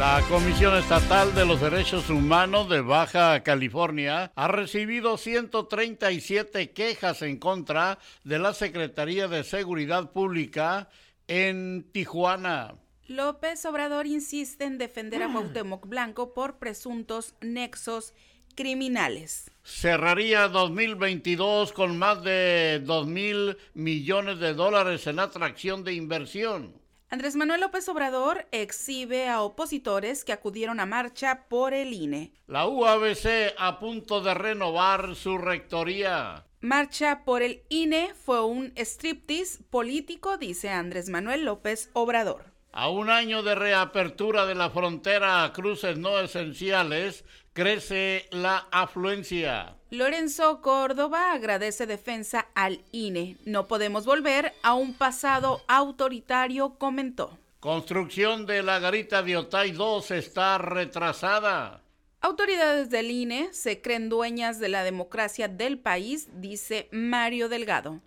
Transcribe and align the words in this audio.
La 0.00 0.24
Comisión 0.30 0.78
Estatal 0.78 1.34
de 1.34 1.44
los 1.44 1.60
Derechos 1.60 2.08
Humanos 2.08 2.70
de 2.70 2.80
Baja 2.80 3.42
California 3.42 4.32
ha 4.34 4.48
recibido 4.48 5.18
137 5.18 6.70
quejas 6.70 7.20
en 7.20 7.36
contra 7.36 7.98
de 8.24 8.38
la 8.38 8.54
Secretaría 8.54 9.28
de 9.28 9.44
Seguridad 9.44 10.10
Pública 10.10 10.88
en 11.28 11.86
Tijuana. 11.92 12.76
López 13.08 13.62
Obrador 13.66 14.06
insiste 14.06 14.64
en 14.64 14.78
defender 14.78 15.22
a 15.22 15.30
Cuauhtémoc 15.30 15.86
Blanco 15.86 16.32
por 16.32 16.56
presuntos 16.56 17.34
nexos 17.42 18.14
criminales. 18.54 19.50
Cerraría 19.64 20.48
2022 20.48 21.74
con 21.74 21.98
más 21.98 22.24
de 22.24 22.80
2 22.86 23.06
mil 23.06 23.58
millones 23.74 24.38
de 24.38 24.54
dólares 24.54 25.06
en 25.06 25.18
atracción 25.18 25.84
de 25.84 25.92
inversión. 25.92 26.79
Andrés 27.12 27.34
Manuel 27.34 27.60
López 27.60 27.88
Obrador 27.88 28.46
exhibe 28.52 29.28
a 29.28 29.42
opositores 29.42 30.24
que 30.24 30.32
acudieron 30.32 30.78
a 30.78 30.86
marcha 30.86 31.48
por 31.48 31.74
el 31.74 31.92
INE. 31.92 32.32
La 32.46 32.68
UABC 32.68 33.52
a 33.58 33.80
punto 33.80 34.20
de 34.20 34.32
renovar 34.32 35.16
su 35.16 35.36
rectoría. 35.36 36.46
Marcha 36.60 37.24
por 37.24 37.42
el 37.42 37.64
INE 37.68 38.14
fue 38.14 38.44
un 38.44 38.72
striptease 38.76 39.60
político, 39.70 40.36
dice 40.36 40.70
Andrés 40.70 41.08
Manuel 41.08 41.44
López 41.44 41.90
Obrador. 41.94 42.52
A 42.72 42.88
un 42.88 43.10
año 43.10 43.42
de 43.42 43.56
reapertura 43.56 44.46
de 44.46 44.54
la 44.54 44.70
frontera 44.70 45.42
a 45.42 45.52
cruces 45.52 45.98
no 45.98 46.20
esenciales, 46.20 47.24
crece 47.52 48.26
la 48.30 48.68
afluencia. 48.70 49.74
Lorenzo 49.90 50.60
Córdoba 50.60 51.32
agradece 51.32 51.86
defensa 51.86 52.46
al 52.54 52.80
INE. 52.92 53.36
No 53.44 53.66
podemos 53.66 54.06
volver 54.06 54.52
a 54.62 54.74
un 54.74 54.94
pasado 54.94 55.62
autoritario, 55.66 56.78
comentó. 56.78 57.36
Construcción 57.58 58.46
de 58.46 58.62
la 58.62 58.78
garita 58.78 59.22
de 59.24 59.36
Otay 59.36 59.72
2 59.72 60.12
está 60.12 60.56
retrasada. 60.58 61.82
Autoridades 62.20 62.88
del 62.88 63.10
INE 63.10 63.52
se 63.52 63.82
creen 63.82 64.08
dueñas 64.08 64.60
de 64.60 64.68
la 64.68 64.84
democracia 64.84 65.48
del 65.48 65.78
país, 65.78 66.28
dice 66.34 66.88
Mario 66.92 67.48
Delgado. 67.48 68.00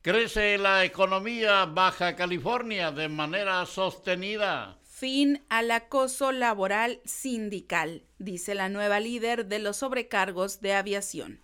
Crece 0.00 0.58
la 0.58 0.84
economía 0.84 1.64
Baja 1.64 2.14
California 2.14 2.92
de 2.92 3.08
manera 3.08 3.66
sostenida. 3.66 4.78
Fin 4.84 5.42
al 5.48 5.72
acoso 5.72 6.30
laboral 6.30 7.00
sindical, 7.04 8.04
dice 8.18 8.54
la 8.54 8.68
nueva 8.68 9.00
líder 9.00 9.46
de 9.46 9.58
los 9.58 9.78
sobrecargos 9.78 10.60
de 10.60 10.74
aviación. 10.74 11.40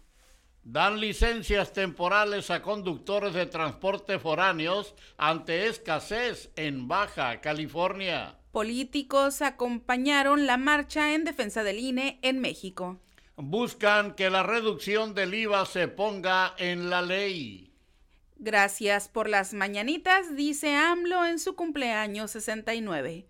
Dan 0.63 1.01
licencias 1.01 1.73
temporales 1.73 2.51
a 2.51 2.63
conductores 2.63 3.35
de 3.35 3.47
transporte 3.47 4.21
foráneos 4.21 4.95
ante 5.19 5.67
escasez 5.67 6.53
en 6.55 6.87
Baja 6.87 7.41
California. 7.41 8.39
Políticos 8.53 9.43
acompañaron 9.43 10.47
la 10.47 10.59
marcha 10.59 11.13
en 11.15 11.25
defensa 11.25 11.65
del 11.65 11.81
INE 11.81 12.21
en 12.23 12.41
México. 12.41 13.01
Buscan 13.35 14.15
que 14.15 14.31
la 14.31 14.45
reducción 14.45 15.13
del 15.13 15.35
IVA 15.35 15.67
se 15.67 15.89
ponga 15.89 16.55
en 16.57 16.89
la 16.89 17.03
ley. 17.03 17.74
Gracias 18.45 19.09
por 19.09 19.31
las 19.31 19.55
mañanitas, 19.55 20.37
dice 20.37 20.77
AMLO 20.77 21.25
en 21.25 21.39
su 21.39 21.57
cumpleaños 21.57 22.33
69. 22.33 23.27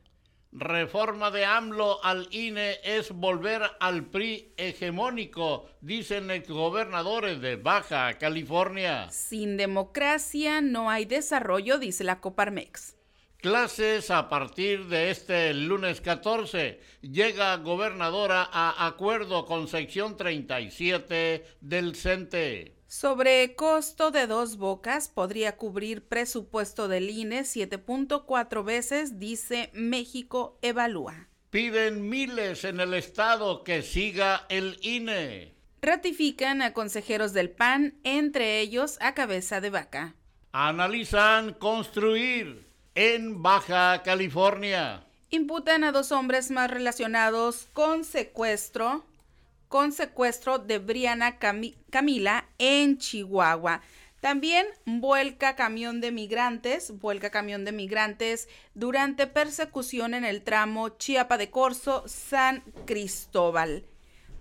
Reforma 0.50 1.30
de 1.30 1.44
AMLO 1.44 2.04
al 2.04 2.26
INE 2.32 2.80
es 2.82 3.12
volver 3.12 3.62
al 3.78 4.06
PRI 4.06 4.52
hegemónico, 4.56 5.70
dicen 5.80 6.32
exgobernadores 6.32 7.40
de 7.40 7.54
Baja 7.54 8.18
California. 8.18 9.08
Sin 9.12 9.56
democracia 9.56 10.60
no 10.60 10.90
hay 10.90 11.04
desarrollo, 11.04 11.78
dice 11.78 12.02
la 12.02 12.20
Coparmex. 12.20 12.96
Clases 13.36 14.10
a 14.10 14.28
partir 14.28 14.86
de 14.86 15.12
este 15.12 15.54
lunes 15.54 16.00
14. 16.00 16.80
Llega 17.02 17.56
gobernadora 17.58 18.48
a 18.50 18.84
acuerdo 18.84 19.44
con 19.44 19.68
sección 19.68 20.16
37 20.16 21.44
del 21.60 21.94
CENTE. 21.94 22.73
Sobre 22.96 23.56
costo 23.56 24.12
de 24.12 24.28
dos 24.28 24.56
bocas 24.56 25.08
podría 25.08 25.56
cubrir 25.56 26.06
presupuesto 26.06 26.86
del 26.86 27.10
INE 27.10 27.40
7.4 27.40 28.64
veces, 28.64 29.18
dice 29.18 29.70
México 29.72 30.60
Evalúa. 30.62 31.26
Piden 31.50 32.08
miles 32.08 32.62
en 32.62 32.78
el 32.78 32.94
estado 32.94 33.64
que 33.64 33.82
siga 33.82 34.46
el 34.48 34.78
INE. 34.80 35.56
Ratifican 35.82 36.62
a 36.62 36.72
consejeros 36.72 37.32
del 37.32 37.50
PAN, 37.50 37.98
entre 38.04 38.60
ellos 38.60 38.96
a 39.00 39.12
cabeza 39.12 39.60
de 39.60 39.70
vaca. 39.70 40.14
Analizan 40.52 41.52
construir 41.54 42.64
en 42.94 43.42
Baja 43.42 44.04
California. 44.04 45.04
Imputan 45.30 45.82
a 45.82 45.90
dos 45.90 46.12
hombres 46.12 46.52
más 46.52 46.70
relacionados 46.70 47.66
con 47.72 48.04
secuestro 48.04 49.04
con 49.74 49.90
secuestro 49.90 50.60
de 50.60 50.78
Briana 50.78 51.40
Cami 51.40 51.74
Camila 51.90 52.48
en 52.58 52.96
Chihuahua. 52.96 53.80
También 54.20 54.68
vuelca 54.86 55.56
camión 55.56 56.00
de 56.00 56.12
migrantes, 56.12 56.96
vuelca 57.00 57.30
camión 57.30 57.64
de 57.64 57.72
migrantes 57.72 58.48
durante 58.74 59.26
persecución 59.26 60.14
en 60.14 60.24
el 60.24 60.44
tramo 60.44 60.90
Chiapa 60.90 61.38
de 61.38 61.50
Corzo, 61.50 62.04
San 62.06 62.62
Cristóbal. 62.86 63.84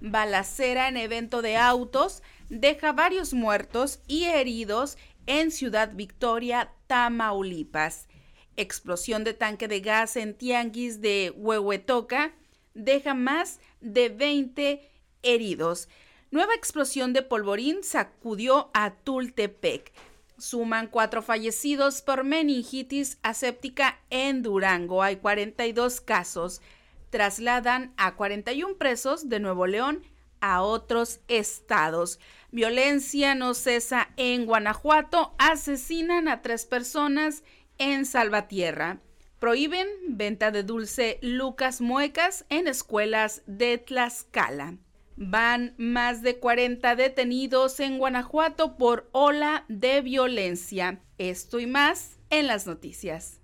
Balacera 0.02 0.88
en 0.88 0.98
evento 0.98 1.42
de 1.42 1.58
autos 1.58 2.22
deja 2.50 2.92
varios 2.92 3.34
muertos 3.34 4.02
y 4.06 4.26
heridos 4.26 5.00
en 5.26 5.50
Ciudad 5.50 5.94
Victoria, 5.96 6.74
Tamaulipas. 6.86 8.08
Explosión 8.56 9.24
de 9.24 9.34
tanque 9.34 9.68
de 9.68 9.80
gas 9.80 10.16
en 10.16 10.36
Tianguis 10.36 11.02
de 11.02 11.34
Huehuetoca 11.36 12.36
deja 12.76 13.16
más 13.16 13.60
de 13.82 14.10
20 14.10 14.93
heridos. 15.24 15.90
Nueva 16.32 16.54
explosión 16.56 17.14
de 17.14 17.22
polvorín 17.22 17.84
sacudió 17.84 18.70
a 18.74 18.92
Tultepec. 18.96 19.92
Suman 20.38 20.88
cuatro 20.88 21.22
fallecidos 21.22 22.02
por 22.02 22.24
meningitis 22.24 23.18
aséptica 23.22 24.00
en 24.10 24.42
Durango. 24.42 25.04
Hay 25.04 25.18
42 25.18 26.02
casos. 26.02 26.62
Trasladan 27.10 27.94
a 27.98 28.16
41 28.16 28.78
presos 28.78 29.30
de 29.30 29.40
Nuevo 29.40 29.68
León 29.68 30.04
a 30.42 30.62
otros 30.62 31.22
estados. 31.28 32.20
Violencia 32.52 33.36
no 33.36 33.54
cesa 33.54 34.10
en 34.18 34.46
Guanajuato. 34.46 35.36
Asesinan 35.38 36.28
a 36.28 36.42
tres 36.42 36.66
personas 36.66 37.44
en 37.78 38.06
Salvatierra. 38.06 39.00
Prohíben 39.40 39.88
venta 40.08 40.52
de 40.52 40.64
dulce 40.64 41.20
Lucas 41.22 41.80
Muecas 41.80 42.46
en 42.50 42.68
escuelas 42.68 43.44
de 43.46 43.78
Tlaxcala. 43.78 44.78
Van 45.16 45.76
más 45.78 46.22
de 46.22 46.40
40 46.40 46.96
detenidos 46.96 47.80
en 47.80 47.98
Guanajuato 47.98 48.78
por 48.78 49.10
ola 49.12 49.66
de 49.68 50.02
violencia. 50.02 51.02
Esto 51.18 51.60
y 51.60 51.68
más 51.68 52.18
en 52.30 52.48
las 52.48 52.66
noticias. 52.66 53.43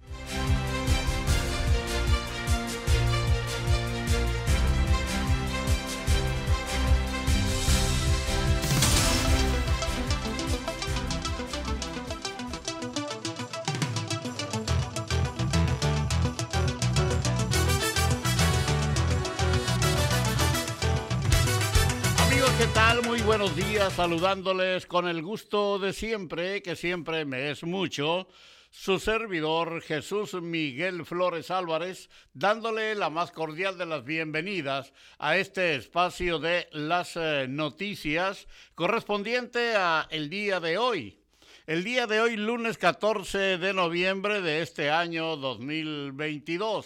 Saludándoles 23.87 24.85
con 24.85 25.07
el 25.07 25.21
gusto 25.21 25.79
de 25.79 25.93
siempre, 25.93 26.61
que 26.61 26.75
siempre 26.75 27.23
me 27.23 27.49
es 27.49 27.63
mucho, 27.63 28.27
su 28.69 28.99
servidor 28.99 29.81
Jesús 29.81 30.33
Miguel 30.33 31.05
Flores 31.05 31.49
Álvarez, 31.49 32.09
dándole 32.33 32.93
la 32.95 33.09
más 33.09 33.31
cordial 33.31 33.77
de 33.77 33.85
las 33.85 34.03
bienvenidas 34.03 34.91
a 35.17 35.37
este 35.37 35.75
espacio 35.75 36.39
de 36.39 36.67
las 36.73 37.15
eh, 37.15 37.47
noticias 37.47 38.47
correspondiente 38.75 39.75
a 39.77 40.07
el 40.11 40.29
día 40.29 40.59
de 40.59 40.77
hoy. 40.77 41.17
El 41.65 41.85
día 41.85 42.05
de 42.05 42.19
hoy, 42.19 42.35
lunes 42.35 42.77
14 42.77 43.57
de 43.57 43.73
noviembre 43.73 44.41
de 44.41 44.61
este 44.61 44.89
año 44.91 45.37
2022 45.37 46.85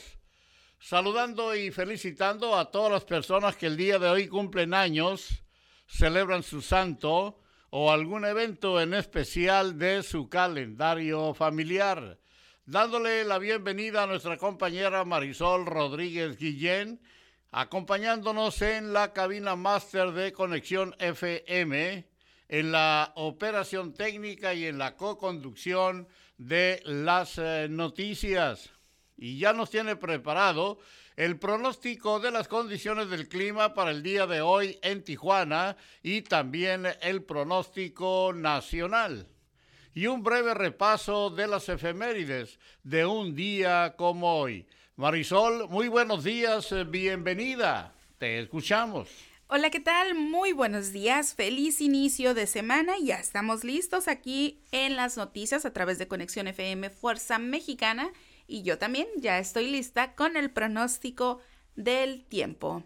saludando 0.79 1.55
y 1.55 1.71
felicitando 1.71 2.57
a 2.57 2.69
todas 2.69 2.91
las 2.91 3.05
personas 3.05 3.55
que 3.55 3.67
el 3.67 3.77
día 3.77 3.99
de 3.99 4.09
hoy 4.09 4.27
cumplen 4.27 4.73
años, 4.73 5.42
celebran 5.93 6.41
su 6.41 6.61
santo 6.61 7.39
o 7.69 7.91
algún 7.91 8.25
evento 8.25 8.81
en 8.81 8.95
especial 8.95 9.77
de 9.77 10.01
su 10.01 10.27
calendario 10.27 11.33
familiar. 11.35 12.19
Dándole 12.65 13.23
la 13.23 13.37
bienvenida 13.37 14.03
a 14.03 14.07
nuestra 14.07 14.37
compañera 14.37 15.05
Marisol 15.05 15.67
Rodríguez 15.67 16.37
Guillén, 16.37 16.99
acompañándonos 17.51 18.59
en 18.63 18.91
la 18.91 19.13
cabina 19.13 19.55
máster 19.55 20.11
de 20.13 20.33
Conexión 20.33 20.95
FM, 20.97 22.07
en 22.49 22.71
la 22.71 23.11
operación 23.15 23.93
técnica 23.93 24.55
y 24.55 24.65
en 24.65 24.79
la 24.79 24.95
co-conducción 24.95 26.07
de 26.37 26.81
las 26.85 27.37
eh, 27.37 27.67
noticias. 27.69 28.71
Y 29.15 29.37
ya 29.37 29.53
nos 29.53 29.69
tiene 29.69 29.95
preparado 29.95 30.79
el 31.15 31.37
pronóstico 31.37 32.19
de 32.19 32.31
las 32.31 32.47
condiciones 32.47 33.09
del 33.09 33.27
clima 33.27 33.73
para 33.73 33.91
el 33.91 34.01
día 34.01 34.25
de 34.25 34.41
hoy 34.41 34.79
en 34.81 35.03
Tijuana 35.03 35.77
y 36.01 36.21
también 36.21 36.87
el 37.01 37.23
pronóstico 37.23 38.33
nacional. 38.33 39.27
Y 39.93 40.07
un 40.07 40.23
breve 40.23 40.53
repaso 40.55 41.29
de 41.29 41.47
las 41.47 41.69
efemérides 41.69 42.59
de 42.83 43.05
un 43.05 43.35
día 43.35 43.93
como 43.95 44.39
hoy. 44.39 44.65
Marisol, 44.95 45.69
muy 45.69 45.87
buenos 45.87 46.23
días, 46.23 46.73
bienvenida. 46.89 47.93
Te 48.17 48.39
escuchamos. 48.39 49.09
Hola, 49.47 49.69
¿qué 49.69 49.79
tal? 49.79 50.15
Muy 50.15 50.51
buenos 50.51 50.93
días, 50.93 51.35
feliz 51.35 51.79
inicio 51.79 52.33
de 52.33 52.47
semana. 52.47 52.93
Ya 52.99 53.17
estamos 53.17 53.63
listos 53.63 54.07
aquí 54.07 54.61
en 54.71 54.95
las 54.95 55.15
noticias 55.15 55.63
a 55.65 55.73
través 55.73 55.99
de 55.99 56.07
Conexión 56.07 56.47
FM 56.47 56.89
Fuerza 56.89 57.37
Mexicana 57.37 58.11
y 58.47 58.63
yo 58.63 58.77
también 58.77 59.07
ya 59.17 59.39
estoy 59.39 59.69
lista 59.69 60.15
con 60.15 60.37
el 60.37 60.51
pronóstico 60.51 61.39
del 61.75 62.25
tiempo. 62.25 62.83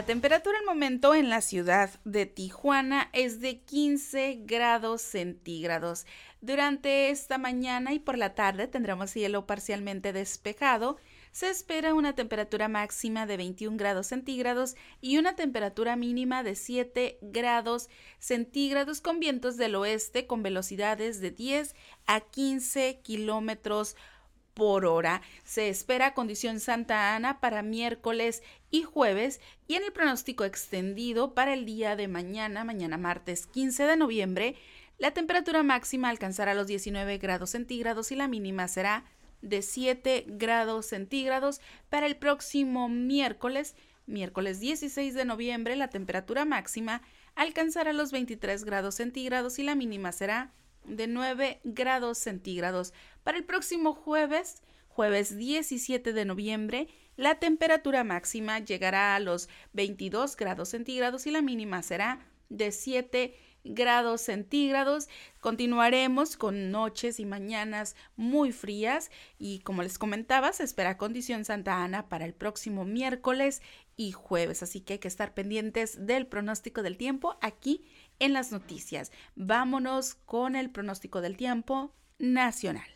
La 0.00 0.06
temperatura 0.06 0.58
al 0.58 0.64
momento 0.64 1.14
en 1.14 1.28
la 1.28 1.42
ciudad 1.42 1.90
de 2.06 2.24
Tijuana 2.24 3.10
es 3.12 3.42
de 3.42 3.60
15 3.60 4.44
grados 4.46 5.02
centígrados. 5.02 6.06
Durante 6.40 7.10
esta 7.10 7.36
mañana 7.36 7.92
y 7.92 7.98
por 7.98 8.16
la 8.16 8.34
tarde 8.34 8.66
tendremos 8.66 9.10
cielo 9.10 9.46
parcialmente 9.46 10.14
despejado. 10.14 10.96
Se 11.32 11.50
espera 11.50 11.92
una 11.92 12.14
temperatura 12.14 12.66
máxima 12.66 13.26
de 13.26 13.36
21 13.36 13.76
grados 13.76 14.06
centígrados 14.06 14.74
y 15.02 15.18
una 15.18 15.36
temperatura 15.36 15.96
mínima 15.96 16.42
de 16.42 16.54
7 16.54 17.18
grados 17.20 17.90
centígrados 18.18 19.02
con 19.02 19.20
vientos 19.20 19.58
del 19.58 19.74
oeste 19.74 20.26
con 20.26 20.42
velocidades 20.42 21.20
de 21.20 21.30
10 21.30 21.74
a 22.06 22.20
15 22.20 23.00
kilómetros 23.02 23.96
hora. 24.60 25.22
Se 25.44 25.68
espera 25.68 26.14
condición 26.14 26.60
Santa 26.60 27.14
Ana 27.14 27.40
para 27.40 27.62
miércoles 27.62 28.42
y 28.70 28.82
jueves 28.82 29.40
y 29.66 29.74
en 29.74 29.84
el 29.84 29.92
pronóstico 29.92 30.44
extendido 30.44 31.34
para 31.34 31.54
el 31.54 31.64
día 31.64 31.96
de 31.96 32.08
mañana, 32.08 32.64
mañana 32.64 32.98
martes 32.98 33.46
15 33.46 33.84
de 33.84 33.96
noviembre, 33.96 34.56
la 34.98 35.12
temperatura 35.12 35.62
máxima 35.62 36.10
alcanzará 36.10 36.52
los 36.52 36.66
19 36.66 37.16
grados 37.18 37.50
centígrados 37.50 38.12
y 38.12 38.16
la 38.16 38.28
mínima 38.28 38.68
será 38.68 39.04
de 39.40 39.62
7 39.62 40.26
grados 40.28 40.86
centígrados. 40.86 41.62
Para 41.88 42.06
el 42.06 42.16
próximo 42.16 42.88
miércoles, 42.90 43.74
miércoles 44.06 44.60
16 44.60 45.14
de 45.14 45.24
noviembre, 45.24 45.74
la 45.76 45.88
temperatura 45.88 46.44
máxima 46.44 47.00
alcanzará 47.34 47.94
los 47.94 48.12
23 48.12 48.64
grados 48.64 48.96
centígrados 48.96 49.58
y 49.58 49.62
la 49.62 49.74
mínima 49.74 50.12
será 50.12 50.52
de 50.84 51.06
9 51.06 51.60
grados 51.64 52.18
centígrados. 52.18 52.92
Para 53.24 53.38
el 53.38 53.44
próximo 53.44 53.94
jueves, 53.94 54.62
jueves 54.88 55.36
17 55.36 56.12
de 56.12 56.24
noviembre, 56.24 56.88
la 57.16 57.36
temperatura 57.36 58.04
máxima 58.04 58.58
llegará 58.60 59.14
a 59.14 59.20
los 59.20 59.48
22 59.72 60.36
grados 60.36 60.70
centígrados 60.70 61.26
y 61.26 61.30
la 61.30 61.42
mínima 61.42 61.82
será 61.82 62.26
de 62.48 62.72
7 62.72 63.34
grados 63.64 64.22
centígrados. 64.22 65.08
Continuaremos 65.40 66.36
con 66.36 66.70
noches 66.70 67.20
y 67.20 67.26
mañanas 67.26 67.94
muy 68.16 68.52
frías 68.52 69.10
y 69.38 69.60
como 69.60 69.82
les 69.82 69.98
comentaba, 69.98 70.52
se 70.52 70.64
espera 70.64 70.96
condición 70.96 71.44
Santa 71.44 71.82
Ana 71.82 72.08
para 72.08 72.24
el 72.24 72.34
próximo 72.34 72.84
miércoles 72.84 73.62
y 73.96 74.12
jueves, 74.12 74.62
así 74.62 74.80
que 74.80 74.94
hay 74.94 74.98
que 74.98 75.08
estar 75.08 75.34
pendientes 75.34 76.06
del 76.06 76.26
pronóstico 76.26 76.82
del 76.82 76.96
tiempo 76.96 77.36
aquí 77.42 77.84
en 78.20 78.32
las 78.32 78.52
noticias. 78.52 79.10
Vámonos 79.34 80.14
con 80.14 80.54
el 80.54 80.70
pronóstico 80.70 81.20
del 81.20 81.36
tiempo 81.36 81.92
nacional. 82.18 82.88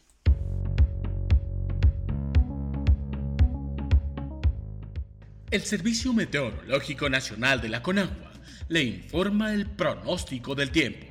El 5.51 5.63
Servicio 5.63 6.13
Meteorológico 6.13 7.09
Nacional 7.09 7.61
de 7.61 7.69
la 7.69 7.83
Conagua 7.83 8.33
le 8.69 8.83
informa 8.83 9.53
el 9.53 9.67
pronóstico 9.67 10.55
del 10.55 10.71
tiempo. 10.71 11.07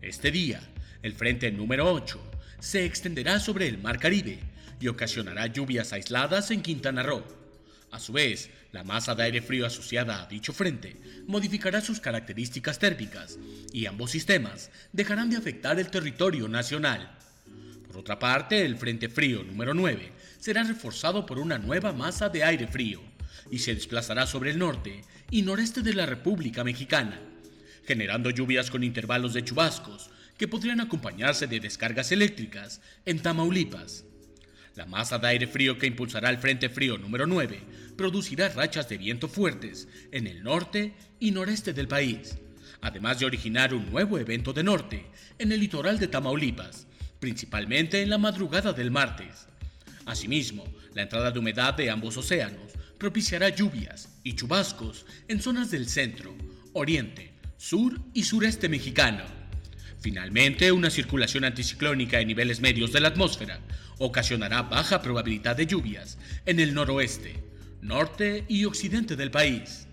Este 0.00 0.30
día, 0.30 0.60
el 1.02 1.14
frente 1.14 1.50
número 1.52 1.92
8 1.92 2.20
se 2.60 2.84
extenderá 2.84 3.40
sobre 3.40 3.68
el 3.68 3.78
Mar 3.78 3.98
Caribe 3.98 4.38
y 4.80 4.88
ocasionará 4.88 5.46
lluvias 5.46 5.92
aisladas 5.92 6.50
en 6.50 6.62
Quintana 6.62 7.02
Roo. 7.02 7.41
A 7.92 8.00
su 8.00 8.14
vez, 8.14 8.48
la 8.72 8.84
masa 8.84 9.14
de 9.14 9.22
aire 9.22 9.42
frío 9.42 9.66
asociada 9.66 10.22
a 10.22 10.26
dicho 10.26 10.54
frente 10.54 10.96
modificará 11.26 11.82
sus 11.82 12.00
características 12.00 12.78
térmicas 12.78 13.38
y 13.70 13.84
ambos 13.84 14.10
sistemas 14.10 14.70
dejarán 14.92 15.28
de 15.28 15.36
afectar 15.36 15.78
el 15.78 15.90
territorio 15.90 16.48
nacional. 16.48 17.18
Por 17.86 17.98
otra 17.98 18.18
parte, 18.18 18.64
el 18.64 18.78
Frente 18.78 19.10
Frío 19.10 19.44
número 19.44 19.74
9 19.74 20.10
será 20.40 20.62
reforzado 20.62 21.26
por 21.26 21.38
una 21.38 21.58
nueva 21.58 21.92
masa 21.92 22.30
de 22.30 22.42
aire 22.42 22.66
frío 22.66 23.02
y 23.50 23.58
se 23.58 23.74
desplazará 23.74 24.26
sobre 24.26 24.52
el 24.52 24.58
norte 24.58 25.02
y 25.30 25.42
noreste 25.42 25.82
de 25.82 25.92
la 25.92 26.06
República 26.06 26.64
Mexicana, 26.64 27.20
generando 27.84 28.30
lluvias 28.30 28.70
con 28.70 28.84
intervalos 28.84 29.34
de 29.34 29.44
chubascos 29.44 30.08
que 30.38 30.48
podrían 30.48 30.80
acompañarse 30.80 31.46
de 31.46 31.60
descargas 31.60 32.10
eléctricas 32.10 32.80
en 33.04 33.20
Tamaulipas. 33.20 34.06
La 34.74 34.86
masa 34.86 35.18
de 35.18 35.28
aire 35.28 35.46
frío 35.46 35.76
que 35.78 35.86
impulsará 35.86 36.30
el 36.30 36.38
Frente 36.38 36.70
Frío 36.70 36.96
número 36.96 37.26
9 37.26 37.60
producirá 37.96 38.48
rachas 38.48 38.88
de 38.88 38.96
viento 38.96 39.28
fuertes 39.28 39.86
en 40.12 40.26
el 40.26 40.42
norte 40.42 40.94
y 41.20 41.30
noreste 41.30 41.74
del 41.74 41.88
país, 41.88 42.38
además 42.80 43.18
de 43.18 43.26
originar 43.26 43.74
un 43.74 43.90
nuevo 43.90 44.18
evento 44.18 44.52
de 44.52 44.62
norte 44.62 45.06
en 45.38 45.52
el 45.52 45.60
litoral 45.60 45.98
de 45.98 46.08
Tamaulipas, 46.08 46.86
principalmente 47.20 48.00
en 48.00 48.08
la 48.08 48.18
madrugada 48.18 48.72
del 48.72 48.90
martes. 48.90 49.46
Asimismo, 50.06 50.64
la 50.94 51.02
entrada 51.02 51.30
de 51.30 51.38
humedad 51.38 51.74
de 51.74 51.90
ambos 51.90 52.16
océanos 52.16 52.72
propiciará 52.98 53.50
lluvias 53.50 54.08
y 54.24 54.34
chubascos 54.34 55.04
en 55.28 55.42
zonas 55.42 55.70
del 55.70 55.86
centro, 55.88 56.34
oriente, 56.72 57.34
sur 57.58 58.00
y 58.14 58.24
sureste 58.24 58.68
mexicano. 58.68 59.41
Finalmente, 60.02 60.72
una 60.72 60.90
circulación 60.90 61.44
anticiclónica 61.44 62.18
en 62.18 62.26
niveles 62.26 62.60
medios 62.60 62.92
de 62.92 63.00
la 63.00 63.08
atmósfera 63.08 63.60
ocasionará 63.98 64.62
baja 64.62 65.00
probabilidad 65.00 65.54
de 65.54 65.66
lluvias 65.66 66.18
en 66.44 66.58
el 66.58 66.74
noroeste, 66.74 67.44
norte 67.80 68.44
y 68.48 68.64
occidente 68.64 69.14
del 69.14 69.30
país. 69.30 69.86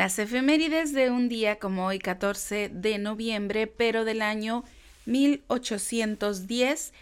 Las 0.00 0.18
efemérides 0.18 0.94
de 0.94 1.10
un 1.10 1.28
día 1.28 1.58
como 1.58 1.84
hoy, 1.84 1.98
14 1.98 2.70
de 2.72 2.96
noviembre, 2.96 3.66
pero 3.66 4.06
del 4.06 4.22
año 4.22 4.64
1810, 5.04 6.94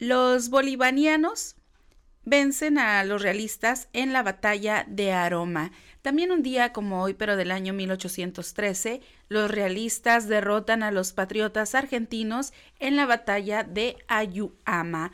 los 0.00 0.50
bolivarianos 0.50 1.54
vencen 2.24 2.78
a 2.78 3.04
los 3.04 3.22
realistas 3.22 3.88
en 3.92 4.12
la 4.12 4.24
batalla 4.24 4.84
de 4.88 5.12
Aroma. 5.12 5.70
También 6.02 6.32
un 6.32 6.42
día 6.42 6.72
como 6.72 7.04
hoy, 7.04 7.14
pero 7.14 7.36
del 7.36 7.52
año 7.52 7.72
1813, 7.72 9.00
los 9.28 9.48
realistas 9.48 10.26
derrotan 10.26 10.82
a 10.82 10.90
los 10.90 11.12
patriotas 11.12 11.76
argentinos 11.76 12.52
en 12.80 12.96
la 12.96 13.06
batalla 13.06 13.62
de 13.62 13.96
Ayuama. 14.08 15.12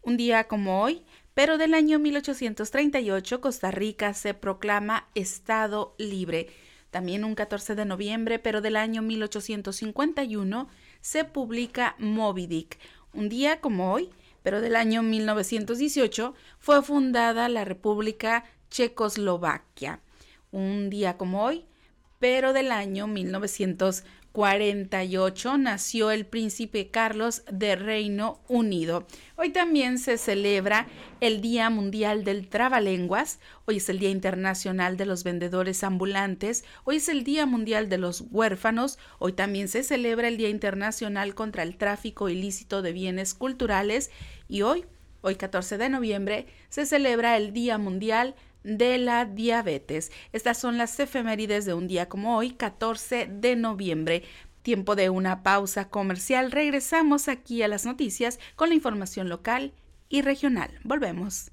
Un 0.00 0.16
día 0.16 0.44
como 0.44 0.80
hoy, 0.80 1.04
pero 1.34 1.58
del 1.58 1.74
año 1.74 1.98
1838 1.98 3.42
Costa 3.42 3.70
Rica 3.70 4.14
se 4.14 4.32
proclama 4.32 5.06
Estado 5.14 5.94
libre. 5.98 6.48
También 6.90 7.24
un 7.24 7.34
14 7.34 7.74
de 7.74 7.84
noviembre, 7.84 8.38
pero 8.38 8.60
del 8.60 8.76
año 8.76 9.02
1851, 9.02 10.68
se 11.00 11.24
publica 11.24 11.94
Moby 11.98 12.46
Dick. 12.46 12.78
Un 13.12 13.28
día 13.28 13.60
como 13.60 13.92
hoy, 13.92 14.10
pero 14.42 14.60
del 14.60 14.76
año 14.76 15.02
1918, 15.02 16.34
fue 16.58 16.82
fundada 16.82 17.48
la 17.48 17.64
República 17.64 18.44
Checoslovaquia. 18.70 20.00
Un 20.50 20.88
día 20.88 21.16
como 21.16 21.44
hoy, 21.44 21.66
pero 22.18 22.52
del 22.52 22.72
año 22.72 23.06
1948, 23.06 24.17
48 24.32 25.58
nació 25.58 26.10
el 26.10 26.26
príncipe 26.26 26.88
Carlos 26.88 27.42
de 27.50 27.76
Reino 27.76 28.40
Unido. 28.48 29.06
Hoy 29.36 29.50
también 29.50 29.98
se 29.98 30.18
celebra 30.18 30.86
el 31.20 31.40
Día 31.40 31.70
Mundial 31.70 32.24
del 32.24 32.48
Trabalenguas, 32.48 33.40
hoy 33.64 33.78
es 33.78 33.88
el 33.88 33.98
Día 33.98 34.10
Internacional 34.10 34.96
de 34.96 35.06
los 35.06 35.24
Vendedores 35.24 35.82
Ambulantes, 35.82 36.64
hoy 36.84 36.96
es 36.96 37.08
el 37.08 37.24
Día 37.24 37.46
Mundial 37.46 37.88
de 37.88 37.98
los 37.98 38.24
Huérfanos, 38.30 38.98
hoy 39.18 39.32
también 39.32 39.68
se 39.68 39.82
celebra 39.82 40.28
el 40.28 40.36
Día 40.36 40.50
Internacional 40.50 41.34
contra 41.34 41.62
el 41.62 41.76
Tráfico 41.76 42.28
Ilícito 42.28 42.82
de 42.82 42.92
Bienes 42.92 43.34
Culturales. 43.34 44.10
Y 44.48 44.62
hoy, 44.62 44.84
hoy 45.22 45.36
14 45.36 45.78
de 45.78 45.88
noviembre, 45.88 46.46
se 46.68 46.86
celebra 46.86 47.36
el 47.36 47.52
Día 47.52 47.78
Mundial 47.78 48.34
la 48.76 49.24
diabetes. 49.24 50.12
Estas 50.32 50.58
son 50.58 50.78
las 50.78 50.98
efemérides 51.00 51.64
de 51.64 51.74
un 51.74 51.88
día 51.88 52.08
como 52.08 52.36
hoy, 52.36 52.50
14 52.50 53.26
de 53.30 53.56
noviembre. 53.56 54.24
Tiempo 54.62 54.96
de 54.96 55.08
una 55.08 55.42
pausa 55.42 55.88
comercial. 55.88 56.52
Regresamos 56.52 57.28
aquí 57.28 57.62
a 57.62 57.68
las 57.68 57.86
noticias 57.86 58.38
con 58.56 58.68
la 58.68 58.74
información 58.74 59.28
local 59.28 59.72
y 60.08 60.22
regional. 60.22 60.70
Volvemos. 60.84 61.50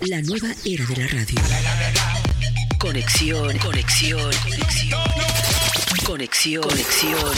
La 0.00 0.20
nueva 0.22 0.48
era 0.64 0.84
de 0.84 0.96
la 0.96 1.06
radio. 1.08 1.40
Conexión, 2.78 3.56
conexión, 3.58 4.30
conexión. 4.44 5.00
Conexión, 6.04 6.62
conexión. 6.62 7.34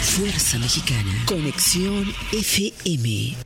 Fuerza 0.00 0.58
Mexicana. 0.58 1.12
Conexión 1.26 2.14
FM. 2.32 3.36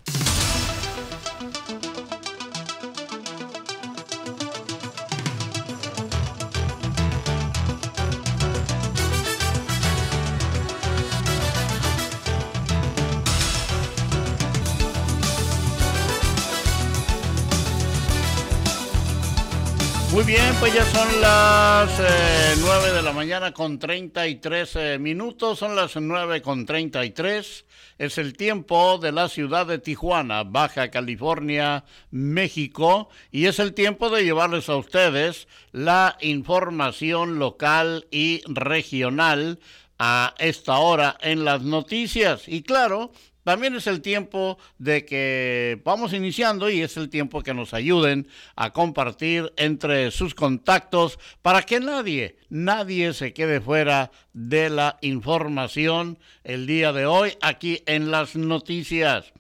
Bien, 20.35 20.55
pues 20.59 20.75
ya 20.75 20.85
son 20.87 21.21
las 21.21 22.01
eh, 22.01 22.55
9 22.59 22.93
de 22.93 23.03
la 23.03 23.13
mañana 23.13 23.53
con 23.53 23.79
33 23.79 24.77
eh, 24.77 24.99
minutos, 24.99 25.61
son 25.61 25.77
las 25.77 25.95
9 25.95 26.43
con 26.43 26.67
33. 26.67 27.65
Es 27.99 28.19
el 28.19 28.37
tiempo 28.37 28.99
de 28.99 29.13
la 29.13 29.29
ciudad 29.29 29.65
de 29.65 29.79
Tijuana, 29.79 30.43
Baja 30.43 30.91
California, 30.91 31.85
México, 32.11 33.11
y 33.31 33.47
es 33.47 33.61
el 33.61 33.75
tiempo 33.75 34.11
de 34.11 34.25
llevarles 34.25 34.69
a 34.69 34.77
ustedes 34.77 35.47
la 35.71 36.17
información 36.21 37.39
local 37.39 38.09
y 38.11 38.43
regional 38.47 39.61
a 40.01 40.35
esta 40.39 40.79
hora 40.79 41.17
en 41.21 41.45
las 41.45 41.63
noticias. 41.63 42.49
Y 42.49 42.65
claro, 42.65 43.13
también 43.45 43.77
es 43.77 43.87
el 43.87 44.01
tiempo 44.01 44.59
de 44.79 45.05
que 45.05 45.81
vamos 45.85 46.13
iniciando 46.13 46.71
y 46.71 46.81
es 46.81 46.97
el 46.97 47.11
tiempo 47.11 47.43
que 47.43 47.55
nos 47.55 47.75
ayuden 47.75 48.27
a 48.57 48.73
compartir 48.73 49.53
entre 49.57 50.11
sus 50.11 50.35
contactos 50.35 51.19
para 51.43 51.63
que 51.63 51.79
nadie, 51.79 52.39
nadie 52.49 53.13
se 53.13 53.33
quede 53.33 53.61
fuera 53.61 54.11
de 54.33 54.71
la 54.71 54.99
información 55.03 56.19
el 56.43 56.67
día 56.67 56.93
de 56.93 57.07
hoy 57.07 57.35
aquí 57.41 57.83
en 57.87 58.11
las 58.11 58.35
noticias. 58.35 59.33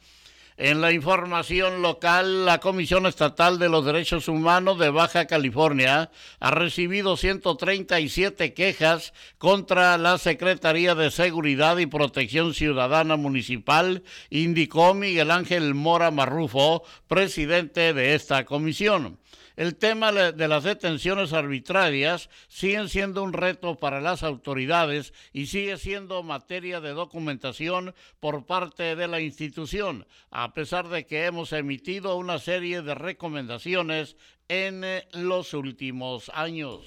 En 0.56 0.80
la 0.80 0.92
información 0.92 1.82
local, 1.82 2.44
la 2.44 2.60
Comisión 2.60 3.06
Estatal 3.06 3.58
de 3.58 3.68
los 3.68 3.84
Derechos 3.84 4.28
Humanos 4.28 4.78
de 4.78 4.88
Baja 4.88 5.26
California 5.26 6.12
ha 6.38 6.50
recibido 6.52 7.16
137 7.16 8.54
quejas 8.54 9.14
contra 9.38 9.98
la 9.98 10.16
Secretaría 10.16 10.94
de 10.94 11.10
Seguridad 11.10 11.78
y 11.78 11.86
Protección 11.86 12.54
Ciudadana 12.54 13.16
Municipal, 13.16 14.04
indicó 14.30 14.94
Miguel 14.94 15.32
Ángel 15.32 15.74
Mora 15.74 16.12
Marrufo, 16.12 16.84
presidente 17.08 17.92
de 17.92 18.14
esta 18.14 18.44
comisión. 18.44 19.18
El 19.56 19.76
tema 19.76 20.10
de 20.10 20.48
las 20.48 20.64
detenciones 20.64 21.32
arbitrarias 21.32 22.28
sigue 22.48 22.88
siendo 22.88 23.22
un 23.22 23.32
reto 23.32 23.76
para 23.76 24.00
las 24.00 24.24
autoridades 24.24 25.12
y 25.32 25.46
sigue 25.46 25.78
siendo 25.78 26.24
materia 26.24 26.80
de 26.80 26.90
documentación 26.90 27.94
por 28.18 28.46
parte 28.46 28.96
de 28.96 29.06
la 29.06 29.20
institución, 29.20 30.08
a 30.30 30.54
pesar 30.54 30.88
de 30.88 31.06
que 31.06 31.26
hemos 31.26 31.52
emitido 31.52 32.16
una 32.16 32.40
serie 32.40 32.82
de 32.82 32.96
recomendaciones 32.96 34.16
en 34.48 34.82
eh, 34.82 35.06
los 35.12 35.54
últimos 35.54 36.32
años. 36.34 36.80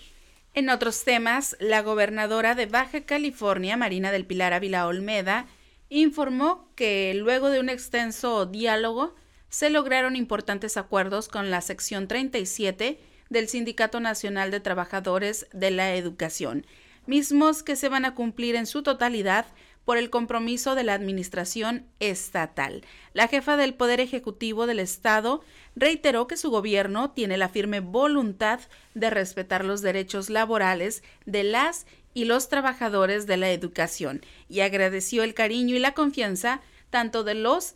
En 0.53 0.69
otros 0.69 1.03
temas, 1.03 1.55
la 1.61 1.81
gobernadora 1.81 2.53
de 2.53 2.65
Baja 2.65 3.05
California, 3.05 3.77
Marina 3.77 4.11
del 4.11 4.25
Pilar 4.25 4.53
Ávila 4.53 4.87
Olmeda, 4.87 5.45
informó 5.87 6.69
que 6.75 7.13
luego 7.15 7.49
de 7.49 7.59
un 7.59 7.69
extenso 7.69 8.45
diálogo, 8.45 9.15
se 9.49 9.69
lograron 9.69 10.15
importantes 10.15 10.77
acuerdos 10.77 11.27
con 11.27 11.49
la 11.49 11.61
sección 11.61 12.07
37 12.07 12.99
del 13.29 13.47
Sindicato 13.47 13.99
Nacional 13.99 14.51
de 14.51 14.59
Trabajadores 14.59 15.47
de 15.53 15.71
la 15.71 15.95
Educación, 15.95 16.65
mismos 17.05 17.63
que 17.63 17.75
se 17.75 17.89
van 17.89 18.05
a 18.05 18.15
cumplir 18.15 18.55
en 18.55 18.65
su 18.65 18.83
totalidad 18.83 19.45
por 19.87 19.97
el 19.97 20.09
compromiso 20.09 20.75
de 20.75 20.83
la 20.83 20.93
Administración 20.95 21.85
estatal. 22.01 22.83
La 23.13 23.29
jefa 23.29 23.55
del 23.55 23.73
Poder 23.73 24.01
Ejecutivo 24.01 24.67
del 24.67 24.79
Estado 24.79 25.41
reiteró 25.77 26.27
que 26.27 26.35
su 26.35 26.49
gobierno 26.49 27.11
tiene 27.11 27.37
la 27.37 27.47
firme 27.47 27.79
voluntad 27.79 28.59
de 28.95 29.09
respetar 29.09 29.63
los 29.63 29.81
derechos 29.81 30.29
laborales 30.29 31.03
de 31.25 31.45
las 31.45 31.85
y 32.13 32.25
los 32.25 32.49
trabajadores 32.49 33.27
de 33.27 33.37
la 33.37 33.49
educación 33.51 34.25
y 34.49 34.59
agradeció 34.59 35.23
el 35.23 35.33
cariño 35.33 35.75
y 35.75 35.79
la 35.79 35.93
confianza 35.93 36.59
tanto 36.89 37.23
de 37.23 37.35
los 37.35 37.75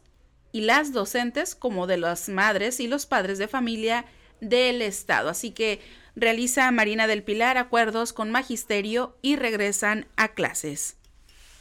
y 0.52 0.62
las 0.62 0.94
docentes 0.94 1.56
como 1.56 1.88
de 1.88 1.98
las 1.98 2.30
madres 2.30 2.80
y 2.80 2.88
los 2.88 3.06
padres 3.06 3.38
de 3.38 3.48
familia 3.48 4.06
del 4.40 4.82
Estado. 4.82 5.30
Así 5.30 5.52
que 5.52 5.80
realiza 6.16 6.70
Marina 6.72 7.08
del 7.08 7.24
Pilar 7.24 7.58
acuerdos 7.58 8.14
con 8.14 8.32
magisterio 8.32 9.16
y 9.22 9.36
regresan 9.36 10.08
a 10.18 10.30
clases. 10.30 10.98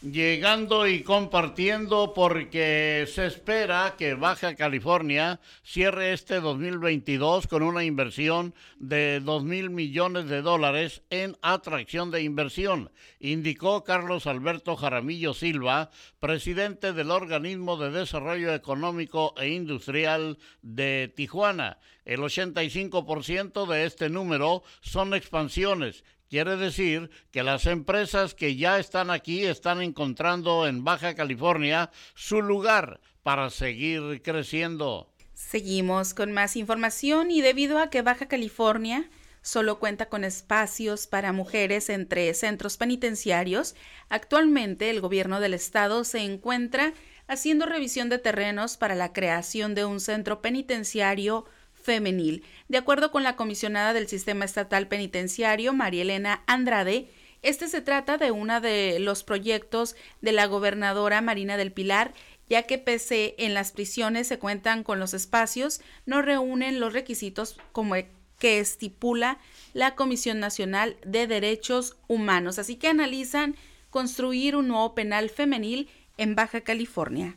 Llegando 0.02 0.87
y 0.87 1.02
compartiendo 1.02 2.14
porque 2.14 3.07
se 3.12 3.26
espera 3.26 3.97
que 3.99 4.14
Baja 4.14 4.54
California 4.54 5.40
cierre 5.62 6.14
este 6.14 6.40
2022 6.40 7.47
con 7.47 7.62
una 7.62 7.85
inversión 7.85 8.54
de 8.78 9.21
2 9.21 9.45
mil 9.45 9.69
millones 9.69 10.26
de 10.26 10.40
dólares 10.40 11.02
en 11.11 11.37
atracción 11.42 12.11
de 12.11 12.23
inversión, 12.23 12.90
indicó 13.19 13.85
Carlos 13.85 14.26
Alberto 14.26 14.75
Jaramillo 14.75 15.35
Silva, 15.35 15.90
presidente 16.19 16.95
del 16.95 17.11
Organismo 17.11 17.76
de 17.76 17.90
Desarrollo 17.90 18.54
Económico 18.54 19.35
e 19.37 19.49
Industrial 19.49 20.38
de 20.62 21.12
Tijuana. 21.14 21.78
El 22.07 22.21
85% 22.21 23.66
de 23.66 23.85
este 23.85 24.09
número 24.09 24.62
son 24.80 25.12
expansiones 25.12 26.04
Quiere 26.31 26.57
decir 26.57 27.11
que 27.33 27.43
las 27.43 27.67
empresas 27.67 28.35
que 28.35 28.55
ya 28.55 28.79
están 28.79 29.11
aquí 29.11 29.45
están 29.45 29.83
encontrando 29.83 30.69
en 30.69 30.85
Baja 30.85 31.17
California 31.17 31.91
su 32.15 32.41
lugar 32.41 33.01
para 33.25 33.51
seguir 33.51 34.23
creciendo. 34.23 35.13
Seguimos 35.35 36.15
con 36.15 36.31
más 36.31 36.55
información 36.55 37.33
y 37.33 37.41
debido 37.41 37.81
a 37.81 37.91
que 37.91 38.03
Baja 38.03 38.29
California 38.29 39.11
solo 39.43 39.81
cuenta 39.81 40.09
con 40.09 40.23
espacios 40.23 41.09
para 41.09 41.33
mujeres 41.33 41.91
entre 41.91 42.33
centros 42.35 42.77
penitenciarios, 42.77 43.75
actualmente 44.09 44.89
el 44.89 45.01
gobierno 45.01 45.41
del 45.41 45.55
estado 45.55 46.05
se 46.05 46.21
encuentra 46.21 46.93
haciendo 47.27 47.67
revisión 47.67 48.09
de 48.09 48.19
terrenos 48.19 48.77
para 48.77 48.95
la 48.95 49.13
creación 49.13 49.75
de 49.75 49.85
un 49.85 49.99
centro 49.99 50.41
penitenciario 50.43 51.47
femenil. 51.83 52.45
De 52.69 52.79
acuerdo 52.79 53.11
con 53.11 53.23
la 53.23 53.37
comisionada 53.37 53.93
del 53.93 54.09
Sistema 54.09 54.45
Estatal 54.45 54.89
Penitenciario, 54.89 55.73
María 55.73 56.03
Elena 56.03 56.43
Andrade, 56.47 57.09
este 57.43 57.69
se 57.69 57.81
trata 57.81 58.19
de 58.19 58.31
uno 58.31 58.61
de 58.61 58.99
los 59.01 59.25
proyectos 59.25 59.97
de 60.21 60.33
la 60.33 60.47
gobernadora 60.47 61.21
Marina 61.21 61.57
del 61.57 61.73
Pilar, 61.73 62.13
ya 62.49 62.65
que 62.65 62.79
pese 62.79 63.35
en 63.39 63.55
las 63.55 63.73
prisiones 63.73 64.27
se 64.27 64.39
cuentan 64.39 64.83
con 64.83 64.99
los 64.99 65.15
espacios, 65.15 65.81
no 66.05 66.21
reúnen 66.21 66.81
los 66.81 66.93
requisitos 66.93 67.57
como 67.73 67.95
que 68.39 68.59
estipula 68.59 69.39
la 69.73 69.95
Comisión 69.95 70.41
Nacional 70.41 70.97
de 71.05 71.27
Derechos 71.27 71.97
Humanos. 72.09 72.59
Así 72.59 72.77
que 72.77 72.89
analizan 72.89 73.55
construir 73.91 74.57
un 74.57 74.69
nuevo 74.69 74.95
penal 74.95 75.31
femenil 75.31 75.89
en 76.17 76.35
Baja 76.35 76.61
California. 76.63 77.37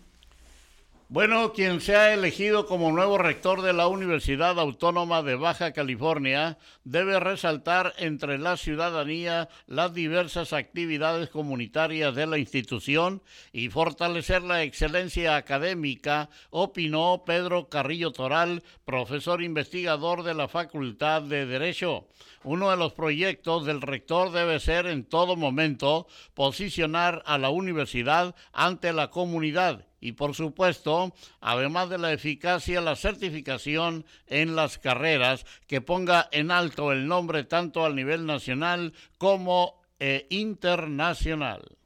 Bueno, 1.13 1.53
quien 1.53 1.79
se 1.79 1.95
ha 1.95 2.11
elegido 2.11 2.65
como 2.65 2.91
nuevo 2.91 3.19
rector 3.19 3.61
de 3.61 3.71
la 3.71 3.85
Universidad 3.85 4.59
Autónoma 4.59 5.21
de 5.21 5.35
Baja 5.35 5.71
California 5.71 6.57
debe 6.85 7.19
resaltar 7.19 7.93
entre 7.99 8.39
la 8.39 8.57
ciudadanía 8.57 9.47
las 9.67 9.93
diversas 9.93 10.53
actividades 10.53 11.29
comunitarias 11.29 12.15
de 12.15 12.25
la 12.25 12.39
institución 12.39 13.21
y 13.51 13.69
fortalecer 13.69 14.41
la 14.41 14.63
excelencia 14.63 15.35
académica, 15.35 16.31
opinó 16.49 17.21
Pedro 17.27 17.69
Carrillo 17.69 18.11
Toral, 18.11 18.63
profesor 18.83 19.43
investigador 19.43 20.23
de 20.23 20.33
la 20.33 20.47
Facultad 20.47 21.21
de 21.21 21.45
Derecho. 21.45 22.07
Uno 22.43 22.71
de 22.71 22.77
los 22.77 22.93
proyectos 22.93 23.67
del 23.67 23.81
rector 23.81 24.31
debe 24.31 24.59
ser 24.59 24.87
en 24.87 25.03
todo 25.03 25.35
momento 25.35 26.07
posicionar 26.33 27.21
a 27.27 27.37
la 27.37 27.51
universidad 27.51 28.33
ante 28.51 28.93
la 28.93 29.11
comunidad 29.11 29.85
y 30.03 30.11
por 30.11 30.35
supuesto, 30.35 31.13
además 31.39 31.89
de 31.89 31.97
la 31.97 32.11
eficacia, 32.11 32.81
la 32.81 32.97
certificación 32.97 34.05
en 34.27 34.53
las 34.53 34.77
carreras 34.77 35.45
que 35.65 35.79
ponga 35.79 36.27
en 36.33 36.51
alto 36.51 36.91
el 36.91 37.07
nombre 37.07 37.45
tanto 37.45 37.85
al 37.85 37.95
nivel 37.95 38.25
nacional 38.25 38.91
como 39.17 39.81
eh, 40.01 40.27
internacional. 40.29 41.77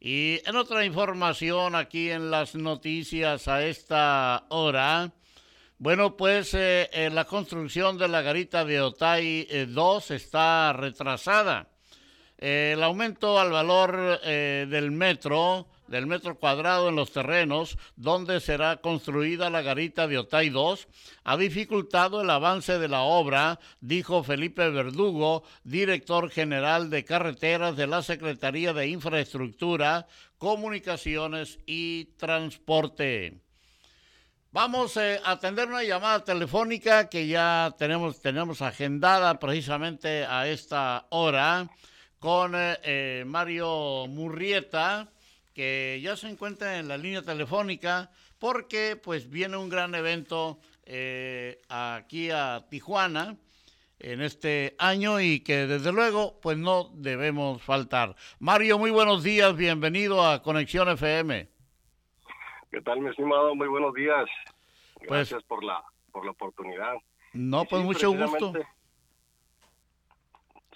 Y 0.00 0.40
en 0.46 0.56
otra 0.56 0.86
información 0.86 1.74
aquí 1.74 2.10
en 2.10 2.30
las 2.30 2.54
noticias 2.54 3.46
a 3.46 3.62
esta 3.66 4.46
hora, 4.48 5.12
bueno, 5.76 6.16
pues 6.16 6.54
eh, 6.54 6.88
eh, 6.94 7.10
la 7.10 7.26
construcción 7.26 7.98
de 7.98 8.08
la 8.08 8.22
garita 8.22 8.64
de 8.64 8.80
Otay 8.80 9.66
2 9.68 10.10
está 10.12 10.72
retrasada. 10.72 11.68
el 12.38 12.82
aumento 12.82 13.38
al 13.38 13.50
valor 13.50 14.18
del 14.22 14.90
metro 14.92 15.68
del 15.86 16.06
metro 16.06 16.38
cuadrado 16.38 16.88
en 16.88 16.96
los 16.96 17.12
terrenos 17.12 17.78
donde 17.96 18.40
será 18.40 18.78
construida 18.78 19.50
la 19.50 19.62
garita 19.62 20.06
de 20.06 20.18
Otay 20.18 20.50
2 20.50 20.88
ha 21.24 21.36
dificultado 21.36 22.22
el 22.22 22.30
avance 22.30 22.78
de 22.78 22.88
la 22.88 23.02
obra, 23.02 23.58
dijo 23.80 24.22
Felipe 24.22 24.68
Verdugo, 24.70 25.44
director 25.62 26.30
general 26.30 26.90
de 26.90 27.04
carreteras 27.04 27.76
de 27.76 27.86
la 27.86 28.02
Secretaría 28.02 28.72
de 28.72 28.88
Infraestructura, 28.88 30.06
Comunicaciones 30.38 31.58
y 31.66 32.06
Transporte. 32.16 33.40
Vamos 34.54 34.96
eh, 34.98 35.20
a 35.24 35.32
atender 35.32 35.66
una 35.66 35.82
llamada 35.82 36.22
telefónica 36.22 37.08
que 37.08 37.26
ya 37.26 37.74
tenemos, 37.76 38.20
tenemos 38.20 38.62
agendada 38.62 39.36
precisamente 39.40 40.24
a 40.24 40.46
esta 40.46 41.06
hora 41.10 41.68
con 42.20 42.54
eh, 42.54 42.78
eh, 42.84 43.24
Mario 43.26 44.06
Murrieta 44.06 45.08
que 45.54 46.00
ya 46.02 46.16
se 46.16 46.28
encuentra 46.28 46.78
en 46.78 46.88
la 46.88 46.98
línea 46.98 47.22
telefónica 47.22 48.10
porque 48.38 49.00
pues 49.02 49.30
viene 49.30 49.56
un 49.56 49.68
gran 49.68 49.94
evento 49.94 50.58
eh, 50.84 51.62
aquí 51.68 52.30
a 52.30 52.66
Tijuana 52.68 53.36
en 54.00 54.20
este 54.20 54.74
año 54.78 55.20
y 55.20 55.40
que 55.40 55.66
desde 55.66 55.92
luego 55.92 56.40
pues 56.42 56.58
no 56.58 56.90
debemos 56.94 57.62
faltar. 57.62 58.16
Mario, 58.40 58.78
muy 58.78 58.90
buenos 58.90 59.22
días, 59.22 59.56
bienvenido 59.56 60.26
a 60.26 60.42
Conexión 60.42 60.88
FM. 60.88 61.48
¿Qué 62.70 62.80
tal, 62.80 63.00
mi 63.00 63.08
estimado? 63.08 63.54
Muy 63.54 63.68
buenos 63.68 63.94
días. 63.94 64.26
Pues 65.06 65.30
Gracias 65.30 65.44
por 65.44 65.62
la 65.62 65.82
por 66.10 66.24
la 66.24 66.32
oportunidad. 66.32 66.94
No, 67.32 67.64
pues 67.64 67.82
mucho 67.82 68.12
gusto. 68.12 68.52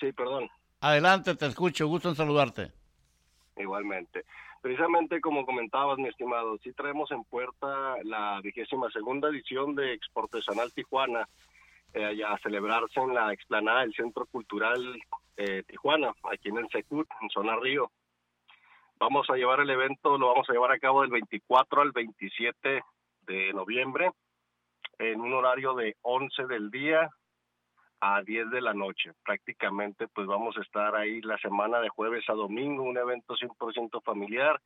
Sí, 0.01 0.13
perdón. 0.13 0.49
Adelante, 0.81 1.35
te 1.35 1.47
escucho, 1.47 1.87
gusto 1.87 2.09
en 2.09 2.15
saludarte. 2.15 2.73
Igualmente. 3.57 4.25
Precisamente 4.61 5.21
como 5.21 5.47
comentabas, 5.47 5.99
mi 5.99 6.09
estimado, 6.09 6.59
sí 6.59 6.73
traemos 6.73 7.11
en 7.13 7.23
puerta 7.25 7.97
la 8.03 8.41
vigésima 8.43 8.91
segunda 8.91 9.29
edición 9.29 9.75
de 9.75 9.93
Exportesanal 9.93 10.73
Tijuana, 10.73 11.29
eh, 11.95 12.23
a 12.27 12.37
celebrarse 12.39 13.01
en 13.01 13.15
la 13.15 13.33
explanada 13.33 13.81
del 13.81 13.95
Centro 13.95 14.27
Cultural 14.27 15.01
eh, 15.37 15.63
Tijuana, 15.67 16.13
aquí 16.31 16.49
en 16.49 16.59
el 16.59 16.69
Secut, 16.71 17.09
en 17.23 17.31
Zona 17.31 17.57
Río. 17.57 17.91
Vamos 18.99 19.31
a 19.31 19.37
llevar 19.37 19.61
el 19.61 19.71
evento, 19.71 20.19
lo 20.19 20.29
vamos 20.29 20.51
a 20.51 20.53
llevar 20.53 20.73
a 20.73 20.79
cabo 20.79 21.03
del 21.03 21.11
24 21.13 21.83
al 21.83 21.93
27 21.93 22.83
de 23.23 23.53
noviembre, 23.53 24.11
en 24.99 25.21
un 25.21 25.33
horario 25.35 25.75
de 25.75 25.97
11 26.03 26.47
del 26.47 26.71
día 26.71 27.09
a 28.01 28.23
10 28.23 28.51
de 28.51 28.61
la 28.61 28.75
noche. 28.75 29.13
Prácticamente 29.25 30.09
pues 30.09 30.27
vamos 30.27 30.57
a 30.57 30.63
estar 30.63 30.95
ahí 30.95 31.21
la 31.23 31.39
semana 31.39 31.81
de 31.81 31.89
jueves 31.89 32.25
a 32.29 32.35
domingo, 32.35 32.83
un 32.83 32.99
evento 32.99 33.35
100% 33.35 34.03
familiar 34.03 34.61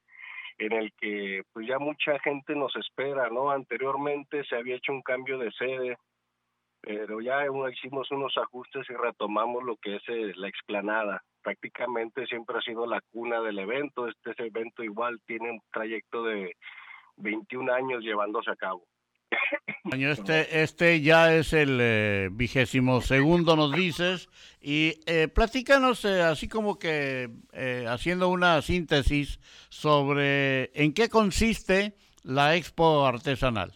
en 0.59 0.73
el 0.73 0.93
que 0.95 1.43
pues 1.53 1.67
ya 1.67 1.79
mucha 1.79 2.19
gente 2.21 2.55
nos 2.55 2.75
espera, 2.77 3.29
¿no? 3.31 3.51
Anteriormente 3.51 4.45
se 4.45 4.57
había 4.57 4.77
hecho 4.77 4.93
un 4.93 5.03
cambio 5.03 5.39
de 5.39 5.51
sede, 5.53 5.97
pero 6.81 7.21
ya 7.21 7.45
hicimos 7.73 8.11
unos 8.11 8.37
ajustes 8.37 8.89
y 8.91 8.95
retomamos 8.95 9.63
lo 9.65 9.77
que 9.77 9.97
es 9.97 10.03
eh, 10.09 10.33
la 10.37 10.49
explanada. 10.49 11.23
Prácticamente 11.43 12.27
siempre 12.27 12.59
ha 12.59 12.63
sido 12.63 12.87
la 12.87 13.01
cuna 13.13 13.41
del 13.41 13.59
evento. 13.59 14.09
Este 14.09 14.47
evento 14.47 14.83
igual 14.83 15.21
tiene 15.27 15.51
un 15.51 15.61
trayecto 15.73 16.25
de 16.25 16.57
21 17.17 17.73
años 17.73 18.03
llevándose 18.03 18.51
a 18.51 18.57
cabo. 18.57 18.85
Este, 19.93 20.63
este 20.63 21.01
ya 21.01 21.35
es 21.35 21.53
el 21.53 21.79
eh, 21.81 22.29
vigésimo 22.33 23.01
segundo, 23.01 23.57
nos 23.57 23.73
dices, 23.73 24.29
y 24.61 25.01
eh, 25.07 25.29
platícanos 25.29 26.05
eh, 26.05 26.23
así 26.23 26.49
como 26.49 26.79
que 26.79 27.29
eh, 27.53 27.85
haciendo 27.89 28.29
una 28.29 28.63
síntesis 28.63 29.39
sobre 29.69 30.71
en 30.81 30.95
qué 30.95 31.09
consiste 31.09 31.95
la 32.23 32.57
Expo 32.57 33.05
Artesanal. 33.05 33.73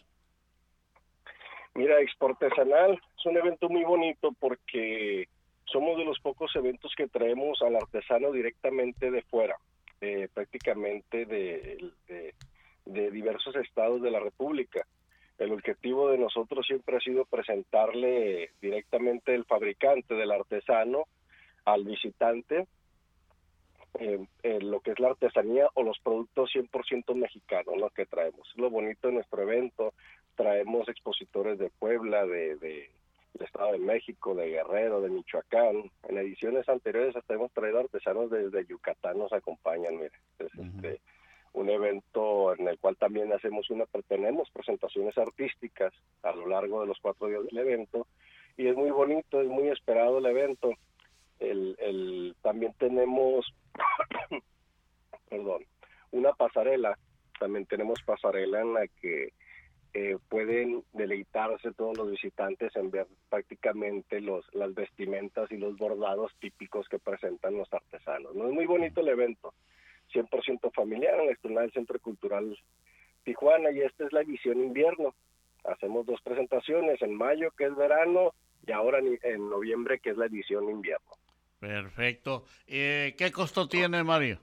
Mira, 1.74 2.00
Expo 2.00 2.28
Artesanal 2.28 3.00
es 3.18 3.26
un 3.26 3.36
evento 3.36 3.68
muy 3.68 3.82
bonito 3.82 4.32
porque 4.38 5.28
somos 5.64 5.98
de 5.98 6.04
los 6.04 6.20
pocos 6.20 6.54
eventos 6.54 6.92
que 6.96 7.08
traemos 7.08 7.60
al 7.62 7.76
artesano 7.76 8.30
directamente 8.30 9.10
de 9.10 9.22
fuera, 9.22 9.56
prácticamente 10.32 11.26
de, 11.26 11.90
de 12.86 13.10
diversos 13.10 13.56
estados 13.56 14.00
de 14.00 14.12
la 14.12 14.20
República 14.20 14.86
el 15.38 15.52
objetivo 15.52 16.10
de 16.10 16.18
nosotros 16.18 16.66
siempre 16.66 16.96
ha 16.96 17.00
sido 17.00 17.24
presentarle 17.24 18.50
directamente 18.60 19.34
el 19.34 19.44
fabricante 19.44 20.14
del 20.14 20.30
artesano 20.30 21.04
al 21.64 21.84
visitante 21.84 22.66
eh, 23.98 24.58
lo 24.60 24.80
que 24.80 24.90
es 24.90 25.00
la 25.00 25.08
artesanía 25.08 25.68
o 25.74 25.82
los 25.82 25.98
productos 26.00 26.50
100% 26.54 27.14
mexicanos 27.14 27.76
lo 27.78 27.88
que 27.90 28.04
traemos. 28.04 28.52
Lo 28.56 28.70
bonito 28.70 29.08
de 29.08 29.14
nuestro 29.14 29.42
evento, 29.42 29.94
traemos 30.34 30.88
expositores 30.88 31.58
de 31.58 31.70
Puebla, 31.70 32.26
de, 32.26 32.56
de, 32.56 32.90
Estado 33.40 33.72
de 33.72 33.78
México, 33.78 34.34
de 34.34 34.48
Guerrero, 34.48 35.00
de 35.00 35.10
Michoacán. 35.10 35.90
En 36.08 36.18
ediciones 36.18 36.68
anteriores 36.68 37.16
hasta 37.16 37.34
hemos 37.34 37.52
traído 37.52 37.80
artesanos 37.80 38.30
desde 38.30 38.66
Yucatán, 38.66 39.18
nos 39.18 39.32
acompañan, 39.32 39.96
mire. 39.96 40.12
Es 40.38 40.54
este, 40.54 41.00
un 41.56 41.70
evento 41.70 42.54
en 42.54 42.68
el 42.68 42.78
cual 42.78 42.96
también 42.98 43.32
hacemos 43.32 43.70
una, 43.70 43.86
tenemos 44.08 44.50
presentaciones 44.50 45.16
artísticas 45.16 45.92
a 46.22 46.32
lo 46.32 46.46
largo 46.46 46.82
de 46.82 46.86
los 46.86 46.98
cuatro 47.00 47.28
días 47.28 47.44
del 47.46 47.58
evento 47.58 48.06
y 48.58 48.68
es 48.68 48.76
muy 48.76 48.90
bonito, 48.90 49.40
es 49.40 49.48
muy 49.48 49.68
esperado 49.68 50.18
el 50.18 50.26
evento. 50.26 50.72
El, 51.38 51.74
el, 51.78 52.36
también 52.42 52.74
tenemos, 52.78 53.46
perdón, 55.30 55.64
una 56.10 56.32
pasarela, 56.32 56.98
también 57.40 57.64
tenemos 57.64 58.02
pasarela 58.04 58.60
en 58.60 58.74
la 58.74 58.86
que 59.00 59.32
eh, 59.94 60.18
pueden 60.28 60.84
deleitarse 60.92 61.72
todos 61.72 61.96
los 61.96 62.10
visitantes 62.10 62.76
en 62.76 62.90
ver 62.90 63.06
prácticamente 63.30 64.20
los, 64.20 64.44
las 64.54 64.74
vestimentas 64.74 65.50
y 65.50 65.56
los 65.56 65.74
bordados 65.78 66.32
típicos 66.38 66.86
que 66.90 66.98
presentan 66.98 67.56
los 67.56 67.72
artesanos. 67.72 68.34
¿no? 68.34 68.46
Es 68.46 68.52
muy 68.52 68.66
bonito 68.66 69.00
el 69.00 69.08
evento, 69.08 69.54
100% 70.12 70.72
familiar 70.72 71.18
en 71.18 71.26
la 71.26 71.32
explanada 71.32 71.62
del 71.62 71.72
Centro 71.72 71.98
Cultural 72.00 72.56
Tijuana 73.24 73.70
y 73.70 73.80
esta 73.80 74.04
es 74.04 74.12
la 74.12 74.22
edición 74.22 74.60
invierno. 74.60 75.14
Hacemos 75.64 76.06
dos 76.06 76.20
presentaciones 76.22 77.02
en 77.02 77.14
mayo, 77.14 77.50
que 77.58 77.64
es 77.64 77.74
verano, 77.74 78.32
y 78.66 78.72
ahora 78.72 79.00
en 79.00 79.50
noviembre, 79.50 79.98
que 79.98 80.10
es 80.10 80.16
la 80.16 80.26
edición 80.26 80.70
invierno. 80.70 81.10
Perfecto. 81.58 82.44
Eh, 82.66 83.14
¿Qué 83.16 83.32
costo 83.32 83.68
tiene, 83.68 84.04
Mario? 84.04 84.38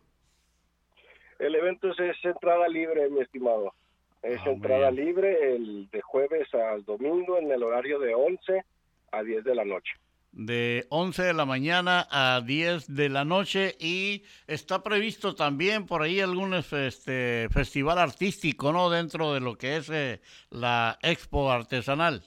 El 1.40 1.56
evento 1.56 1.92
es, 1.92 2.16
entrada 2.24 2.68
libre, 2.68 3.10
mi 3.10 3.22
estimado. 3.22 3.74
Es 4.22 4.40
ah, 4.46 4.50
entrada 4.50 4.92
libre 4.92 5.56
el 5.56 5.90
de 5.90 6.02
jueves 6.02 6.54
al 6.54 6.86
domingo 6.86 7.38
en 7.38 7.52
el 7.52 7.64
horario 7.64 8.00
de 8.00 8.16
11 8.16 8.64
a 9.12 9.24
10 9.24 9.44
de 9.44 9.56
la 9.56 9.66
noche. 9.66 9.94
De 10.36 10.88
11 10.90 11.24
de 11.24 11.34
la 11.34 11.46
mañana 11.46 12.08
a 12.10 12.42
10 12.42 12.96
de 12.96 13.08
la 13.10 13.24
noche 13.24 13.76
y 13.80 14.24
está 14.48 14.82
previsto 14.82 15.36
también 15.36 15.86
por 15.86 16.02
ahí 16.02 16.20
algún 16.20 16.56
este, 16.56 17.48
festival 17.52 18.00
artístico, 18.00 18.74
¿no? 18.74 18.90
Dentro 18.90 19.34
de 19.34 19.40
lo 19.40 19.56
que 19.56 19.78
es 19.78 19.90
eh, 19.92 20.22
la 20.50 20.98
expo 21.04 21.52
artesanal. 21.52 22.24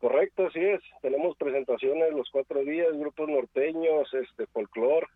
Correcto, 0.00 0.46
así 0.46 0.60
es. 0.60 0.80
Tenemos 1.02 1.36
presentaciones 1.36 2.12
los 2.14 2.28
cuatro 2.30 2.64
días, 2.64 2.96
grupos 2.96 3.28
norteños, 3.28 4.12
este 4.14 4.46
folclore. 4.46 5.06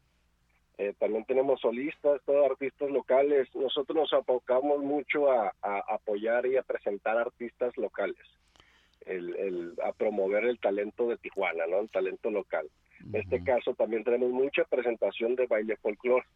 Eh, 0.76 0.92
también 0.98 1.24
tenemos 1.24 1.60
solistas, 1.60 2.20
todos 2.26 2.50
artistas 2.50 2.90
locales. 2.90 3.48
Nosotros 3.54 3.96
nos 3.96 4.12
enfocamos 4.12 4.80
mucho 4.80 5.30
a, 5.30 5.54
apoyar 5.88 6.46
y 6.46 6.56
a 6.56 6.62
presentar 6.62 7.16
artistas 7.16 7.74
locales, 7.78 8.26
el, 9.06 9.74
a 9.84 9.92
promover 9.92 10.44
el 10.44 10.58
talento 10.58 11.08
de 11.08 11.16
Tijuana, 11.18 11.66
¿no? 11.66 11.80
El 11.80 11.90
talento 11.90 12.30
local. 12.30 12.68
En 13.00 13.16
este 13.16 13.42
caso 13.42 13.74
también 13.74 14.04
tenemos 14.04 14.30
mucha 14.30 14.64
presentación 14.64 15.34
de 15.36 15.46
baile 15.46 15.76
folclore. 15.76 16.26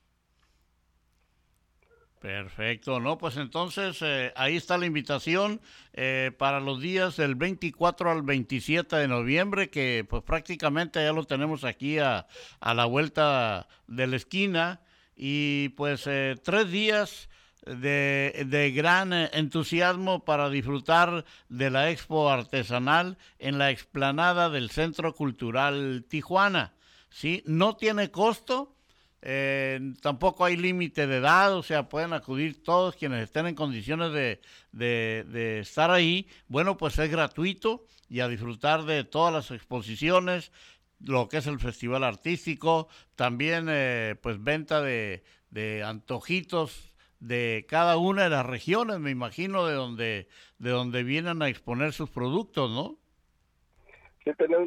Perfecto, 2.21 2.99
¿no? 2.99 3.17
Pues 3.17 3.37
entonces 3.37 4.03
eh, 4.03 4.33
ahí 4.35 4.57
está 4.57 4.77
la 4.77 4.87
invitación 4.87 5.61
eh, 5.93 6.33
para 6.37 6.59
los 6.59 6.81
días 6.81 7.17
del 7.17 7.37
24 7.37 8.11
al 8.11 8.23
27 8.23 8.97
de 8.97 9.07
noviembre, 9.07 9.71
que 9.71 10.05
pues 10.09 10.25
prácticamente 10.25 11.01
ya 11.01 11.13
lo 11.13 11.25
tenemos 11.25 11.63
aquí 11.63 12.01
a, 12.01 12.27
a 12.59 12.75
la 12.75 12.87
vuelta 12.87 13.69
de 13.87 14.09
la 14.09 14.17
esquina 14.17 14.81
y 15.15 15.69
pues 15.71 16.09
eh, 16.09 16.35
tres 16.43 16.71
días 16.73 17.29
de, 17.77 18.45
de, 18.47 18.71
gran 18.73 19.13
entusiasmo 19.13 20.25
para 20.25 20.51
disfrutar 20.51 21.25
de 21.49 21.71
la 21.71 21.91
expo 21.91 22.31
artesanal 22.31 23.19
en 23.39 23.59
la 23.59 23.71
explanada 23.71 24.51
del 24.51 24.71
Centro 24.71 25.15
Cultural 25.15 26.05
Tijuana. 26.09 26.75
¿sí? 27.11 27.43
No 27.47 27.77
tiene 27.77 28.11
costo 28.11 28.75
eh, 29.21 29.95
tampoco 30.01 30.45
hay 30.45 30.57
límite 30.57 31.07
de 31.07 31.17
edad, 31.17 31.55
o 31.55 31.63
sea, 31.63 31.89
pueden 31.89 32.13
acudir 32.13 32.63
todos 32.63 32.95
quienes 32.95 33.25
estén 33.25 33.47
en 33.47 33.55
condiciones 33.55 34.13
de, 34.13 34.41
de, 34.73 35.59
estar 35.61 35.91
ahí. 35.91 36.29
Bueno, 36.47 36.77
pues 36.77 36.99
es 36.99 37.11
gratuito 37.11 37.85
y 38.09 38.21
a 38.21 38.29
disfrutar 38.29 38.85
de 38.85 39.05
todas 39.05 39.33
las 39.33 39.51
exposiciones, 39.51 40.53
lo 41.01 41.29
que 41.29 41.39
es 41.39 41.47
el 41.47 41.59
festival 41.59 42.05
artístico, 42.05 42.89
también 43.17 43.67
eh, 43.69 44.17
pues 44.23 44.43
venta 44.43 44.81
de, 44.83 45.25
de 45.51 45.83
antojitos 45.83 46.88
de 47.21 47.67
cada 47.69 47.97
una 47.97 48.25
de 48.25 48.31
las 48.31 48.47
regiones, 48.47 48.99
me 49.01 49.11
imagino, 49.11 49.67
de 49.67 49.75
donde, 49.75 50.29
de 50.59 50.71
donde 50.71 51.03
vienen 51.03 51.43
a 51.43 51.49
exponer 51.49 51.93
sus 51.93 52.11
productos, 52.11 52.71
¿no? 52.71 52.97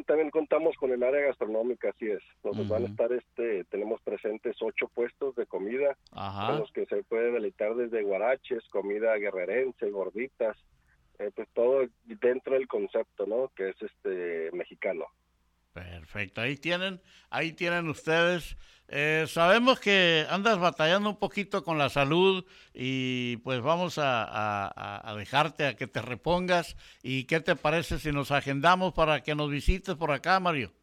también, 0.03 0.29
contamos 0.31 0.75
con 0.77 0.91
el 0.91 1.03
área 1.03 1.27
gastronómica, 1.27 1.89
así 1.89 2.09
es. 2.09 2.21
Nos 2.43 2.67
van 2.67 2.83
a 2.83 2.87
estar, 2.87 3.11
este, 3.11 3.63
tenemos 3.65 4.01
presentes 4.01 4.55
ocho 4.61 4.87
puestos 4.93 5.35
de 5.35 5.45
comida, 5.45 5.95
en 6.15 6.59
los 6.59 6.71
que 6.71 6.85
se 6.85 7.03
puede 7.03 7.31
deleitar 7.31 7.75
desde 7.75 8.01
guaraches, 8.01 8.63
comida 8.69 9.15
guerrerense, 9.17 9.89
gorditas, 9.89 10.57
eh, 11.19 11.31
pues 11.35 11.47
todo 11.53 11.85
dentro 12.05 12.53
del 12.53 12.67
concepto, 12.67 13.25
¿no? 13.27 13.51
Que 13.55 13.69
es 13.69 13.81
este 13.81 14.49
mexicano. 14.53 15.05
Perfecto, 15.73 16.41
ahí 16.41 16.57
tienen, 16.57 17.01
ahí 17.29 17.53
tienen 17.53 17.87
ustedes. 17.87 18.57
Eh, 18.89 19.23
sabemos 19.27 19.79
que 19.79 20.25
andas 20.29 20.59
batallando 20.59 21.09
un 21.09 21.17
poquito 21.17 21.63
con 21.63 21.77
la 21.77 21.87
salud 21.87 22.45
y 22.73 23.37
pues 23.37 23.61
vamos 23.61 23.97
a, 23.97 25.13
dejarte 25.17 25.65
a 25.65 25.75
que 25.75 25.87
te 25.87 26.01
repongas. 26.01 26.75
¿Y 27.01 27.25
qué 27.25 27.39
te 27.39 27.55
parece 27.55 27.99
si 27.99 28.11
nos 28.11 28.31
agendamos 28.31 28.93
para 28.93 29.23
que 29.23 29.33
nos 29.33 29.49
visites 29.49 29.95
por 29.95 30.11
acá, 30.11 30.41
Mario? 30.41 30.73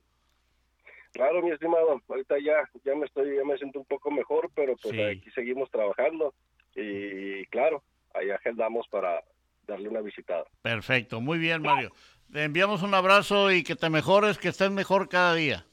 Claro, 1.13 1.43
mi 1.43 1.51
estimado, 1.51 2.01
ahorita 2.09 2.37
ya, 2.39 2.69
ya 2.85 2.95
me 2.95 3.05
estoy, 3.05 3.37
ya 3.37 3.45
me 3.45 3.59
siento 3.59 3.81
un 3.81 3.87
poco 3.87 4.11
mejor, 4.11 4.51
pero 4.55 4.75
pues 4.83 4.95
aquí 4.95 5.31
seguimos 5.35 5.71
trabajando 5.71 6.35
y 6.75 7.45
claro, 7.47 7.83
ahí 8.15 8.31
agendamos 8.31 8.87
para 8.89 9.23
darle 9.67 9.89
una 9.89 10.01
visitada. 10.01 10.45
Perfecto, 10.63 11.21
muy 11.21 11.39
bien, 11.39 11.61
Mario. 11.63 11.93
Te 12.33 12.45
enviamos 12.45 12.83
un 12.83 12.95
abrazo 12.95 13.51
y 13.51 13.63
que 13.63 13.75
te 13.75 13.89
mejores, 13.89 14.39
que 14.39 14.49
estés 14.49 14.71
mejor 14.71 15.09
cada 15.09 15.35
día. 15.35 15.65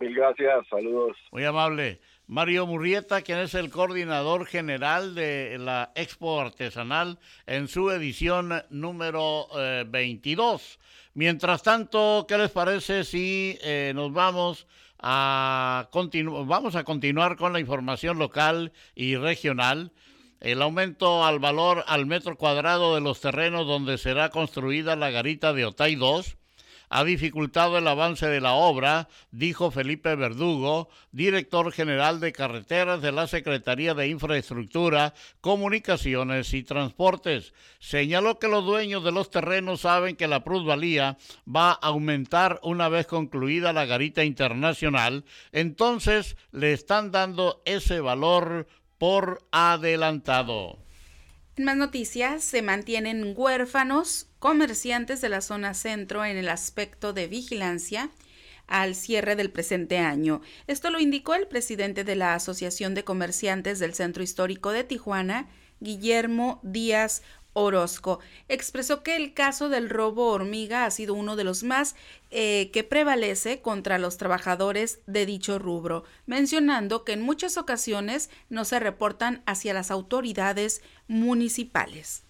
Mil 0.00 0.14
gracias, 0.14 0.66
saludos. 0.68 1.16
Muy 1.32 1.44
amable. 1.44 2.00
Mario 2.26 2.66
Murrieta, 2.66 3.20
quien 3.20 3.38
es 3.38 3.54
el 3.54 3.70
coordinador 3.70 4.46
general 4.46 5.14
de 5.14 5.58
la 5.58 5.92
Expo 5.94 6.40
Artesanal 6.40 7.18
en 7.46 7.68
su 7.68 7.90
edición 7.90 8.62
número 8.70 9.48
22. 9.86 10.62
Eh, 10.62 10.84
Mientras 11.12 11.62
tanto, 11.62 12.24
¿qué 12.26 12.38
les 12.38 12.50
parece 12.50 13.04
si 13.04 13.58
eh, 13.62 13.92
nos 13.94 14.12
vamos 14.12 14.66
a, 14.98 15.88
vamos 16.46 16.74
a 16.74 16.84
continuar 16.84 17.36
con 17.36 17.52
la 17.52 17.60
información 17.60 18.18
local 18.18 18.72
y 18.94 19.16
regional? 19.16 19.92
El 20.40 20.62
aumento 20.62 21.24
al 21.24 21.38
valor 21.38 21.84
al 21.86 22.06
metro 22.06 22.36
cuadrado 22.36 22.94
de 22.94 23.00
los 23.00 23.20
terrenos 23.20 23.66
donde 23.66 23.98
será 23.98 24.30
construida 24.30 24.96
la 24.96 25.10
garita 25.10 25.52
de 25.52 25.64
Otay 25.64 25.94
2 25.94 26.36
ha 26.94 27.02
dificultado 27.02 27.78
el 27.78 27.88
avance 27.88 28.26
de 28.28 28.40
la 28.40 28.52
obra, 28.52 29.08
dijo 29.32 29.72
Felipe 29.72 30.14
Verdugo, 30.14 30.88
director 31.10 31.72
general 31.72 32.20
de 32.20 32.32
carreteras 32.32 33.02
de 33.02 33.10
la 33.10 33.26
Secretaría 33.26 33.94
de 33.94 34.06
Infraestructura, 34.06 35.12
Comunicaciones 35.40 36.54
y 36.54 36.62
Transportes. 36.62 37.52
Señaló 37.80 38.38
que 38.38 38.46
los 38.46 38.64
dueños 38.64 39.02
de 39.02 39.10
los 39.10 39.30
terrenos 39.30 39.80
saben 39.80 40.14
que 40.14 40.28
la 40.28 40.44
plusvalía 40.44 41.18
va 41.44 41.72
a 41.72 41.88
aumentar 41.88 42.60
una 42.62 42.88
vez 42.88 43.06
concluida 43.06 43.72
la 43.72 43.86
garita 43.86 44.22
internacional, 44.22 45.24
entonces 45.50 46.36
le 46.52 46.72
están 46.72 47.10
dando 47.10 47.60
ese 47.64 48.00
valor 48.00 48.68
por 49.04 49.46
adelantado. 49.52 50.78
En 51.56 51.64
más 51.66 51.76
noticias, 51.76 52.42
se 52.42 52.62
mantienen 52.62 53.34
huérfanos 53.36 54.28
comerciantes 54.38 55.20
de 55.20 55.28
la 55.28 55.42
zona 55.42 55.74
centro 55.74 56.24
en 56.24 56.38
el 56.38 56.48
aspecto 56.48 57.12
de 57.12 57.26
vigilancia 57.26 58.08
al 58.66 58.94
cierre 58.94 59.36
del 59.36 59.50
presente 59.50 59.98
año. 59.98 60.40
Esto 60.68 60.88
lo 60.88 61.00
indicó 61.00 61.34
el 61.34 61.46
presidente 61.48 62.02
de 62.02 62.16
la 62.16 62.32
Asociación 62.32 62.94
de 62.94 63.04
Comerciantes 63.04 63.78
del 63.78 63.92
Centro 63.92 64.22
Histórico 64.22 64.72
de 64.72 64.84
Tijuana, 64.84 65.50
Guillermo 65.80 66.60
Díaz 66.62 67.22
Orozco. 67.54 68.20
Expresó 68.48 69.02
que 69.02 69.16
el 69.16 69.32
caso 69.32 69.68
del 69.70 69.88
robo 69.88 70.30
hormiga 70.30 70.84
ha 70.84 70.90
sido 70.90 71.14
uno 71.14 71.36
de 71.36 71.44
los 71.44 71.62
más 71.62 71.96
eh, 72.30 72.70
que 72.72 72.84
prevalece 72.84 73.62
contra 73.62 73.98
los 73.98 74.18
trabajadores 74.18 75.00
de 75.06 75.24
dicho 75.24 75.58
rubro, 75.58 76.04
mencionando 76.26 77.04
que 77.04 77.12
en 77.12 77.22
muchas 77.22 77.56
ocasiones 77.56 78.28
no 78.50 78.64
se 78.64 78.80
reportan 78.80 79.42
hacia 79.46 79.72
las 79.72 79.90
autoridades 79.90 80.82
municipales. 81.08 82.24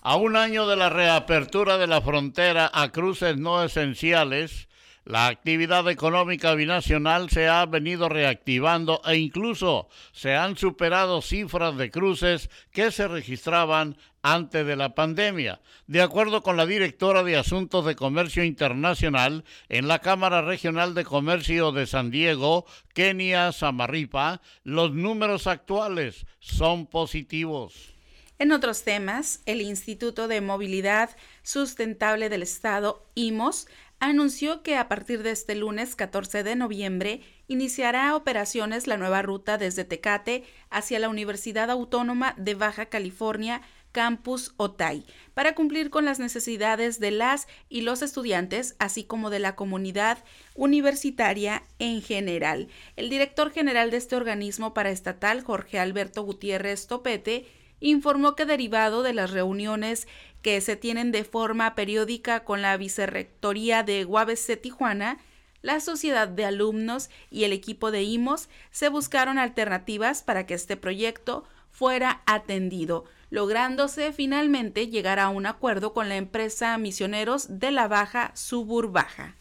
A 0.00 0.16
un 0.16 0.36
año 0.36 0.68
de 0.68 0.76
la 0.76 0.90
reapertura 0.90 1.76
de 1.76 1.88
la 1.88 2.00
frontera 2.00 2.70
a 2.72 2.92
cruces 2.92 3.36
no 3.36 3.64
esenciales, 3.64 4.67
La 5.08 5.28
actividad 5.28 5.88
económica 5.88 6.54
binacional 6.54 7.30
se 7.30 7.48
ha 7.48 7.64
venido 7.64 8.10
reactivando 8.10 9.00
e 9.06 9.16
incluso 9.16 9.88
se 10.12 10.36
han 10.36 10.58
superado 10.58 11.22
cifras 11.22 11.78
de 11.78 11.90
cruces 11.90 12.50
que 12.72 12.92
se 12.92 13.08
registraban 13.08 13.96
antes 14.20 14.66
de 14.66 14.76
la 14.76 14.94
pandemia. 14.94 15.62
De 15.86 16.02
acuerdo 16.02 16.42
con 16.42 16.58
la 16.58 16.66
directora 16.66 17.22
de 17.22 17.38
Asuntos 17.38 17.86
de 17.86 17.96
Comercio 17.96 18.44
Internacional 18.44 19.44
en 19.70 19.88
la 19.88 20.00
Cámara 20.00 20.42
Regional 20.42 20.92
de 20.92 21.06
Comercio 21.06 21.72
de 21.72 21.86
San 21.86 22.10
Diego, 22.10 22.66
Kenia 22.92 23.52
Samarripa, 23.52 24.42
los 24.62 24.92
números 24.92 25.46
actuales 25.46 26.26
son 26.38 26.84
positivos. 26.84 27.94
En 28.40 28.52
otros 28.52 28.84
temas, 28.84 29.40
el 29.46 29.60
Instituto 29.60 30.28
de 30.28 30.40
Movilidad 30.40 31.10
Sustentable 31.42 32.28
del 32.28 32.42
Estado, 32.42 33.04
IMOS, 33.16 33.66
anunció 34.00 34.62
que 34.62 34.76
a 34.76 34.88
partir 34.88 35.22
de 35.22 35.30
este 35.30 35.54
lunes 35.54 35.96
14 35.96 36.42
de 36.42 36.56
noviembre 36.56 37.20
iniciará 37.48 38.14
operaciones 38.14 38.86
la 38.86 38.96
nueva 38.96 39.22
ruta 39.22 39.58
desde 39.58 39.84
Tecate 39.84 40.44
hacia 40.70 40.98
la 40.98 41.08
Universidad 41.08 41.70
Autónoma 41.70 42.34
de 42.36 42.54
Baja 42.54 42.86
California 42.86 43.62
Campus 43.92 44.52
Otay, 44.58 45.04
para 45.34 45.54
cumplir 45.54 45.90
con 45.90 46.04
las 46.04 46.18
necesidades 46.18 47.00
de 47.00 47.10
las 47.10 47.48
y 47.68 47.80
los 47.80 48.02
estudiantes, 48.02 48.76
así 48.78 49.04
como 49.04 49.30
de 49.30 49.38
la 49.38 49.56
comunidad 49.56 50.18
universitaria 50.54 51.64
en 51.78 52.02
general. 52.02 52.68
El 52.96 53.08
director 53.08 53.50
general 53.50 53.90
de 53.90 53.96
este 53.96 54.14
organismo 54.14 54.74
paraestatal, 54.74 55.42
Jorge 55.42 55.78
Alberto 55.78 56.22
Gutiérrez 56.22 56.86
Topete, 56.86 57.46
informó 57.80 58.34
que 58.34 58.44
derivado 58.44 59.02
de 59.02 59.14
las 59.14 59.30
reuniones 59.30 60.06
que 60.48 60.62
se 60.62 60.76
tienen 60.76 61.12
de 61.12 61.24
forma 61.24 61.74
periódica 61.74 62.42
con 62.42 62.62
la 62.62 62.74
Vicerrectoría 62.78 63.82
de 63.82 64.06
UABC 64.06 64.58
Tijuana, 64.58 65.18
la 65.60 65.78
sociedad 65.78 66.26
de 66.26 66.46
alumnos 66.46 67.10
y 67.30 67.44
el 67.44 67.52
equipo 67.52 67.90
de 67.90 68.02
IMOS 68.04 68.48
se 68.70 68.88
buscaron 68.88 69.38
alternativas 69.38 70.22
para 70.22 70.46
que 70.46 70.54
este 70.54 70.78
proyecto 70.78 71.44
fuera 71.70 72.22
atendido, 72.24 73.04
lográndose 73.28 74.10
finalmente 74.14 74.88
llegar 74.88 75.18
a 75.18 75.28
un 75.28 75.44
acuerdo 75.44 75.92
con 75.92 76.08
la 76.08 76.16
empresa 76.16 76.78
Misioneros 76.78 77.58
de 77.60 77.70
la 77.70 77.86
Baja 77.86 78.32
Suburbaja. 78.34 79.34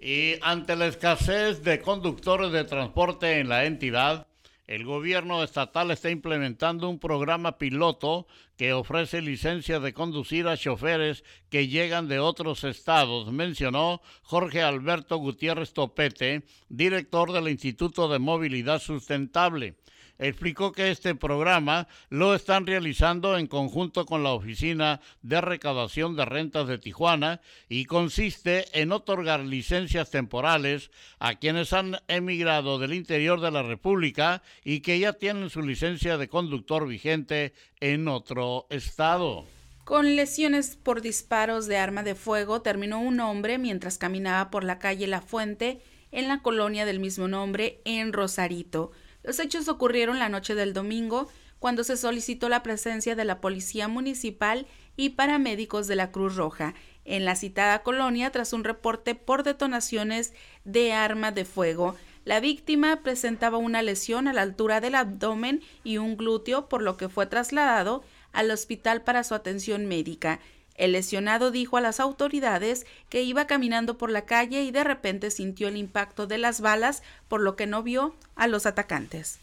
Y 0.00 0.34
ante 0.42 0.74
la 0.74 0.88
escasez 0.88 1.62
de 1.62 1.80
conductores 1.80 2.50
de 2.50 2.64
transporte 2.64 3.38
en 3.38 3.48
la 3.48 3.66
entidad, 3.66 4.26
el 4.66 4.84
gobierno 4.84 5.42
estatal 5.42 5.90
está 5.90 6.10
implementando 6.10 6.88
un 6.88 6.98
programa 6.98 7.58
piloto 7.58 8.26
que 8.56 8.72
ofrece 8.72 9.20
licencia 9.20 9.78
de 9.78 9.92
conducir 9.92 10.48
a 10.48 10.56
choferes 10.56 11.22
que 11.50 11.68
llegan 11.68 12.08
de 12.08 12.18
otros 12.18 12.64
estados, 12.64 13.30
mencionó 13.30 14.00
Jorge 14.22 14.62
Alberto 14.62 15.18
Gutiérrez 15.18 15.74
Topete, 15.74 16.44
director 16.68 17.32
del 17.32 17.48
Instituto 17.48 18.08
de 18.08 18.18
Movilidad 18.18 18.80
Sustentable 18.80 19.76
explicó 20.18 20.72
que 20.72 20.90
este 20.90 21.14
programa 21.14 21.88
lo 22.08 22.34
están 22.34 22.66
realizando 22.66 23.36
en 23.36 23.46
conjunto 23.46 24.06
con 24.06 24.22
la 24.22 24.32
Oficina 24.32 25.00
de 25.22 25.40
Recaudación 25.40 26.16
de 26.16 26.24
Rentas 26.24 26.68
de 26.68 26.78
Tijuana 26.78 27.40
y 27.68 27.84
consiste 27.86 28.66
en 28.80 28.92
otorgar 28.92 29.40
licencias 29.40 30.10
temporales 30.10 30.90
a 31.18 31.34
quienes 31.34 31.72
han 31.72 31.98
emigrado 32.08 32.78
del 32.78 32.94
interior 32.94 33.40
de 33.40 33.50
la 33.50 33.62
República 33.62 34.42
y 34.64 34.80
que 34.80 34.98
ya 34.98 35.14
tienen 35.14 35.50
su 35.50 35.62
licencia 35.62 36.18
de 36.18 36.28
conductor 36.28 36.86
vigente 36.86 37.54
en 37.80 38.08
otro 38.08 38.66
estado. 38.70 39.46
Con 39.84 40.16
lesiones 40.16 40.76
por 40.76 41.02
disparos 41.02 41.66
de 41.66 41.76
arma 41.76 42.02
de 42.02 42.14
fuego 42.14 42.62
terminó 42.62 43.00
un 43.00 43.20
hombre 43.20 43.58
mientras 43.58 43.98
caminaba 43.98 44.50
por 44.50 44.64
la 44.64 44.78
calle 44.78 45.06
La 45.06 45.20
Fuente 45.20 45.82
en 46.10 46.28
la 46.28 46.40
colonia 46.40 46.86
del 46.86 47.00
mismo 47.00 47.28
nombre 47.28 47.82
en 47.84 48.14
Rosarito. 48.14 48.92
Los 49.24 49.40
hechos 49.40 49.66
ocurrieron 49.68 50.20
la 50.20 50.28
noche 50.28 50.54
del 50.54 50.72
domingo, 50.72 51.28
cuando 51.58 51.82
se 51.82 51.96
solicitó 51.96 52.48
la 52.48 52.62
presencia 52.62 53.16
de 53.16 53.24
la 53.24 53.40
Policía 53.40 53.88
Municipal 53.88 54.66
y 54.96 55.10
paramédicos 55.10 55.88
de 55.88 55.96
la 55.96 56.12
Cruz 56.12 56.36
Roja 56.36 56.74
en 57.06 57.24
la 57.24 57.36
citada 57.36 57.82
colonia 57.82 58.30
tras 58.30 58.52
un 58.52 58.64
reporte 58.64 59.14
por 59.14 59.42
detonaciones 59.42 60.32
de 60.64 60.92
arma 60.92 61.32
de 61.32 61.44
fuego. 61.44 61.96
La 62.24 62.40
víctima 62.40 63.02
presentaba 63.02 63.58
una 63.58 63.82
lesión 63.82 64.28
a 64.28 64.32
la 64.32 64.42
altura 64.42 64.80
del 64.80 64.94
abdomen 64.94 65.62
y 65.84 65.98
un 65.98 66.16
glúteo, 66.16 66.68
por 66.68 66.82
lo 66.82 66.96
que 66.96 67.08
fue 67.08 67.26
trasladado 67.26 68.02
al 68.32 68.50
hospital 68.50 69.02
para 69.02 69.24
su 69.24 69.34
atención 69.34 69.86
médica. 69.86 70.40
El 70.74 70.92
lesionado 70.92 71.50
dijo 71.50 71.76
a 71.76 71.80
las 71.80 72.00
autoridades 72.00 72.86
que 73.08 73.22
iba 73.22 73.46
caminando 73.46 73.96
por 73.96 74.10
la 74.10 74.26
calle 74.26 74.62
y 74.64 74.70
de 74.70 74.84
repente 74.84 75.30
sintió 75.30 75.68
el 75.68 75.76
impacto 75.76 76.26
de 76.26 76.38
las 76.38 76.60
balas, 76.60 77.02
por 77.28 77.40
lo 77.40 77.56
que 77.56 77.66
no 77.66 77.82
vio 77.82 78.16
a 78.34 78.46
los 78.46 78.66
atacantes. 78.66 79.38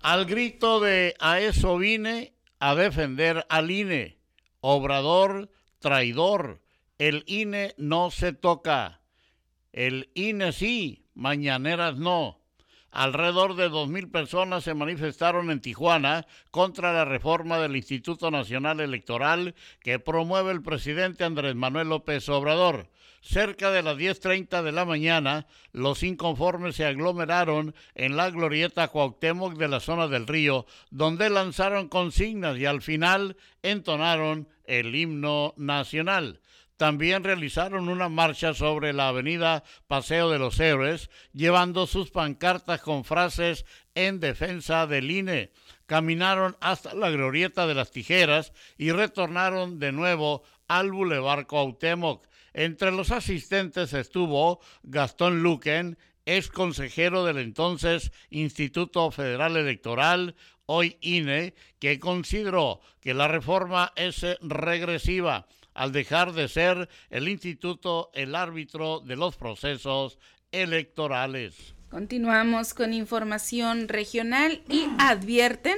Al 0.00 0.24
grito 0.24 0.80
de 0.80 1.14
a 1.18 1.40
eso 1.40 1.76
vine 1.76 2.32
a 2.58 2.74
defender 2.74 3.46
al 3.48 3.70
INE. 3.70 4.18
Obrador, 4.60 5.50
traidor. 5.78 6.62
El 6.98 7.24
INE 7.26 7.74
no 7.76 8.10
se 8.10 8.32
toca. 8.32 9.00
El 9.72 10.10
INE 10.14 10.52
sí, 10.52 11.06
mañaneras 11.14 11.96
no. 11.96 12.40
Alrededor 12.96 13.56
de 13.56 13.70
2.000 13.70 14.10
personas 14.10 14.64
se 14.64 14.72
manifestaron 14.72 15.50
en 15.50 15.60
Tijuana 15.60 16.26
contra 16.50 16.94
la 16.94 17.04
reforma 17.04 17.58
del 17.58 17.76
Instituto 17.76 18.30
Nacional 18.30 18.80
Electoral 18.80 19.54
que 19.80 19.98
promueve 19.98 20.50
el 20.50 20.62
presidente 20.62 21.22
Andrés 21.22 21.54
Manuel 21.54 21.90
López 21.90 22.26
Obrador. 22.30 22.88
Cerca 23.20 23.70
de 23.70 23.82
las 23.82 23.98
10.30 23.98 24.62
de 24.62 24.72
la 24.72 24.86
mañana, 24.86 25.46
los 25.72 26.02
inconformes 26.02 26.76
se 26.76 26.86
aglomeraron 26.86 27.74
en 27.94 28.16
la 28.16 28.30
glorieta 28.30 28.88
Cuauhtémoc 28.88 29.58
de 29.58 29.68
la 29.68 29.80
zona 29.80 30.08
del 30.08 30.26
río, 30.26 30.64
donde 30.90 31.28
lanzaron 31.28 31.90
consignas 31.90 32.56
y 32.56 32.64
al 32.64 32.80
final 32.80 33.36
entonaron 33.62 34.48
el 34.64 34.94
himno 34.94 35.52
nacional. 35.58 36.40
También 36.76 37.24
realizaron 37.24 37.88
una 37.88 38.10
marcha 38.10 38.52
sobre 38.52 38.92
la 38.92 39.08
avenida 39.08 39.64
Paseo 39.86 40.30
de 40.30 40.38
los 40.38 40.60
Héroes, 40.60 41.08
llevando 41.32 41.86
sus 41.86 42.10
pancartas 42.10 42.82
con 42.82 43.04
frases 43.04 43.64
en 43.94 44.20
defensa 44.20 44.86
del 44.86 45.10
INE. 45.10 45.52
Caminaron 45.86 46.56
hasta 46.60 46.94
la 46.94 47.10
glorieta 47.10 47.66
de 47.66 47.74
las 47.74 47.90
tijeras 47.90 48.52
y 48.76 48.92
retornaron 48.92 49.78
de 49.78 49.92
nuevo 49.92 50.42
al 50.68 50.92
Boulevard 50.92 51.46
Cuauhtémoc. 51.46 52.26
Entre 52.52 52.90
los 52.90 53.10
asistentes 53.10 53.94
estuvo 53.94 54.60
Gastón 54.82 55.42
Luquen, 55.42 55.96
ex 56.26 56.48
consejero 56.48 57.24
del 57.24 57.38
entonces 57.38 58.12
Instituto 58.28 59.10
Federal 59.10 59.56
Electoral, 59.56 60.36
hoy 60.66 60.98
INE, 61.00 61.54
que 61.78 61.98
consideró 61.98 62.80
que 63.00 63.14
la 63.14 63.28
reforma 63.28 63.92
es 63.96 64.26
regresiva 64.42 65.46
al 65.76 65.92
dejar 65.92 66.32
de 66.32 66.48
ser 66.48 66.88
el 67.10 67.28
instituto 67.28 68.10
el 68.14 68.34
árbitro 68.34 69.00
de 69.00 69.14
los 69.14 69.36
procesos 69.36 70.18
electorales. 70.50 71.74
Continuamos 71.90 72.72
con 72.72 72.94
información 72.94 73.88
regional 73.88 74.62
y 74.68 74.88
advierten 74.98 75.76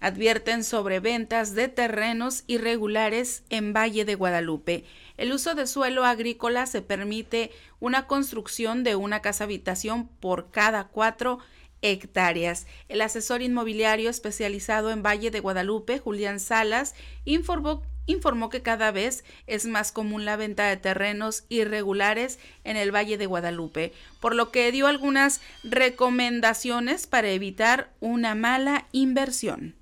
advierten 0.00 0.62
sobre 0.62 1.00
ventas 1.00 1.54
de 1.54 1.66
terrenos 1.68 2.44
irregulares 2.46 3.42
en 3.50 3.72
Valle 3.72 4.04
de 4.04 4.14
Guadalupe. 4.14 4.84
El 5.16 5.32
uso 5.32 5.54
de 5.54 5.66
suelo 5.66 6.04
agrícola 6.04 6.66
se 6.66 6.82
permite 6.82 7.50
una 7.80 8.06
construcción 8.06 8.84
de 8.84 8.94
una 8.94 9.22
casa 9.22 9.44
habitación 9.44 10.06
por 10.20 10.50
cada 10.50 10.84
cuatro 10.88 11.38
hectáreas. 11.82 12.66
El 12.88 13.00
asesor 13.00 13.42
inmobiliario 13.42 14.08
especializado 14.10 14.92
en 14.92 15.02
Valle 15.02 15.32
de 15.32 15.40
Guadalupe, 15.40 15.98
Julián 15.98 16.38
Salas, 16.38 16.94
informó 17.24 17.82
informó 18.08 18.48
que 18.48 18.62
cada 18.62 18.90
vez 18.90 19.22
es 19.46 19.66
más 19.66 19.92
común 19.92 20.24
la 20.24 20.36
venta 20.36 20.66
de 20.66 20.76
terrenos 20.76 21.44
irregulares 21.48 22.40
en 22.64 22.76
el 22.76 22.92
Valle 22.92 23.16
de 23.16 23.26
Guadalupe, 23.26 23.92
por 24.20 24.34
lo 24.34 24.50
que 24.50 24.72
dio 24.72 24.88
algunas 24.88 25.40
recomendaciones 25.62 27.06
para 27.06 27.28
evitar 27.28 27.92
una 28.00 28.34
mala 28.34 28.88
inversión. 28.90 29.77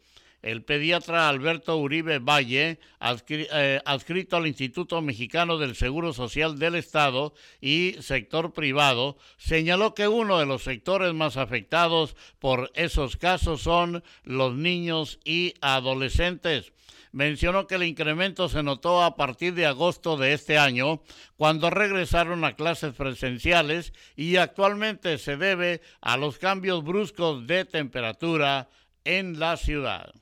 el 0.45 0.63
pediatra 0.63 1.31
Alberto 1.31 1.79
Uribe 1.79 2.19
Valle, 2.19 2.79
eh, 3.29 3.81
adscrito 3.85 4.37
al 4.37 4.47
Instituto 4.47 5.01
Mexicano 5.01 5.57
del 5.57 5.75
Seguro 5.75 6.13
Social 6.13 6.59
del 6.59 6.75
Estado 6.75 7.33
y 7.63 7.97
sector 8.01 8.53
privado, 8.53 9.17
señaló 9.39 9.95
que 9.95 10.07
uno 10.07 10.39
de 10.39 10.45
los 10.45 10.63
sectores 10.63 11.15
más 11.15 11.39
afectados 11.39 12.15
por 12.39 12.71
esos 12.75 13.17
casos 13.17 13.63
son 13.63 14.05
los 14.23 14.55
niños 14.55 15.19
y 15.25 15.55
adolescentes 15.63 16.73
mencionó 17.13 17.69
que 17.69 17.77
el 17.77 17.85
incremento 17.85 18.49
se 18.49 18.65
notó 18.65 19.05
a 19.05 19.15
partir 19.15 19.55
de 19.55 19.67
agosto 19.67 20.17
de 20.17 20.33
este 20.33 20.59
año, 20.59 21.01
cuando 21.37 21.71
regresaron 21.71 22.45
a 22.45 22.57
clases 22.57 22.93
presenciales 22.93 23.93
y 24.17 24.35
actualmente 24.35 25.19
se 25.19 25.37
debe 25.37 25.81
a 26.01 26.17
los 26.17 26.39
cambios 26.39 26.83
bruscos 26.83 27.47
de 27.47 27.65
temperatura 27.65 28.69
en 29.05 29.39
la 29.39 29.57
ciudad. 29.57 30.13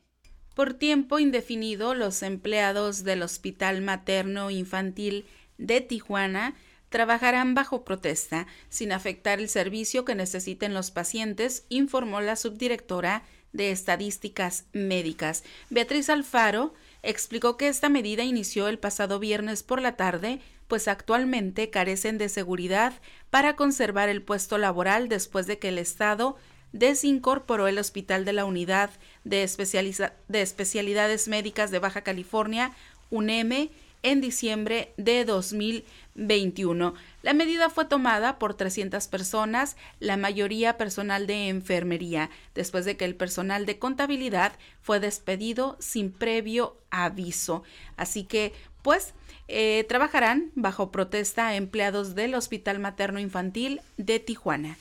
Por 0.55 0.75
tiempo 0.75 1.19
indefinido, 1.19 1.95
los 1.95 2.23
empleados 2.23 3.05
del 3.05 3.23
Hospital 3.23 3.81
Materno 3.81 4.51
Infantil 4.51 5.25
de 5.57 5.81
Tijuana 5.81 6.55
trabajarán 6.91 7.55
bajo 7.55 7.85
protesta, 7.85 8.47
sin 8.69 8.93
afectar 8.93 9.41
el 9.41 9.49
servicio 9.49 10.05
que 10.05 10.15
necesiten 10.15 10.75
los 10.75 10.91
pacientes, 10.91 11.65
informó 11.71 12.21
la 12.21 12.37
subdirectora 12.37 13.23
de 13.53 13.71
Estadísticas 13.71 14.67
Médicas. 14.73 15.43
Beatriz 15.71 16.11
Alfaro 16.11 16.75
explicó 17.03 17.57
que 17.57 17.69
esta 17.69 17.89
medida 17.89 18.23
inició 18.23 18.69
el 18.69 18.79
pasado 18.79 19.19
viernes 19.19 19.63
por 19.63 19.81
la 19.81 19.97
tarde, 19.97 20.41
pues 20.69 20.87
actualmente 20.87 21.71
carecen 21.71 22.19
de 22.19 22.29
seguridad 22.29 22.95
para 23.31 23.57
conservar 23.57 24.11
el 24.11 24.23
puesto 24.23 24.59
laboral 24.59 25.09
después 25.09 25.47
de 25.47 25.59
que 25.59 25.69
el 25.69 25.79
Estado 25.79 26.37
desincorporó 26.73 27.69
el 27.69 27.79
Hospital 27.79 28.25
de 28.25 28.33
la 28.33 28.45
Unidad 28.45 28.91
de, 29.25 29.49
de 30.29 30.43
Especialidades 30.43 31.29
Médicas 31.29 31.71
de 31.71 31.79
Baja 31.79 32.03
California, 32.03 32.73
UNEM, 33.11 33.71
en 34.03 34.21
diciembre 34.21 34.93
de 34.97 35.25
2021. 35.25 36.95
La 37.23 37.35
medida 37.35 37.71
fue 37.71 37.85
tomada 37.85 38.39
por 38.39 38.55
300 38.55 39.07
personas, 39.09 39.77
la 40.01 40.17
mayoría 40.17 40.77
personal 40.77 41.27
de 41.27 41.49
enfermería, 41.49 42.31
después 42.55 42.85
de 42.85 42.97
que 42.97 43.05
el 43.05 43.15
personal 43.15 43.65
de 43.65 43.79
contabilidad 43.79 44.53
fue 44.81 45.01
despedido 45.01 45.77
sin 45.79 46.11
previo 46.11 46.77
aviso. 46.91 47.63
Así 47.97 48.25
que, 48.25 48.53
pues, 48.83 49.15
eh, 49.49 49.85
trabajarán 49.89 50.51
bajo 50.55 50.91
protesta 50.91 51.55
empleados 51.55 52.15
del 52.15 52.35
Hospital 52.35 52.81
Materno 52.81 53.21
Infantil 53.21 53.81
de 53.97 54.19
Tijuana. 54.19 54.77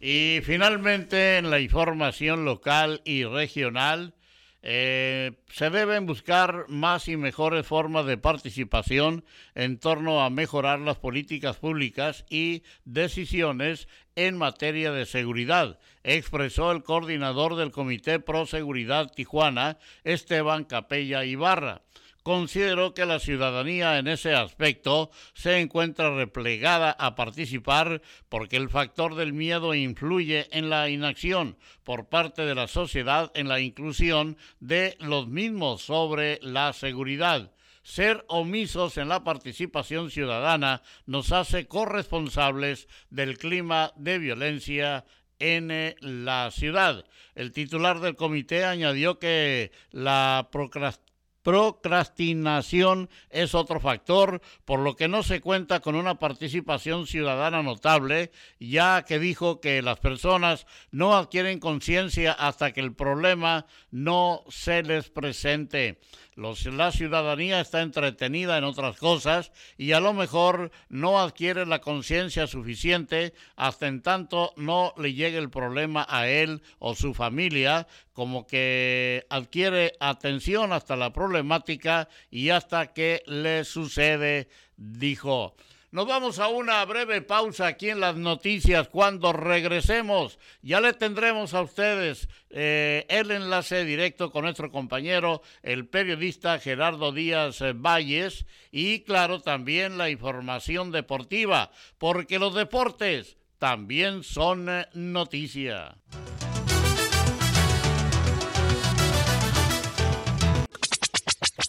Y 0.00 0.40
finalmente, 0.44 1.38
en 1.38 1.50
la 1.50 1.60
información 1.60 2.44
local 2.44 3.02
y 3.04 3.24
regional, 3.24 4.14
eh, 4.62 5.32
se 5.50 5.70
deben 5.70 6.06
buscar 6.06 6.66
más 6.68 7.08
y 7.08 7.16
mejores 7.16 7.66
formas 7.66 8.06
de 8.06 8.18
participación 8.18 9.24
en 9.54 9.78
torno 9.78 10.22
a 10.22 10.30
mejorar 10.30 10.80
las 10.80 10.98
políticas 10.98 11.56
públicas 11.56 12.24
y 12.28 12.64
decisiones 12.84 13.88
en 14.16 14.36
materia 14.36 14.90
de 14.90 15.06
seguridad, 15.06 15.78
expresó 16.02 16.72
el 16.72 16.82
coordinador 16.82 17.54
del 17.54 17.70
Comité 17.70 18.18
Pro 18.18 18.46
Seguridad 18.46 19.12
Tijuana, 19.12 19.78
Esteban 20.02 20.64
Capella 20.64 21.24
Ibarra 21.24 21.82
considero 22.28 22.92
que 22.92 23.06
la 23.06 23.20
ciudadanía 23.20 23.96
en 23.96 24.06
ese 24.06 24.34
aspecto 24.34 25.10
se 25.32 25.60
encuentra 25.60 26.14
replegada 26.14 26.90
a 26.90 27.14
participar 27.14 28.02
porque 28.28 28.58
el 28.58 28.68
factor 28.68 29.14
del 29.14 29.32
miedo 29.32 29.74
influye 29.74 30.46
en 30.50 30.68
la 30.68 30.90
inacción 30.90 31.56
por 31.84 32.10
parte 32.10 32.42
de 32.42 32.54
la 32.54 32.68
sociedad 32.68 33.32
en 33.34 33.48
la 33.48 33.60
inclusión 33.60 34.36
de 34.60 34.98
los 35.00 35.26
mismos 35.26 35.80
sobre 35.80 36.38
la 36.42 36.74
seguridad. 36.74 37.50
Ser 37.82 38.26
omisos 38.28 38.98
en 38.98 39.08
la 39.08 39.24
participación 39.24 40.10
ciudadana 40.10 40.82
nos 41.06 41.32
hace 41.32 41.66
corresponsables 41.66 42.88
del 43.08 43.38
clima 43.38 43.94
de 43.96 44.18
violencia 44.18 45.06
en 45.38 45.94
la 46.00 46.50
ciudad. 46.50 47.06
El 47.34 47.52
titular 47.52 48.00
del 48.00 48.16
comité 48.16 48.66
añadió 48.66 49.18
que 49.18 49.72
la 49.92 50.50
procrastinación 50.52 51.07
Procrastinación 51.42 53.08
es 53.30 53.54
otro 53.54 53.80
factor, 53.80 54.40
por 54.64 54.80
lo 54.80 54.96
que 54.96 55.08
no 55.08 55.22
se 55.22 55.40
cuenta 55.40 55.80
con 55.80 55.94
una 55.94 56.18
participación 56.18 57.06
ciudadana 57.06 57.62
notable, 57.62 58.32
ya 58.58 59.04
que 59.04 59.18
dijo 59.18 59.60
que 59.60 59.80
las 59.82 59.98
personas 60.00 60.66
no 60.90 61.16
adquieren 61.16 61.60
conciencia 61.60 62.32
hasta 62.32 62.72
que 62.72 62.80
el 62.80 62.94
problema 62.94 63.66
no 63.90 64.44
se 64.48 64.82
les 64.82 65.10
presente 65.10 65.98
la 66.38 66.92
ciudadanía 66.92 67.60
está 67.60 67.82
entretenida 67.82 68.58
en 68.58 68.64
otras 68.64 68.96
cosas 68.96 69.50
y 69.76 69.90
a 69.90 69.98
lo 69.98 70.14
mejor 70.14 70.70
no 70.88 71.18
adquiere 71.18 71.66
la 71.66 71.80
conciencia 71.80 72.46
suficiente 72.46 73.34
hasta 73.56 73.88
en 73.88 74.02
tanto 74.02 74.52
no 74.56 74.94
le 74.96 75.14
llegue 75.14 75.38
el 75.38 75.50
problema 75.50 76.06
a 76.08 76.28
él 76.28 76.62
o 76.78 76.94
su 76.94 77.12
familia, 77.12 77.88
como 78.12 78.46
que 78.46 79.26
adquiere 79.30 79.94
atención 79.98 80.72
hasta 80.72 80.94
la 80.94 81.12
problemática 81.12 82.08
y 82.30 82.50
hasta 82.50 82.92
que 82.92 83.24
le 83.26 83.64
sucede, 83.64 84.48
dijo. 84.76 85.56
Nos 85.90 86.06
vamos 86.06 86.38
a 86.38 86.48
una 86.48 86.84
breve 86.84 87.22
pausa 87.22 87.66
aquí 87.66 87.88
en 87.88 88.00
las 88.00 88.14
noticias. 88.14 88.88
Cuando 88.88 89.32
regresemos, 89.32 90.38
ya 90.60 90.82
le 90.82 90.92
tendremos 90.92 91.54
a 91.54 91.62
ustedes 91.62 92.28
eh, 92.50 93.06
el 93.08 93.30
enlace 93.30 93.86
directo 93.86 94.30
con 94.30 94.44
nuestro 94.44 94.70
compañero, 94.70 95.40
el 95.62 95.86
periodista 95.88 96.58
Gerardo 96.58 97.12
Díaz 97.12 97.62
eh, 97.62 97.72
Valles, 97.72 98.44
y 98.70 99.00
claro, 99.00 99.40
también 99.40 99.96
la 99.96 100.10
información 100.10 100.90
deportiva, 100.90 101.70
porque 101.96 102.38
los 102.38 102.54
deportes 102.54 103.38
también 103.58 104.24
son 104.24 104.68
eh, 104.68 104.86
noticia. 104.92 105.96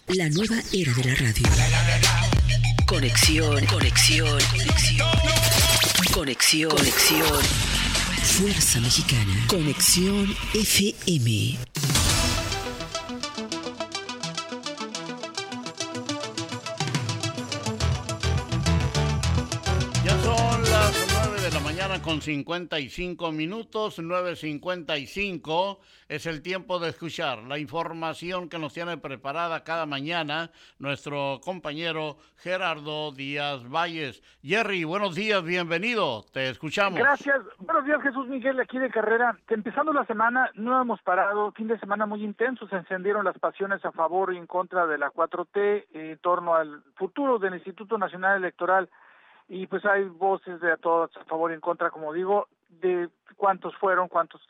La 0.08 0.28
nueva 0.30 0.56
era 0.74 0.92
de 0.94 1.04
la 1.06 1.16
radio. 1.16 2.39
Conexión, 2.90 3.64
conexión, 3.68 4.40
conexión. 4.52 5.08
Conexión, 6.12 6.72
conexión. 6.72 7.44
Fuerza 8.40 8.82
Mexicana. 8.82 9.46
Conexión 9.48 10.36
FM. 10.56 11.99
Con 22.10 22.22
55 22.22 23.32
minutos, 23.32 24.00
9.55 24.00 25.78
es 26.08 26.26
el 26.26 26.42
tiempo 26.42 26.80
de 26.80 26.90
escuchar 26.90 27.44
la 27.44 27.60
información 27.60 28.50
que 28.50 28.58
nos 28.58 28.74
tiene 28.74 28.98
preparada 28.98 29.64
cada 29.64 29.86
mañana 29.86 30.50
nuestro 30.80 31.40
compañero 31.44 32.18
Gerardo 32.38 33.12
Díaz 33.12 33.62
Valles. 33.70 34.24
Jerry, 34.42 34.86
buenos 34.86 35.14
días, 35.14 35.44
bienvenido, 35.44 36.26
te 36.34 36.50
escuchamos. 36.50 36.98
Gracias, 36.98 37.42
buenos 37.60 37.86
días 37.86 38.02
Jesús 38.02 38.28
Miguel, 38.28 38.60
aquí 38.60 38.80
de 38.80 38.90
carrera. 38.90 39.38
Empezando 39.48 39.94
la 39.94 40.08
semana, 40.08 40.50
no 40.56 40.82
hemos 40.82 41.00
parado, 41.04 41.52
fin 41.52 41.68
de 41.68 41.78
semana 41.78 42.08
muy 42.08 42.24
intenso, 42.24 42.68
se 42.70 42.78
encendieron 42.78 43.24
las 43.24 43.38
pasiones 43.38 43.86
a 43.86 43.92
favor 43.92 44.34
y 44.34 44.38
en 44.38 44.48
contra 44.48 44.88
de 44.88 44.98
la 44.98 45.12
4T 45.12 45.86
en 45.94 46.18
torno 46.18 46.56
al 46.56 46.82
futuro 46.96 47.38
del 47.38 47.54
Instituto 47.54 48.00
Nacional 48.00 48.38
Electoral 48.38 48.90
y 49.50 49.66
pues 49.66 49.84
hay 49.86 50.06
voces 50.06 50.62
de 50.62 50.72
a 50.72 50.78
todos 50.78 51.16
a 51.18 51.26
favor 51.26 51.52
y 51.52 51.56
en 51.56 51.60
contra, 51.60 51.90
como 51.90 52.14
digo, 52.14 52.48
de 52.70 53.10
cuántos 53.36 53.76
fueron, 53.78 54.08
cuántos. 54.08 54.48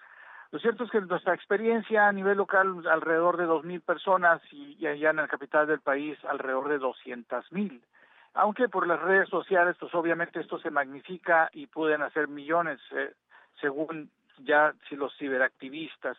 Lo 0.52 0.60
cierto 0.60 0.84
es 0.84 0.92
que 0.92 1.00
nuestra 1.00 1.34
experiencia 1.34 2.08
a 2.08 2.12
nivel 2.12 2.38
local 2.38 2.84
alrededor 2.88 3.38
de 3.38 3.46
dos 3.46 3.64
mil 3.64 3.82
personas 3.82 4.42
y, 4.52 4.86
allá 4.86 5.12
en 5.12 5.16
la 5.18 5.28
capital 5.28 5.68
del 5.68 5.80
país 5.80 6.18
alrededor 6.26 6.68
de 6.68 6.80
doscientas 6.80 7.50
mil. 7.52 7.82
Aunque 8.34 8.68
por 8.68 8.88
las 8.88 9.00
redes 9.00 9.30
sociales, 9.30 9.76
pues 9.80 9.94
obviamente 9.96 10.40
esto 10.40 10.60
se 10.60 10.70
magnifica 10.70 11.50
y 11.54 11.68
pueden 11.68 12.02
hacer 12.02 12.28
millones, 12.28 12.80
eh, 12.92 13.14
según 13.62 14.12
ya 14.40 14.74
si 14.88 14.96
los 14.96 15.16
ciberactivistas 15.18 16.18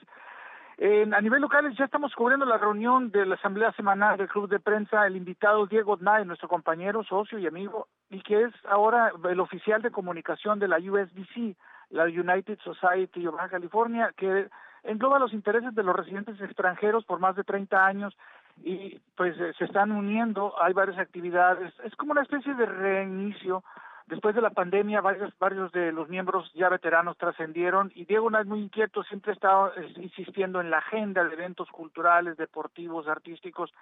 a 0.83 1.21
nivel 1.21 1.43
local 1.43 1.71
ya 1.77 1.85
estamos 1.85 2.15
cubriendo 2.15 2.47
la 2.47 2.57
reunión 2.57 3.11
de 3.11 3.27
la 3.27 3.35
Asamblea 3.35 3.71
Semanal 3.73 4.17
del 4.17 4.29
Club 4.29 4.49
de 4.49 4.61
Prensa, 4.61 5.07
el 5.07 5.15
invitado 5.15 5.67
Diego 5.67 5.99
Nay, 6.01 6.25
nuestro 6.25 6.49
compañero, 6.49 7.05
socio 7.05 7.39
y 7.39 7.47
amigo, 7.47 7.89
y 8.09 8.23
que 8.23 8.45
es 8.45 8.55
ahora 8.67 9.13
el 9.29 9.41
oficial 9.41 9.83
de 9.83 9.91
comunicación 9.91 10.59
de 10.59 10.69
la 10.69 10.79
USDC, 10.79 11.55
la 11.91 12.05
United 12.05 12.59
Society 12.65 13.27
of 13.27 13.35
California, 13.51 14.15
que 14.17 14.49
engloba 14.83 15.19
los 15.19 15.35
intereses 15.35 15.75
de 15.75 15.83
los 15.83 15.95
residentes 15.95 16.41
extranjeros 16.41 17.05
por 17.05 17.21
más 17.21 17.37
de 17.37 17.45
30 17.45 17.85
años 17.85 18.17
y 18.63 18.99
pues 19.17 19.39
eh, 19.39 19.53
se 19.59 19.67
están 19.67 19.93
uniendo, 19.93 20.55
hay 20.63 20.73
varias 20.73 20.99
actividades, 20.99 21.75
es 21.85 21.95
como 21.97 22.13
una 22.13 22.23
especie 22.23 22.55
de 22.55 22.65
reinicio. 22.65 23.63
Después 24.11 24.35
de 24.35 24.43
la 24.43 24.51
pandemia, 24.51 25.01
varios, 25.01 25.33
varios 25.39 25.71
de 25.71 25.93
los 25.93 26.09
miembros 26.09 26.53
ya 26.55 26.69
veteranos 26.69 27.17
trascendieron 27.17 27.93
y 27.95 28.07
Diego 28.07 28.29
no 28.29 28.41
es 28.41 28.47
muy 28.47 28.59
inquieto, 28.59 29.05
siempre 29.05 29.33
está 29.33 29.71
insistiendo 29.99 30.61
en 30.61 30.69
la 30.69 30.79
agenda 30.79 31.23
de 31.23 31.33
eventos 31.33 31.71
culturales, 31.71 32.37
deportivos, 32.37 33.07
artísticos, 33.07 33.73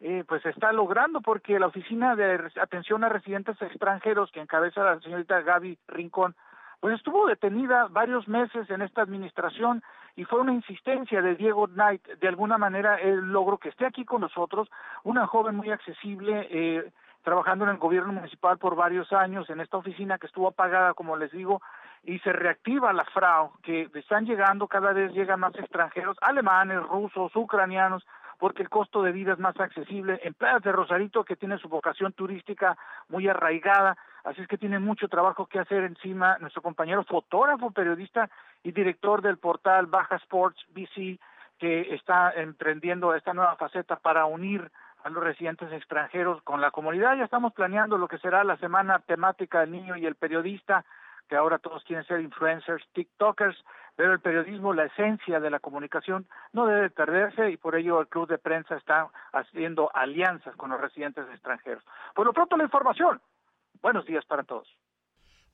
eh, 0.00 0.24
pues 0.26 0.44
está 0.44 0.72
logrando 0.72 1.20
porque 1.20 1.60
la 1.60 1.68
Oficina 1.68 2.16
de 2.16 2.50
Atención 2.60 3.04
a 3.04 3.08
Residentes 3.08 3.62
Extranjeros, 3.62 4.32
que 4.32 4.40
encabeza 4.40 4.82
la 4.82 4.98
señorita 4.98 5.40
Gaby 5.42 5.78
Rincón, 5.86 6.34
pues 6.80 6.96
estuvo 6.96 7.28
detenida 7.28 7.86
varios 7.88 8.26
meses 8.26 8.68
en 8.68 8.82
esta 8.82 9.02
administración 9.02 9.84
y 10.16 10.24
fue 10.24 10.40
una 10.40 10.52
insistencia 10.52 11.22
de 11.22 11.36
Diego 11.36 11.68
Knight, 11.68 12.04
de 12.04 12.26
alguna 12.26 12.58
manera 12.58 12.96
él 12.96 13.20
logró 13.32 13.58
que 13.58 13.68
esté 13.68 13.86
aquí 13.86 14.04
con 14.04 14.22
nosotros, 14.22 14.68
una 15.04 15.28
joven 15.28 15.54
muy 15.54 15.70
accesible, 15.70 16.48
eh, 16.50 16.90
trabajando 17.26 17.64
en 17.64 17.72
el 17.72 17.78
gobierno 17.78 18.12
municipal 18.12 18.56
por 18.56 18.76
varios 18.76 19.12
años 19.12 19.50
en 19.50 19.60
esta 19.60 19.78
oficina 19.78 20.16
que 20.16 20.28
estuvo 20.28 20.46
apagada, 20.46 20.94
como 20.94 21.16
les 21.16 21.32
digo, 21.32 21.60
y 22.04 22.20
se 22.20 22.32
reactiva 22.32 22.92
la 22.92 23.04
FRAO, 23.06 23.54
que 23.64 23.90
están 23.94 24.26
llegando, 24.26 24.68
cada 24.68 24.92
vez 24.92 25.12
llegan 25.12 25.40
más 25.40 25.52
extranjeros, 25.56 26.16
alemanes, 26.20 26.80
rusos, 26.84 27.34
ucranianos, 27.34 28.06
porque 28.38 28.62
el 28.62 28.68
costo 28.68 29.02
de 29.02 29.10
vida 29.10 29.32
es 29.32 29.40
más 29.40 29.58
accesible. 29.58 30.20
En 30.22 30.36
de 30.38 30.70
Rosarito, 30.70 31.24
que 31.24 31.34
tiene 31.34 31.58
su 31.58 31.68
vocación 31.68 32.12
turística 32.12 32.78
muy 33.08 33.26
arraigada, 33.26 33.96
así 34.22 34.42
es 34.42 34.46
que 34.46 34.56
tiene 34.56 34.78
mucho 34.78 35.08
trabajo 35.08 35.46
que 35.46 35.58
hacer 35.58 35.82
encima 35.82 36.38
nuestro 36.38 36.62
compañero 36.62 37.02
fotógrafo, 37.02 37.72
periodista 37.72 38.30
y 38.62 38.70
director 38.70 39.20
del 39.20 39.38
portal 39.38 39.86
Baja 39.86 40.14
Sports 40.14 40.64
BC, 40.68 41.18
que 41.58 41.92
está 41.92 42.30
emprendiendo 42.36 43.16
esta 43.16 43.34
nueva 43.34 43.56
faceta 43.56 43.96
para 43.96 44.26
unir 44.26 44.70
a 45.06 45.10
los 45.10 45.22
residentes 45.22 45.72
extranjeros 45.72 46.42
con 46.42 46.60
la 46.60 46.72
comunidad. 46.72 47.16
Ya 47.16 47.24
estamos 47.24 47.52
planeando 47.52 47.96
lo 47.96 48.08
que 48.08 48.18
será 48.18 48.42
la 48.42 48.56
semana 48.56 48.98
temática 48.98 49.60
del 49.60 49.70
niño 49.70 49.96
y 49.96 50.04
el 50.04 50.16
periodista 50.16 50.84
que 51.28 51.36
ahora 51.36 51.58
todos 51.58 51.84
quieren 51.84 52.04
ser 52.06 52.20
influencers, 52.20 52.84
TikTokers, 52.92 53.56
pero 53.94 54.12
el 54.12 54.20
periodismo, 54.20 54.74
la 54.74 54.86
esencia 54.86 55.38
de 55.38 55.50
la 55.50 55.60
comunicación, 55.60 56.26
no 56.52 56.66
debe 56.66 56.90
perderse 56.90 57.50
y 57.50 57.56
por 57.56 57.76
ello 57.76 58.00
el 58.00 58.08
Club 58.08 58.28
de 58.28 58.38
Prensa 58.38 58.76
está 58.76 59.08
haciendo 59.32 59.90
alianzas 59.94 60.56
con 60.56 60.70
los 60.70 60.80
residentes 60.80 61.24
extranjeros. 61.30 61.84
Por 62.12 62.26
lo 62.26 62.32
pronto 62.32 62.56
la 62.56 62.64
información. 62.64 63.20
Buenos 63.82 64.06
días 64.06 64.24
para 64.24 64.42
todos. 64.42 64.68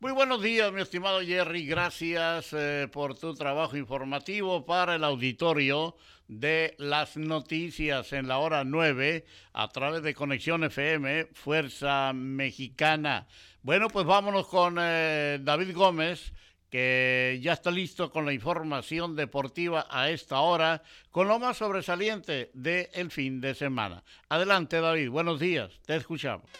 Muy 0.03 0.11
buenos 0.11 0.42
días, 0.42 0.72
mi 0.72 0.80
estimado 0.80 1.20
Jerry. 1.20 1.64
Gracias 1.64 2.53
eh, 2.53 2.88
por 2.90 3.16
tu 3.16 3.34
trabajo 3.34 3.76
informativo 3.76 4.66
para 4.66 4.96
el 4.96 5.05
auditorio 5.05 5.94
de 6.26 6.74
las 6.78 7.16
noticias 7.16 8.12
en 8.12 8.26
la 8.26 8.38
hora 8.38 8.64
9 8.64 9.24
a 9.53 9.68
través 9.68 10.03
de 10.03 10.12
Conexión 10.12 10.64
FM, 10.64 11.26
Fuerza 11.34 12.12
Mexicana. 12.12 13.28
Bueno, 13.62 13.86
pues 13.90 14.05
vámonos 14.05 14.48
con 14.48 14.76
eh, 14.80 15.38
David 15.40 15.72
Gómez, 15.72 16.32
que 16.68 17.38
ya 17.40 17.53
está 17.53 17.70
listo 17.70 18.11
con 18.11 18.26
la 18.26 18.32
información 18.32 19.14
deportiva 19.14 19.86
a 19.88 20.11
esta 20.11 20.40
hora, 20.40 20.82
con 21.12 21.28
lo 21.28 21.38
más 21.38 21.59
sobresaliente 21.59 22.50
del 22.55 23.12
fin 23.12 23.40
de 23.40 23.55
semana. 23.55 24.03
Adelante, 24.28 24.80
David. 24.80 25.11
Buenos 25.11 25.38
días. 25.38 25.70
Te 25.86 25.94
escuchamos. 25.94 26.50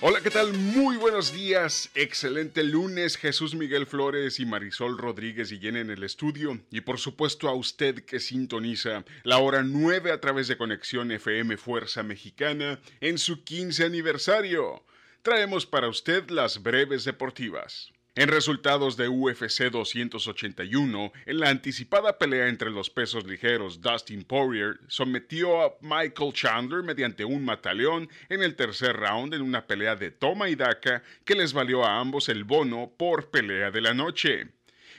Hola, 0.00 0.20
¿qué 0.20 0.30
tal? 0.30 0.52
Muy 0.52 0.96
buenos 0.96 1.32
días. 1.32 1.90
Excelente 1.96 2.62
lunes. 2.62 3.16
Jesús 3.16 3.56
Miguel 3.56 3.84
Flores 3.84 4.38
y 4.38 4.46
Marisol 4.46 4.96
Rodríguez 4.96 5.50
y 5.50 5.66
en 5.66 5.90
el 5.90 6.04
estudio. 6.04 6.60
Y 6.70 6.82
por 6.82 7.00
supuesto 7.00 7.48
a 7.48 7.54
usted 7.54 8.04
que 8.04 8.20
sintoniza 8.20 9.04
la 9.24 9.38
hora 9.38 9.64
9 9.64 10.12
a 10.12 10.20
través 10.20 10.46
de 10.46 10.56
Conexión 10.56 11.10
FM 11.10 11.56
Fuerza 11.56 12.04
Mexicana 12.04 12.78
en 13.00 13.18
su 13.18 13.42
15 13.42 13.86
aniversario. 13.86 14.84
Traemos 15.22 15.66
para 15.66 15.88
usted 15.88 16.30
las 16.30 16.62
breves 16.62 17.02
deportivas. 17.02 17.92
En 18.18 18.26
resultados 18.26 18.96
de 18.96 19.08
UFC 19.08 19.70
281, 19.70 21.12
en 21.24 21.38
la 21.38 21.50
anticipada 21.50 22.18
pelea 22.18 22.48
entre 22.48 22.68
los 22.68 22.90
pesos 22.90 23.24
ligeros, 23.24 23.80
Dustin 23.80 24.24
Poirier 24.24 24.80
sometió 24.88 25.62
a 25.62 25.76
Michael 25.82 26.32
Chandler 26.32 26.82
mediante 26.82 27.24
un 27.24 27.44
mataleón 27.44 28.08
en 28.28 28.42
el 28.42 28.56
tercer 28.56 28.96
round 28.96 29.34
en 29.34 29.42
una 29.42 29.68
pelea 29.68 29.94
de 29.94 30.10
toma 30.10 30.48
y 30.48 30.56
daca 30.56 31.04
que 31.24 31.36
les 31.36 31.52
valió 31.52 31.84
a 31.84 32.00
ambos 32.00 32.28
el 32.28 32.42
bono 32.42 32.92
por 32.96 33.30
pelea 33.30 33.70
de 33.70 33.82
la 33.82 33.94
noche. 33.94 34.48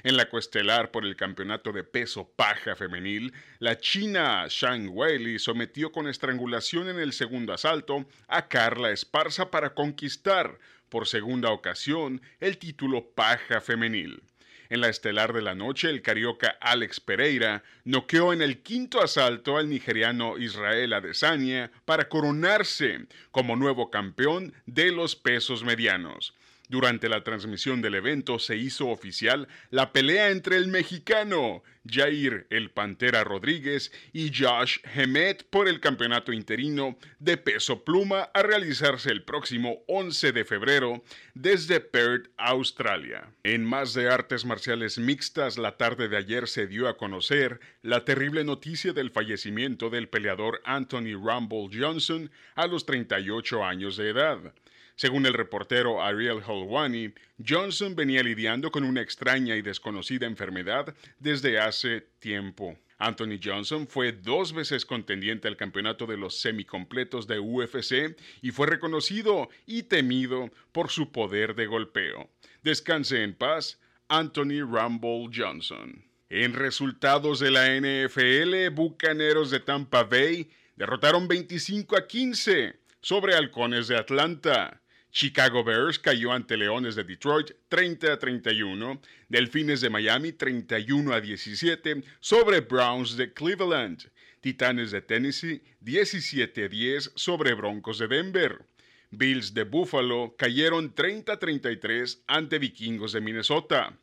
En 0.02 0.16
la 0.16 0.30
cuestelar 0.30 0.92
por 0.92 1.06
el 1.06 1.18
campeonato 1.18 1.74
de 1.74 1.84
peso 1.84 2.32
paja 2.36 2.74
femenil, 2.76 3.34
la 3.60 3.78
china 3.78 4.46
Shang 4.48 4.90
Weili 4.90 5.40
sometió 5.40 5.92
con 5.92 6.08
estrangulación 6.08 6.88
en 6.88 7.00
el 7.00 7.12
segundo 7.12 7.52
asalto 7.52 8.06
a 8.30 8.48
Carla 8.48 8.92
Esparza 8.92 9.52
para 9.52 9.74
conquistar 9.74 10.58
por 10.88 11.06
segunda 11.06 11.52
ocasión 11.52 12.22
el 12.40 12.58
título 12.58 13.10
paja 13.10 13.60
femenil. 13.60 14.24
En 14.70 14.82
la 14.82 14.88
estelar 14.88 15.34
de 15.34 15.42
la 15.42 15.56
noche, 15.56 15.90
el 15.90 16.02
carioca 16.02 16.56
Alex 16.62 17.02
Pereira 17.02 17.64
noqueó 17.84 18.32
en 18.32 18.42
el 18.42 18.60
quinto 18.60 19.02
asalto 19.02 19.58
al 19.58 19.68
nigeriano 19.68 20.38
Israel 20.38 20.94
Adesanya 20.94 21.72
para 21.86 22.08
coronarse 22.08 23.06
como 23.32 23.58
nuevo 23.58 23.90
campeón 23.90 24.54
de 24.66 24.92
los 24.92 25.16
pesos 25.16 25.64
medianos. 25.64 26.36
Durante 26.70 27.10
la 27.10 27.24
transmisión 27.24 27.82
del 27.82 27.96
evento 27.96 28.38
se 28.38 28.56
hizo 28.56 28.90
oficial 28.90 29.48
la 29.72 29.92
pelea 29.92 30.30
entre 30.30 30.56
el 30.56 30.68
mexicano 30.68 31.64
Jair 31.90 32.46
el 32.52 32.70
Pantera 32.70 33.24
Rodríguez 33.24 33.92
y 34.14 34.32
Josh 34.32 34.78
Hemet 34.96 35.50
por 35.50 35.68
el 35.68 35.80
campeonato 35.80 36.32
interino 36.32 36.96
de 37.18 37.38
peso 37.38 37.84
pluma 37.84 38.30
a 38.36 38.44
realizarse 38.44 39.10
el 39.10 39.24
próximo 39.24 39.80
11 39.88 40.32
de 40.32 40.46
febrero 40.46 41.04
desde 41.34 41.80
Perth, 41.80 42.30
Australia. 42.38 43.34
En 43.42 43.66
más 43.66 43.96
de 43.96 44.08
artes 44.08 44.46
marciales 44.46 45.00
mixtas, 45.00 45.58
la 45.58 45.76
tarde 45.76 46.08
de 46.08 46.18
ayer 46.18 46.48
se 46.48 46.68
dio 46.68 46.88
a 46.88 46.98
conocer 46.98 47.60
la 47.82 48.06
terrible 48.06 48.44
noticia 48.44 48.94
del 48.94 49.10
fallecimiento 49.10 49.90
del 49.90 50.08
peleador 50.08 50.62
Anthony 50.66 51.14
Rumble 51.14 51.70
Johnson 51.74 52.30
a 52.54 52.68
los 52.68 52.86
38 52.86 53.66
años 53.66 53.98
de 53.98 54.10
edad. 54.10 54.54
Según 55.00 55.26
el 55.26 55.34
reportero 55.34 56.04
Ariel 56.04 56.42
Holwani, 56.46 57.14
Johnson 57.48 57.96
venía 57.96 58.22
lidiando 58.22 58.70
con 58.70 58.84
una 58.84 59.02
extraña 59.02 59.56
y 59.56 59.62
desconocida 59.62 60.28
enfermedad 60.28 60.94
desde 61.20 61.58
hace 61.58 62.02
tiempo. 62.20 62.78
Anthony 62.98 63.40
Johnson 63.42 63.88
fue 63.88 64.12
dos 64.12 64.52
veces 64.52 64.86
contendiente 64.86 65.48
al 65.48 65.56
campeonato 65.56 66.06
de 66.06 66.18
los 66.18 66.42
semicompletos 66.42 67.28
de 67.28 67.40
UFC 67.40 68.20
y 68.42 68.52
fue 68.52 68.68
reconocido 68.68 69.48
y 69.66 69.84
temido 69.84 70.52
por 70.74 70.90
su 70.90 71.14
poder 71.14 71.56
de 71.56 71.68
golpeo. 71.68 72.30
Descanse 72.62 73.24
en 73.24 73.36
paz, 73.36 73.80
Anthony 74.10 74.66
Rumble 74.70 75.30
Johnson. 75.34 76.04
En 76.28 76.54
resultados 76.56 77.40
de 77.40 77.52
la 77.52 77.70
NFL, 77.74 78.76
Bucaneros 78.76 79.50
de 79.50 79.62
Tampa 79.62 80.04
Bay 80.04 80.50
derrotaron 80.76 81.30
25 81.30 81.96
a 81.96 82.06
15 82.06 82.76
sobre 83.00 83.36
Halcones 83.36 83.88
de 83.88 83.96
Atlanta. 83.96 84.82
Chicago 85.12 85.64
Bears 85.64 85.98
cayó 85.98 86.32
ante 86.32 86.56
Leones 86.56 86.96
de 86.96 87.04
Detroit 87.04 87.52
30 87.68 88.14
a 88.14 88.20
31, 88.20 89.02
Delfines 89.28 89.82
de 89.82 89.90
Miami 89.90 90.34
31 90.34 91.14
a 91.14 91.20
17 91.20 92.04
sobre 92.20 92.62
Browns 92.62 93.18
de 93.18 93.34
Cleveland, 93.34 94.12
Titanes 94.42 94.92
de 94.92 95.02
Tennessee 95.02 95.62
17 95.82 96.66
a 96.66 96.68
10 96.70 97.12
sobre 97.16 97.54
Broncos 97.56 97.98
de 97.98 98.08
Denver. 98.08 98.66
Bills 99.12 99.54
de 99.56 99.64
Buffalo 99.64 100.36
cayeron 100.38 100.94
30 100.94 101.34
a 101.34 101.40
33 101.40 102.24
ante 102.28 102.60
Vikingos 102.60 103.12
de 103.12 103.22
Minnesota. 103.22 103.98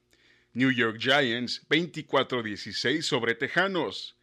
New 0.53 0.71
York 0.71 0.99
Giants 0.99 1.63
24 1.69 2.41
a 2.41 2.43
16 2.43 3.07
sobre 3.07 3.35
Tejanos. 3.35 4.17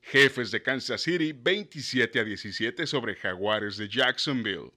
Jefes 0.00 0.50
de 0.50 0.62
Kansas 0.62 1.02
City 1.02 1.32
27 1.32 2.18
a 2.18 2.24
17 2.24 2.86
sobre 2.86 3.14
Jaguares 3.14 3.76
de 3.76 3.88
Jacksonville. 3.88 4.72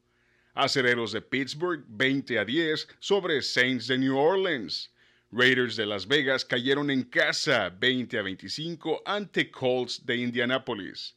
Acereros 0.55 1.11
de 1.11 1.21
Pittsburgh 1.21 1.83
20 1.89 2.39
a 2.39 2.45
10 2.45 2.87
sobre 2.99 3.41
Saints 3.41 3.87
de 3.87 3.97
New 3.97 4.17
Orleans. 4.17 4.89
Raiders 5.29 5.75
de 5.75 5.85
Las 5.85 6.07
Vegas 6.07 6.45
cayeron 6.45 6.89
en 6.89 7.03
casa 7.03 7.69
20 7.69 8.17
a 8.17 8.21
25 8.21 9.01
ante 9.05 9.51
Colts 9.51 10.05
de 10.05 10.15
Indianapolis. 10.15 11.15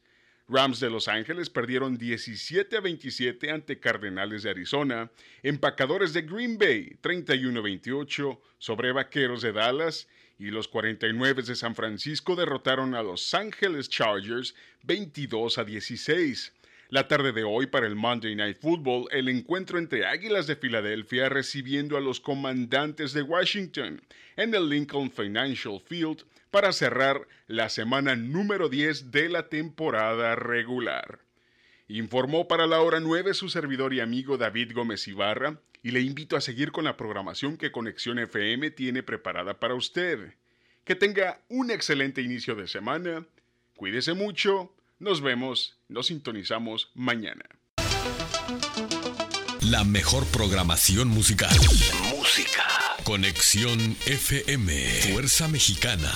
Rams 0.49 0.81
de 0.81 0.91
Los 0.91 1.07
Ángeles 1.07 1.51
perdieron 1.51 1.97
17 1.97 2.79
a 2.79 2.81
27 2.81 3.51
ante 3.53 3.79
Cardenales 3.79 4.43
de 4.43 4.51
Arizona. 4.51 5.11
Empacadores 5.45 6.13
de 6.13 6.23
Green 6.23 6.59
Bay 6.59 6.97
31 7.01 7.61
a 7.61 7.63
28 7.63 8.43
sobre 8.59 8.91
Vaqueros 8.91 9.43
de 9.43 9.53
Dallas. 9.53 10.09
Y 10.39 10.47
los 10.47 10.67
49 10.67 11.43
de 11.43 11.55
San 11.55 11.77
Francisco 11.77 12.35
derrotaron 12.35 12.95
a 12.95 13.03
Los 13.03 13.35
Ángeles 13.35 13.89
Chargers 13.89 14.55
22 14.83 15.59
a 15.59 15.65
16. 15.65 16.53
La 16.91 17.07
tarde 17.07 17.33
de 17.33 17.45
hoy 17.45 17.67
para 17.67 17.87
el 17.87 17.97
Monday 17.97 18.35
Night 18.35 18.61
Football, 18.63 19.09
el 19.11 19.29
encuentro 19.29 19.79
entre 19.79 20.07
Águilas 20.07 20.47
de 20.47 20.57
Filadelfia 20.57 21.29
recibiendo 21.29 21.99
a 21.99 22.01
los 22.01 22.19
comandantes 22.19 23.13
de 23.13 23.21
Washington 23.21 24.01
en 24.37 24.55
el 24.55 24.71
Lincoln 24.71 25.11
Financial 25.11 25.79
Field 25.85 26.25
para 26.51 26.73
cerrar 26.73 27.29
la 27.47 27.69
semana 27.69 28.17
número 28.17 28.71
10 28.71 29.11
de 29.11 29.29
la 29.29 29.51
temporada 29.51 30.35
regular. 30.35 31.19
Informó 31.89 32.49
para 32.49 32.67
la 32.67 32.81
hora 32.81 33.01
9 33.01 33.35
su 33.35 33.51
servidor 33.51 33.93
y 33.93 34.01
amigo 34.01 34.39
David 34.39 34.73
Gómez 34.73 35.07
Ibarra 35.09 35.61
y 35.83 35.91
le 35.91 36.01
invito 36.01 36.39
a 36.39 36.41
seguir 36.41 36.73
con 36.73 36.85
la 36.85 36.97
programación 36.97 37.59
que 37.59 37.71
Conexión 37.71 38.19
FM 38.19 38.71
tiene 38.71 39.03
preparada 39.03 39.61
para 39.61 39.75
usted. 39.75 40.33
Que 40.85 40.95
tenga 40.95 41.43
un 41.51 41.71
excelente 41.71 42.23
inicio 42.23 42.55
de 42.55 42.67
semana, 42.67 43.27
cuídese 43.77 44.15
mucho, 44.15 44.73
nos 44.99 45.21
vemos, 45.21 45.79
nos 45.89 46.07
sintonizamos 46.07 46.91
mañana. 46.95 47.45
La 49.61 49.85
mejor 49.85 50.27
programación 50.27 51.09
musical. 51.09 51.57
Música. 52.17 52.65
Conexión 53.05 53.97
FM. 54.07 54.73
Fuerza 55.13 55.49
Mexicana. 55.49 56.13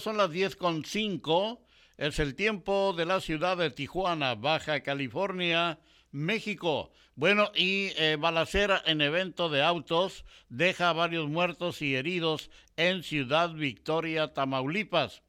son 0.00 0.16
las 0.16 0.30
10 0.30 0.56
con 0.56 0.84
5. 0.84 1.60
Es 2.02 2.18
el 2.18 2.34
tiempo 2.34 2.92
de 2.96 3.06
la 3.06 3.20
ciudad 3.20 3.56
de 3.56 3.70
Tijuana, 3.70 4.34
Baja 4.34 4.80
California, 4.80 5.78
México. 6.10 6.90
Bueno, 7.14 7.52
y 7.54 7.92
eh, 7.96 8.16
balacera 8.18 8.82
en 8.86 9.00
evento 9.00 9.48
de 9.48 9.62
autos 9.62 10.24
deja 10.48 10.92
varios 10.92 11.28
muertos 11.28 11.80
y 11.80 11.94
heridos 11.94 12.50
en 12.76 13.04
Ciudad 13.04 13.52
Victoria, 13.52 14.34
Tamaulipas. 14.34 15.22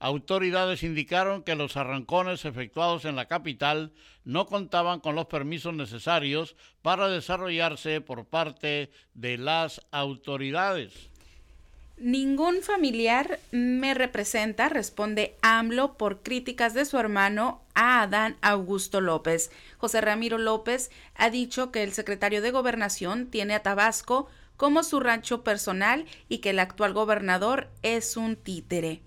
Autoridades 0.00 0.82
indicaron 0.82 1.44
que 1.44 1.54
los 1.54 1.78
arrancones 1.78 2.44
efectuados 2.44 3.06
en 3.06 3.16
la 3.16 3.24
capital 3.24 3.94
no 4.24 4.44
contaban 4.44 5.00
con 5.00 5.14
los 5.14 5.28
permisos 5.28 5.72
necesarios 5.72 6.56
para 6.82 7.08
desarrollarse 7.08 8.02
por 8.02 8.26
parte 8.26 8.90
de 9.14 9.38
las 9.38 9.80
autoridades. 9.92 11.08
Ningún 12.00 12.62
familiar 12.62 13.40
me 13.50 13.92
representa, 13.92 14.68
responde 14.68 15.34
AMLO 15.42 15.94
por 15.94 16.22
críticas 16.22 16.72
de 16.72 16.84
su 16.84 16.96
hermano 16.96 17.60
a 17.74 18.02
Adán 18.02 18.36
Augusto 18.40 19.00
López. 19.00 19.50
José 19.78 20.00
Ramiro 20.00 20.38
López 20.38 20.92
ha 21.16 21.28
dicho 21.28 21.72
que 21.72 21.82
el 21.82 21.92
secretario 21.92 22.40
de 22.40 22.52
Gobernación 22.52 23.26
tiene 23.26 23.54
a 23.54 23.64
Tabasco 23.64 24.28
como 24.56 24.84
su 24.84 25.00
rancho 25.00 25.42
personal 25.42 26.06
y 26.28 26.38
que 26.38 26.50
el 26.50 26.60
actual 26.60 26.92
gobernador 26.92 27.66
es 27.82 28.16
un 28.16 28.36
títere. 28.36 29.00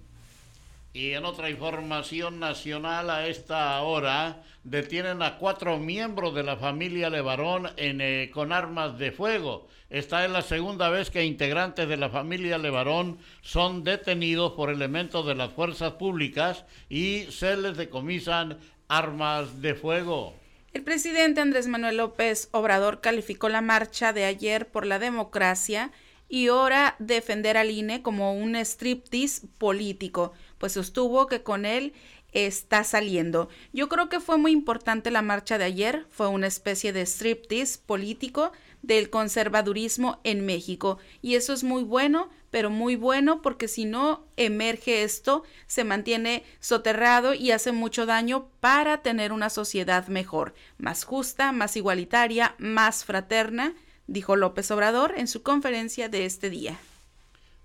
Y 0.94 1.12
en 1.12 1.24
otra 1.24 1.50
información 1.50 2.42
nacional 2.42 3.10
a 3.10 3.28
esta 3.28 3.82
hora, 3.82 4.44
detienen 4.66 5.22
a 5.22 5.38
cuatro 5.38 5.78
miembros 5.78 6.36
de 6.36 6.44
la 6.44 6.58
familia 6.58 7.10
Levarón 7.10 7.70
en, 7.78 8.02
eh, 8.02 8.30
con 8.34 8.52
armas 8.52 8.98
de 8.98 9.14
fuego. 9.14 9.70
Esta 9.92 10.24
es 10.24 10.32
la 10.32 10.42
segunda 10.42 10.90
vez 10.90 11.10
que 11.10 11.26
integrantes 11.26 11.90
de 11.90 11.98
la 11.98 12.10
familia 12.10 12.58
Levarón 12.58 13.18
son 13.42 13.84
detenidos 13.84 14.54
por 14.54 14.70
elementos 14.70 15.28
de 15.28 15.36
las 15.36 15.52
fuerzas 15.52 15.92
públicas 15.94 16.64
y 16.88 17.26
se 17.30 17.58
les 17.58 17.76
decomisan 17.76 18.58
armas 18.88 19.62
de 19.62 19.76
fuego. 19.76 20.34
El 20.72 20.84
presidente 20.84 21.42
Andrés 21.42 21.68
Manuel 21.68 21.98
López 21.98 22.48
Obrador 22.54 23.02
calificó 23.02 23.50
la 23.50 23.60
marcha 23.60 24.14
de 24.14 24.24
ayer 24.24 24.70
por 24.70 24.86
la 24.86 24.98
democracia 24.98 25.92
y 26.30 26.48
ahora 26.48 26.96
defender 27.00 27.58
al 27.58 27.70
INE 27.70 28.02
como 28.02 28.34
un 28.34 28.56
striptease 28.56 29.46
político 29.58 30.32
pues 30.58 30.72
sostuvo 30.72 31.28
que 31.28 31.44
con 31.44 31.66
él 31.66 31.92
está 32.32 32.86
saliendo. 32.86 33.50
Yo 33.74 33.90
creo 33.90 34.08
que 34.08 34.20
fue 34.20 34.38
muy 34.38 34.52
importante 34.52 35.12
la 35.12 35.22
marcha 35.22 35.58
de 35.58 35.66
ayer, 35.66 36.06
fue 36.10 36.30
una 36.30 36.48
especie 36.48 36.94
de 36.94 37.06
striptease 37.06 37.80
político 37.86 38.54
del 38.82 39.10
conservadurismo 39.10 40.20
en 40.24 40.46
México 40.46 40.98
y 41.22 41.36
eso 41.36 41.54
es 41.54 41.64
muy 41.64 41.84
bueno, 41.84 42.30
pero 42.50 42.70
muy 42.70 42.96
bueno 42.96 43.42
porque 43.42 43.68
si 43.68 43.86
no 43.86 44.26
emerge 44.38 45.04
esto, 45.04 45.44
se 45.68 45.84
mantiene 45.84 46.44
soterrado 46.60 47.34
y 47.34 47.52
hace 47.52 47.72
mucho 47.72 48.06
daño 48.06 48.50
para 48.60 49.02
tener 49.02 49.32
una 49.32 49.50
sociedad 49.50 50.08
mejor, 50.08 50.54
más 50.78 51.04
justa, 51.04 51.52
más 51.52 51.78
igualitaria, 51.78 52.56
más 52.58 53.06
fraterna, 53.06 53.74
dijo 54.08 54.36
López 54.36 54.70
Obrador 54.72 55.14
en 55.18 55.28
su 55.28 55.44
conferencia 55.44 56.10
de 56.10 56.26
este 56.26 56.50
día. 56.50 56.78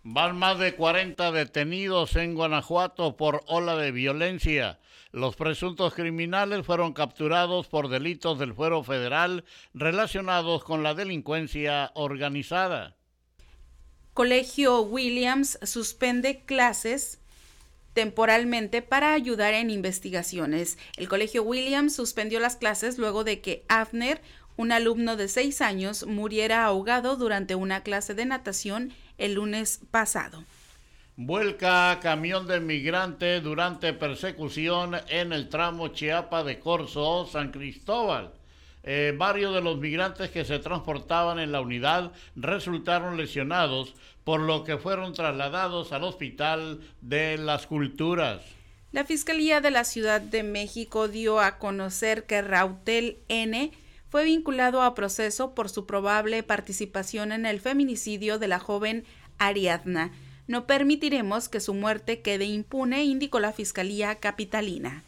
Van 0.09 0.39
más 0.39 0.61
de 0.61 0.77
40 0.77 1.33
detenidos 1.33 2.15
en 2.15 2.37
Guanajuato 2.37 3.17
por 3.17 3.43
ola 3.49 3.75
de 3.75 3.91
violencia. 3.91 4.79
Los 5.11 5.35
presuntos 5.35 5.95
criminales 5.95 6.65
fueron 6.65 6.93
capturados 6.93 7.67
por 7.67 7.89
delitos 7.89 8.39
del 8.39 8.55
fuero 8.55 8.85
federal 8.85 9.45
relacionados 9.75 10.63
con 10.63 10.85
la 10.85 10.95
delincuencia 10.95 11.91
organizada. 11.97 12.95
Colegio 14.15 14.81
Williams 14.83 15.59
suspende 15.65 16.45
clases 16.45 17.19
temporalmente 17.93 18.83
para 18.83 19.13
ayudar 19.13 19.55
en 19.55 19.71
investigaciones. 19.71 20.79
El 20.97 21.09
Colegio 21.09 21.43
Williams 21.43 21.97
suspendió 21.97 22.39
las 22.39 22.55
clases 22.55 22.97
luego 22.97 23.25
de 23.25 23.41
que 23.41 23.65
Afner, 23.67 24.23
un 24.57 24.71
alumno 24.71 25.17
de 25.17 25.27
seis 25.27 25.61
años, 25.61 26.07
muriera 26.07 26.65
ahogado 26.65 27.17
durante 27.17 27.57
una 27.57 27.83
clase 27.83 28.15
de 28.15 28.25
natación 28.25 28.93
el 29.19 29.35
lunes 29.35 29.81
pasado. 29.91 30.45
Vuelca 31.17 31.99
camión 32.03 32.47
de 32.47 32.61
migrante 32.61 33.41
durante 33.41 33.93
persecución 33.95 34.97
en 35.09 35.33
el 35.33 35.49
tramo 35.49 35.89
Chiapa 35.89 36.45
de 36.45 36.59
Corzo, 36.59 37.27
San 37.27 37.53
Cristóbal. 37.53 38.33
Eh, 38.83 39.15
varios 39.17 39.55
de 39.55 39.63
los 39.63 39.79
migrantes 39.79 40.31
que 40.31 40.45
se 40.45 40.59
transportaban 40.59 41.39
en 41.39 41.53
la 41.53 41.61
unidad 41.61 42.13
resultaron 42.37 43.17
lesionados, 43.17 43.95
por 44.25 44.41
lo 44.41 44.63
que 44.63 44.77
fueron 44.77 45.13
trasladados 45.13 45.93
al 45.93 46.05
Hospital 46.05 46.81
de 47.01 47.39
las 47.39 47.67
Culturas. 47.67 48.43
La 48.93 49.05
Fiscalía 49.05 49.61
de 49.61 49.71
la 49.71 49.85
Ciudad 49.85 50.21
de 50.21 50.43
México 50.43 51.09
dio 51.09 51.41
a 51.41 51.59
conocer 51.59 52.27
que 52.27 52.43
Rautel 52.43 53.19
N 53.29 53.73
fue 54.09 54.25
vinculado 54.25 54.83
a 54.83 54.95
proceso 54.95 55.55
por 55.55 55.69
su 55.69 55.87
probable 55.87 56.43
participación 56.43 57.33
en 57.33 57.47
el 57.47 57.61
feminicidio 57.61 58.39
de 58.39 58.49
la 58.49 58.59
joven 58.59 59.05
Ariadna. 59.39 60.13
No 60.47 60.67
permitiremos 60.67 61.49
que 61.49 61.61
su 61.61 61.75
muerte 61.75 62.23
quede 62.23 62.45
impune, 62.45 63.05
indicó 63.05 63.41
la 63.41 63.53
Fiscalía 63.53 64.15
Capitalina. 64.17 65.03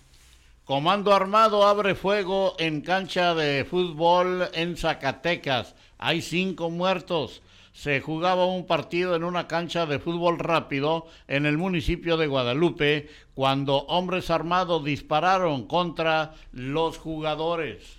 Comando 0.65 1.15
Armado 1.15 1.67
abre 1.67 1.95
fuego 1.95 2.55
en 2.59 2.83
cancha 2.83 3.35
de 3.35 3.65
fútbol 3.65 4.49
en 4.53 4.77
Zacatecas. 4.77 5.75
Hay 5.97 6.21
cinco 6.21 6.69
muertos. 6.69 7.41
Se 7.73 8.01
jugaba 8.01 8.45
un 8.47 8.67
partido 8.67 9.15
en 9.15 9.23
una 9.23 9.47
cancha 9.47 9.87
de 9.87 10.01
fútbol 10.01 10.41
rápido 10.41 11.07
en 11.29 11.47
el 11.47 11.57
municipio 11.57 12.17
de 12.17 12.27
Guadalupe 12.27 13.09
cuando 13.35 13.79
hombres 13.87 14.31
armados 14.31 14.85
dispararon 14.85 15.67
contra 15.67 16.35
los 16.53 16.99
jugadores. 16.99 17.98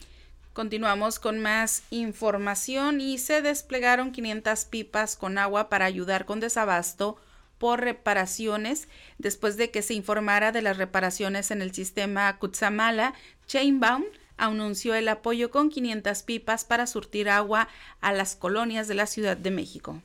Continuamos 0.60 1.20
con 1.20 1.40
más 1.40 1.84
información 1.90 3.00
y 3.00 3.18
se 3.18 3.42
desplegaron 3.42 4.12
500 4.12 4.66
pipas 4.66 5.16
con 5.16 5.38
agua 5.38 5.70
para 5.70 5.86
ayudar 5.86 6.26
con 6.26 6.42
desabasto 6.42 7.16
por 7.58 7.80
reparaciones. 7.80 8.90
Después 9.20 9.56
de 9.56 9.72
que 9.72 9.82
se 9.82 9.94
informara 9.94 10.52
de 10.52 10.62
las 10.62 10.76
reparaciones 10.76 11.52
en 11.52 11.62
el 11.62 11.74
sistema 11.74 12.38
Kutsamala, 12.40 13.14
Chainbaum 13.48 14.04
anunció 14.36 14.96
el 14.96 15.08
apoyo 15.08 15.50
con 15.50 15.70
500 15.70 16.24
pipas 16.24 16.66
para 16.66 16.88
surtir 16.88 17.30
agua 17.30 17.70
a 18.02 18.12
las 18.12 18.36
colonias 18.36 18.90
de 18.90 18.96
la 18.96 19.06
Ciudad 19.06 19.38
de 19.38 19.52
México. 19.52 20.02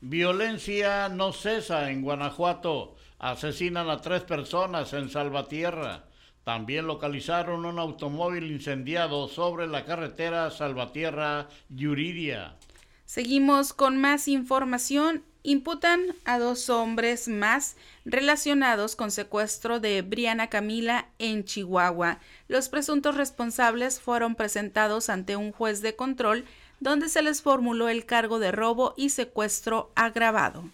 Violencia 0.00 1.08
no 1.08 1.32
cesa 1.32 1.90
en 1.90 2.02
Guanajuato. 2.02 2.94
Asesinan 3.18 3.90
a 3.90 4.00
tres 4.00 4.22
personas 4.22 4.92
en 4.92 5.10
Salvatierra. 5.10 6.04
También 6.44 6.86
localizaron 6.86 7.66
un 7.66 7.78
automóvil 7.78 8.50
incendiado 8.50 9.28
sobre 9.28 9.66
la 9.66 9.84
carretera 9.84 10.50
Salvatierra-Yuriria. 10.50 12.56
Seguimos 13.04 13.72
con 13.72 14.00
más 14.00 14.28
información. 14.28 15.24
Imputan 15.42 16.00
a 16.24 16.38
dos 16.38 16.68
hombres 16.68 17.26
más 17.26 17.76
relacionados 18.04 18.94
con 18.94 19.10
secuestro 19.10 19.80
de 19.80 20.02
Briana 20.02 20.48
Camila 20.48 21.08
en 21.18 21.44
Chihuahua. 21.44 22.18
Los 22.46 22.68
presuntos 22.68 23.16
responsables 23.16 24.00
fueron 24.00 24.34
presentados 24.34 25.08
ante 25.08 25.36
un 25.36 25.52
juez 25.52 25.80
de 25.80 25.96
control 25.96 26.44
donde 26.78 27.08
se 27.08 27.22
les 27.22 27.42
formuló 27.42 27.88
el 27.88 28.04
cargo 28.04 28.38
de 28.38 28.52
robo 28.52 28.94
y 28.96 29.10
secuestro 29.10 29.90
agravado. 29.94 30.64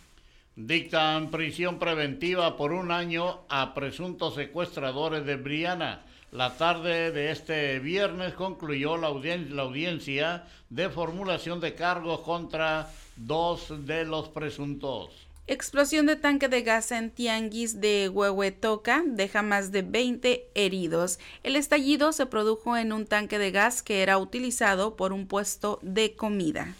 Dictan 0.56 1.30
prisión 1.30 1.78
preventiva 1.78 2.56
por 2.56 2.72
un 2.72 2.90
año 2.90 3.40
a 3.50 3.74
presuntos 3.74 4.36
secuestradores 4.36 5.26
de 5.26 5.36
Briana. 5.36 6.06
La 6.32 6.56
tarde 6.56 7.10
de 7.12 7.30
este 7.30 7.78
viernes 7.78 8.32
concluyó 8.32 8.96
la, 8.96 9.10
la 9.10 9.62
audiencia 9.62 10.46
de 10.70 10.88
formulación 10.88 11.60
de 11.60 11.74
cargos 11.74 12.20
contra 12.20 12.90
dos 13.16 13.66
de 13.84 14.06
los 14.06 14.30
presuntos. 14.30 15.10
Explosión 15.46 16.06
de 16.06 16.16
tanque 16.16 16.48
de 16.48 16.62
gas 16.62 16.90
en 16.90 17.10
Tianguis 17.10 17.78
de 17.82 18.08
Huehuetoca 18.08 19.02
deja 19.06 19.42
más 19.42 19.72
de 19.72 19.82
20 19.82 20.48
heridos. 20.54 21.18
El 21.42 21.56
estallido 21.56 22.12
se 22.12 22.24
produjo 22.24 22.78
en 22.78 22.94
un 22.94 23.04
tanque 23.04 23.38
de 23.38 23.50
gas 23.50 23.82
que 23.82 24.02
era 24.02 24.16
utilizado 24.16 24.96
por 24.96 25.12
un 25.12 25.26
puesto 25.26 25.78
de 25.82 26.14
comida. 26.14 26.74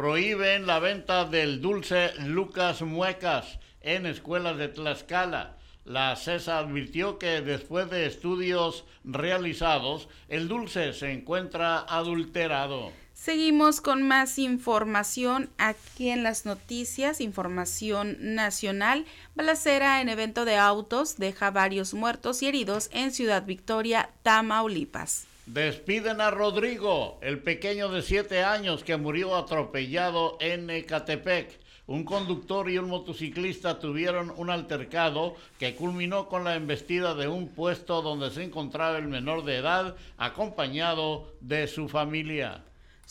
Prohíben 0.00 0.66
la 0.66 0.78
venta 0.78 1.26
del 1.26 1.60
dulce 1.60 2.12
Lucas 2.20 2.80
Muecas 2.80 3.58
en 3.82 4.06
escuelas 4.06 4.56
de 4.56 4.68
Tlaxcala. 4.68 5.58
La 5.84 6.16
CESA 6.16 6.60
advirtió 6.60 7.18
que 7.18 7.42
después 7.42 7.90
de 7.90 8.06
estudios 8.06 8.86
realizados, 9.04 10.08
el 10.28 10.48
dulce 10.48 10.94
se 10.94 11.12
encuentra 11.12 11.80
adulterado. 11.80 12.92
Seguimos 13.12 13.82
con 13.82 14.00
más 14.08 14.38
información 14.38 15.50
aquí 15.58 16.08
en 16.08 16.22
las 16.22 16.46
noticias, 16.46 17.20
información 17.20 18.16
nacional. 18.20 19.04
Balacera 19.34 20.00
en 20.00 20.08
evento 20.08 20.46
de 20.46 20.56
autos 20.56 21.18
deja 21.18 21.50
varios 21.50 21.92
muertos 21.92 22.42
y 22.42 22.46
heridos 22.46 22.88
en 22.94 23.10
Ciudad 23.12 23.44
Victoria, 23.44 24.08
Tamaulipas. 24.22 25.26
Despiden 25.52 26.20
a 26.20 26.30
Rodrigo, 26.30 27.18
el 27.22 27.42
pequeño 27.42 27.88
de 27.88 28.02
siete 28.02 28.44
años 28.44 28.84
que 28.84 28.96
murió 28.96 29.34
atropellado 29.34 30.38
en 30.38 30.70
Ecatepec. 30.70 31.58
Un 31.88 32.04
conductor 32.04 32.70
y 32.70 32.78
un 32.78 32.88
motociclista 32.88 33.80
tuvieron 33.80 34.32
un 34.36 34.48
altercado 34.48 35.34
que 35.58 35.74
culminó 35.74 36.28
con 36.28 36.44
la 36.44 36.54
embestida 36.54 37.16
de 37.16 37.26
un 37.26 37.48
puesto 37.48 38.00
donde 38.00 38.30
se 38.30 38.44
encontraba 38.44 38.96
el 38.98 39.08
menor 39.08 39.44
de 39.44 39.56
edad 39.56 39.96
acompañado 40.18 41.34
de 41.40 41.66
su 41.66 41.88
familia. 41.88 42.62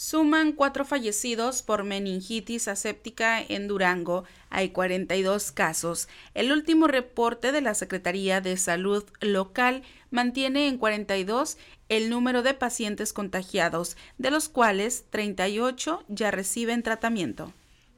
Suman 0.01 0.53
cuatro 0.53 0.85
fallecidos 0.85 1.61
por 1.61 1.83
meningitis 1.83 2.69
aséptica 2.69 3.41
en 3.41 3.67
Durango. 3.67 4.23
Hay 4.49 4.69
42 4.69 5.51
casos. 5.51 6.07
El 6.33 6.53
último 6.53 6.87
reporte 6.87 7.51
de 7.51 7.59
la 7.59 7.73
Secretaría 7.73 8.39
de 8.39 8.55
Salud 8.55 9.03
local 9.19 9.83
mantiene 10.09 10.69
en 10.69 10.77
42 10.77 11.57
el 11.89 12.09
número 12.09 12.43
de 12.43 12.53
pacientes 12.53 13.11
contagiados, 13.13 13.97
de 14.17 14.31
los 14.31 14.47
cuales 14.47 15.05
38 15.09 16.03
ya 16.07 16.31
reciben 16.31 16.83
tratamiento. 16.83 17.51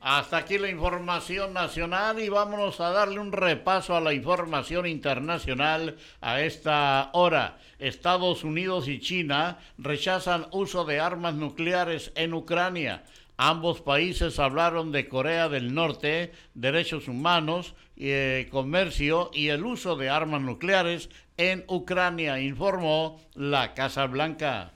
Hasta 0.03 0.37
aquí 0.37 0.57
la 0.57 0.69
información 0.69 1.53
nacional 1.53 2.19
y 2.19 2.27
vámonos 2.27 2.81
a 2.81 2.89
darle 2.89 3.19
un 3.19 3.31
repaso 3.31 3.95
a 3.95 4.01
la 4.01 4.13
información 4.13 4.87
internacional 4.87 5.95
a 6.21 6.41
esta 6.41 7.11
hora. 7.13 7.59
Estados 7.77 8.43
Unidos 8.43 8.87
y 8.87 8.99
China 8.99 9.59
rechazan 9.77 10.47
uso 10.51 10.85
de 10.85 10.99
armas 10.99 11.35
nucleares 11.35 12.11
en 12.15 12.33
Ucrania. 12.33 13.03
Ambos 13.37 13.81
países 13.81 14.39
hablaron 14.39 14.91
de 14.91 15.07
Corea 15.07 15.49
del 15.49 15.73
Norte, 15.75 16.31
derechos 16.55 17.07
humanos, 17.07 17.75
eh, 17.95 18.47
comercio 18.51 19.29
y 19.33 19.49
el 19.49 19.63
uso 19.63 19.95
de 19.95 20.09
armas 20.09 20.41
nucleares 20.41 21.09
en 21.49 21.63
Ucrania, 21.67 22.39
informó 22.39 23.19
la 23.33 23.73
Casa 23.73 24.05
Blanca. 24.05 24.71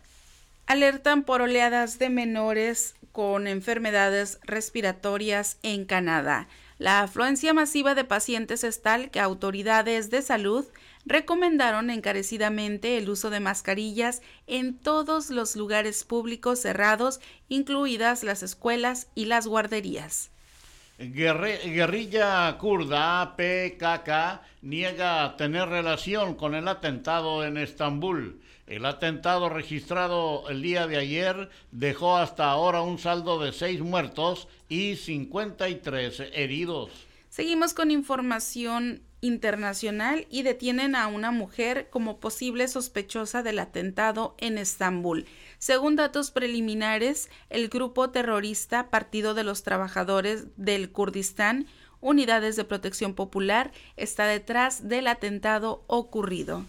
Alertan 0.65 1.23
por 1.23 1.41
oleadas 1.41 1.99
de 1.99 2.09
menores 2.09 2.95
con 3.11 3.47
enfermedades 3.47 4.39
respiratorias 4.43 5.57
en 5.61 5.85
Canadá. 5.85 6.47
La 6.77 7.01
afluencia 7.01 7.53
masiva 7.53 7.95
de 7.95 8.03
pacientes 8.03 8.63
es 8.63 8.81
tal 8.81 9.11
que 9.11 9.19
autoridades 9.19 10.09
de 10.09 10.21
salud 10.21 10.65
recomendaron 11.05 11.89
encarecidamente 11.89 12.97
el 12.97 13.09
uso 13.09 13.29
de 13.29 13.39
mascarillas 13.39 14.21
en 14.47 14.77
todos 14.77 15.29
los 15.29 15.55
lugares 15.55 16.03
públicos 16.03 16.59
cerrados, 16.59 17.21
incluidas 17.47 18.23
las 18.23 18.43
escuelas 18.43 19.07
y 19.13 19.25
las 19.25 19.47
guarderías. 19.47 20.31
Guerrilla 20.97 22.57
kurda 22.57 23.35
PKK 23.35 24.41
niega 24.61 25.35
tener 25.37 25.67
relación 25.67 26.35
con 26.35 26.55
el 26.55 26.67
atentado 26.67 27.45
en 27.45 27.57
Estambul. 27.57 28.41
El 28.65 28.85
atentado 28.85 29.49
registrado 29.49 30.49
el 30.49 30.61
día 30.61 30.87
de 30.87 30.97
ayer 30.97 31.49
dejó 31.71 32.17
hasta 32.17 32.49
ahora 32.49 32.81
un 32.81 32.97
saldo 32.97 33.39
de 33.39 33.51
seis 33.51 33.81
muertos 33.81 34.47
y 34.69 34.95
53 34.95 36.23
heridos. 36.33 36.89
Seguimos 37.29 37.73
con 37.73 37.91
información 37.91 39.01
internacional 39.21 40.27
y 40.29 40.43
detienen 40.43 40.95
a 40.95 41.07
una 41.07 41.31
mujer 41.31 41.87
como 41.89 42.19
posible 42.19 42.67
sospechosa 42.67 43.43
del 43.43 43.59
atentado 43.59 44.35
en 44.37 44.57
Estambul. 44.57 45.25
Según 45.57 45.95
datos 45.95 46.31
preliminares, 46.31 47.29
el 47.49 47.69
grupo 47.69 48.09
terrorista 48.09 48.89
Partido 48.89 49.33
de 49.33 49.43
los 49.43 49.63
Trabajadores 49.63 50.45
del 50.57 50.91
Kurdistán, 50.91 51.67
Unidades 52.01 52.55
de 52.55 52.65
Protección 52.65 53.15
Popular, 53.15 53.71
está 53.97 54.25
detrás 54.27 54.87
del 54.87 55.07
atentado 55.07 55.83
ocurrido. 55.87 56.65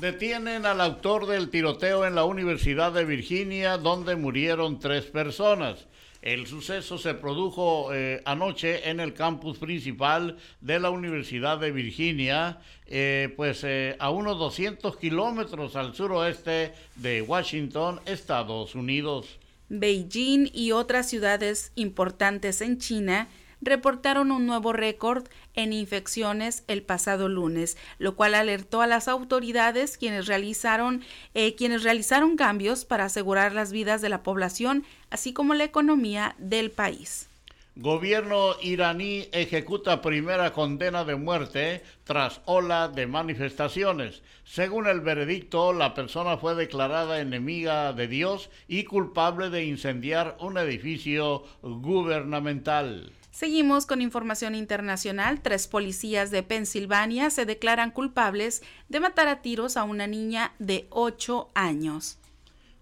Detienen 0.00 0.66
al 0.66 0.80
autor 0.80 1.26
del 1.26 1.50
tiroteo 1.50 2.04
en 2.04 2.16
la 2.16 2.24
Universidad 2.24 2.92
de 2.92 3.04
Virginia, 3.04 3.78
donde 3.78 4.16
murieron 4.16 4.80
tres 4.80 5.04
personas. 5.04 5.86
El 6.24 6.46
suceso 6.46 6.96
se 6.96 7.12
produjo 7.12 7.92
eh, 7.92 8.22
anoche 8.24 8.88
en 8.88 8.98
el 8.98 9.12
campus 9.12 9.58
principal 9.58 10.38
de 10.62 10.80
la 10.80 10.88
Universidad 10.88 11.58
de 11.58 11.70
Virginia, 11.70 12.60
eh, 12.86 13.30
pues 13.36 13.62
eh, 13.62 13.94
a 13.98 14.08
unos 14.08 14.38
200 14.38 14.96
kilómetros 14.96 15.76
al 15.76 15.94
suroeste 15.94 16.72
de 16.96 17.20
Washington, 17.20 18.00
Estados 18.06 18.74
Unidos. 18.74 19.38
Beijing 19.68 20.48
y 20.54 20.72
otras 20.72 21.10
ciudades 21.10 21.72
importantes 21.74 22.62
en 22.62 22.78
China 22.78 23.28
reportaron 23.64 24.30
un 24.30 24.46
nuevo 24.46 24.72
récord 24.72 25.26
en 25.54 25.72
infecciones 25.72 26.64
el 26.68 26.82
pasado 26.82 27.28
lunes, 27.28 27.76
lo 27.98 28.16
cual 28.16 28.34
alertó 28.34 28.80
a 28.80 28.86
las 28.86 29.08
autoridades 29.08 29.98
quienes 29.98 30.26
realizaron, 30.26 31.02
eh, 31.34 31.54
quienes 31.54 31.82
realizaron 31.82 32.36
cambios 32.36 32.84
para 32.84 33.04
asegurar 33.04 33.52
las 33.52 33.72
vidas 33.72 34.00
de 34.00 34.08
la 34.08 34.22
población, 34.22 34.84
así 35.10 35.32
como 35.32 35.54
la 35.54 35.64
economía 35.64 36.34
del 36.38 36.70
país. 36.70 37.28
Gobierno 37.76 38.54
iraní 38.62 39.26
ejecuta 39.32 40.00
primera 40.00 40.52
condena 40.52 41.04
de 41.04 41.16
muerte 41.16 41.82
tras 42.04 42.40
ola 42.44 42.86
de 42.86 43.08
manifestaciones. 43.08 44.22
Según 44.44 44.86
el 44.86 45.00
veredicto, 45.00 45.72
la 45.72 45.92
persona 45.92 46.36
fue 46.36 46.54
declarada 46.54 47.18
enemiga 47.18 47.92
de 47.92 48.06
Dios 48.06 48.48
y 48.68 48.84
culpable 48.84 49.50
de 49.50 49.64
incendiar 49.64 50.36
un 50.38 50.56
edificio 50.56 51.42
gubernamental. 51.62 53.10
Seguimos 53.34 53.84
con 53.86 54.00
información 54.00 54.54
internacional. 54.54 55.40
Tres 55.42 55.66
policías 55.66 56.30
de 56.30 56.44
Pensilvania 56.44 57.30
se 57.30 57.44
declaran 57.44 57.90
culpables 57.90 58.62
de 58.88 59.00
matar 59.00 59.26
a 59.26 59.42
tiros 59.42 59.76
a 59.76 59.82
una 59.82 60.06
niña 60.06 60.52
de 60.60 60.86
8 60.90 61.50
años. 61.52 62.20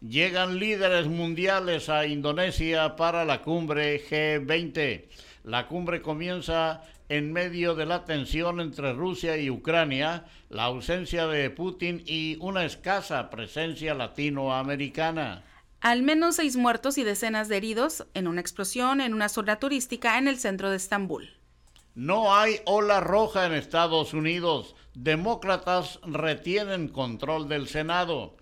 Llegan 0.06 0.58
líderes 0.58 1.06
mundiales 1.06 1.88
a 1.88 2.04
Indonesia 2.04 2.96
para 2.96 3.24
la 3.24 3.40
cumbre 3.40 3.98
G20. 4.06 5.06
La 5.44 5.68
cumbre 5.68 6.02
comienza 6.02 6.82
en 7.08 7.32
medio 7.32 7.74
de 7.74 7.86
la 7.86 8.04
tensión 8.04 8.60
entre 8.60 8.92
Rusia 8.92 9.38
y 9.38 9.48
Ucrania, 9.48 10.26
la 10.50 10.64
ausencia 10.64 11.26
de 11.28 11.48
Putin 11.48 12.02
y 12.04 12.36
una 12.40 12.66
escasa 12.66 13.30
presencia 13.30 13.94
latinoamericana. 13.94 15.44
Al 15.82 16.04
menos 16.04 16.36
seis 16.36 16.56
muertos 16.56 16.96
y 16.96 17.02
decenas 17.02 17.48
de 17.48 17.56
heridos 17.56 18.06
en 18.14 18.28
una 18.28 18.40
explosión 18.40 19.00
en 19.00 19.14
una 19.14 19.28
zona 19.28 19.58
turística 19.58 20.16
en 20.16 20.28
el 20.28 20.38
centro 20.38 20.70
de 20.70 20.76
Estambul. 20.76 21.30
No 21.96 22.36
hay 22.36 22.60
ola 22.66 23.00
roja 23.00 23.46
en 23.46 23.52
Estados 23.52 24.14
Unidos. 24.14 24.76
Demócratas 24.94 25.98
retienen 26.04 26.86
control 26.86 27.48
del 27.48 27.66
Senado. 27.66 28.36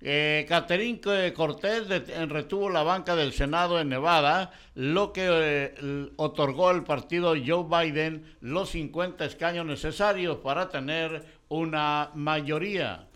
Eh, 0.00 0.46
Catherine 0.48 1.00
Cortés 1.34 1.88
retuvo 2.28 2.70
la 2.70 2.84
banca 2.84 3.16
del 3.16 3.32
Senado 3.32 3.80
en 3.80 3.88
Nevada, 3.88 4.52
lo 4.76 5.12
que 5.12 5.26
eh, 5.28 6.10
otorgó 6.14 6.68
al 6.68 6.84
partido 6.84 7.34
Joe 7.44 7.64
Biden 7.68 8.36
los 8.40 8.70
50 8.70 9.24
escaños 9.24 9.66
necesarios 9.66 10.36
para 10.36 10.68
tener 10.68 11.26
una 11.48 12.12
mayoría. 12.14 13.07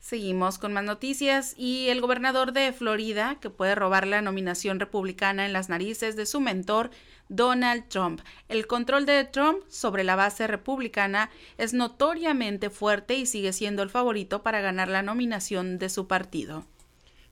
Seguimos 0.00 0.58
con 0.58 0.72
más 0.72 0.82
noticias 0.82 1.54
y 1.58 1.88
el 1.88 2.00
gobernador 2.00 2.52
de 2.52 2.72
Florida, 2.72 3.36
que 3.38 3.50
puede 3.50 3.74
robar 3.74 4.06
la 4.06 4.22
nominación 4.22 4.80
republicana 4.80 5.44
en 5.44 5.52
las 5.52 5.68
narices 5.68 6.16
de 6.16 6.24
su 6.24 6.40
mentor, 6.40 6.90
Donald 7.28 7.86
Trump. 7.88 8.22
El 8.48 8.66
control 8.66 9.04
de 9.04 9.24
Trump 9.24 9.58
sobre 9.68 10.02
la 10.02 10.16
base 10.16 10.46
republicana 10.46 11.30
es 11.58 11.74
notoriamente 11.74 12.70
fuerte 12.70 13.14
y 13.14 13.26
sigue 13.26 13.52
siendo 13.52 13.82
el 13.82 13.90
favorito 13.90 14.42
para 14.42 14.62
ganar 14.62 14.88
la 14.88 15.02
nominación 15.02 15.78
de 15.78 15.90
su 15.90 16.08
partido. 16.08 16.64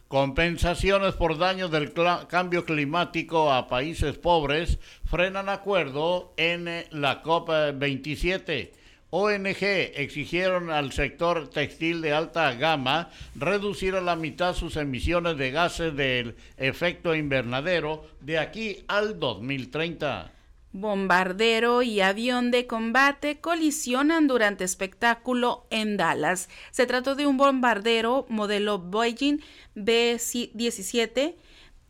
Compensaciones 0.06 1.14
por 1.14 1.38
daños 1.38 1.70
del 1.70 1.92
cambio 2.28 2.64
climático 2.66 3.50
a 3.50 3.66
países 3.66 4.18
pobres 4.18 4.78
frenan 5.04 5.48
acuerdo 5.48 6.34
en 6.36 6.66
la 6.90 7.22
COP27. 7.22 8.72
ONG 9.11 9.62
exigieron 9.96 10.70
al 10.70 10.92
sector 10.92 11.48
textil 11.48 12.02
de 12.02 12.12
alta 12.12 12.52
gama 12.54 13.11
reducir 13.34 13.94
a 13.94 14.02
la 14.02 14.16
mitad 14.16 14.54
sus 14.54 14.76
emisiones 14.76 15.38
de 15.38 15.50
gases 15.50 15.96
del 15.96 16.36
efecto 16.59 17.14
invernadero 17.14 18.04
de 18.20 18.38
aquí 18.38 18.84
al 18.86 19.18
2030. 19.18 20.32
Bombardero 20.72 21.80
y 21.80 22.02
avión 22.02 22.50
de 22.50 22.66
combate 22.66 23.40
colisionan 23.40 24.26
durante 24.26 24.64
espectáculo 24.64 25.66
en 25.70 25.96
Dallas. 25.96 26.50
Se 26.70 26.86
trató 26.86 27.14
de 27.14 27.26
un 27.26 27.38
bombardero 27.38 28.26
modelo 28.28 28.78
Boeing 28.78 29.38
B-17 29.74 31.36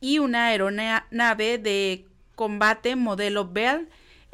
y 0.00 0.20
una 0.20 0.46
aeronave 0.46 1.58
de 1.58 2.06
combate 2.36 2.94
modelo 2.94 3.48
Bell. 3.48 3.88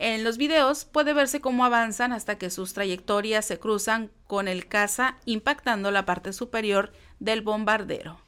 En 0.07 0.23
los 0.23 0.37
videos 0.37 0.85
puede 0.85 1.15
verse 1.15 1.41
cómo 1.41 1.65
avanzan 1.65 2.13
hasta 2.13 2.37
que 2.37 2.51
sus 2.51 2.75
trayectorias 2.75 3.47
se 3.47 3.59
cruzan 3.59 4.11
con 4.27 4.49
el 4.49 4.67
caza 4.67 5.17
impactando 5.25 5.91
la 5.91 6.05
parte 6.05 6.35
superior 6.35 6.93
del 7.21 7.41
bombardero. 7.41 8.21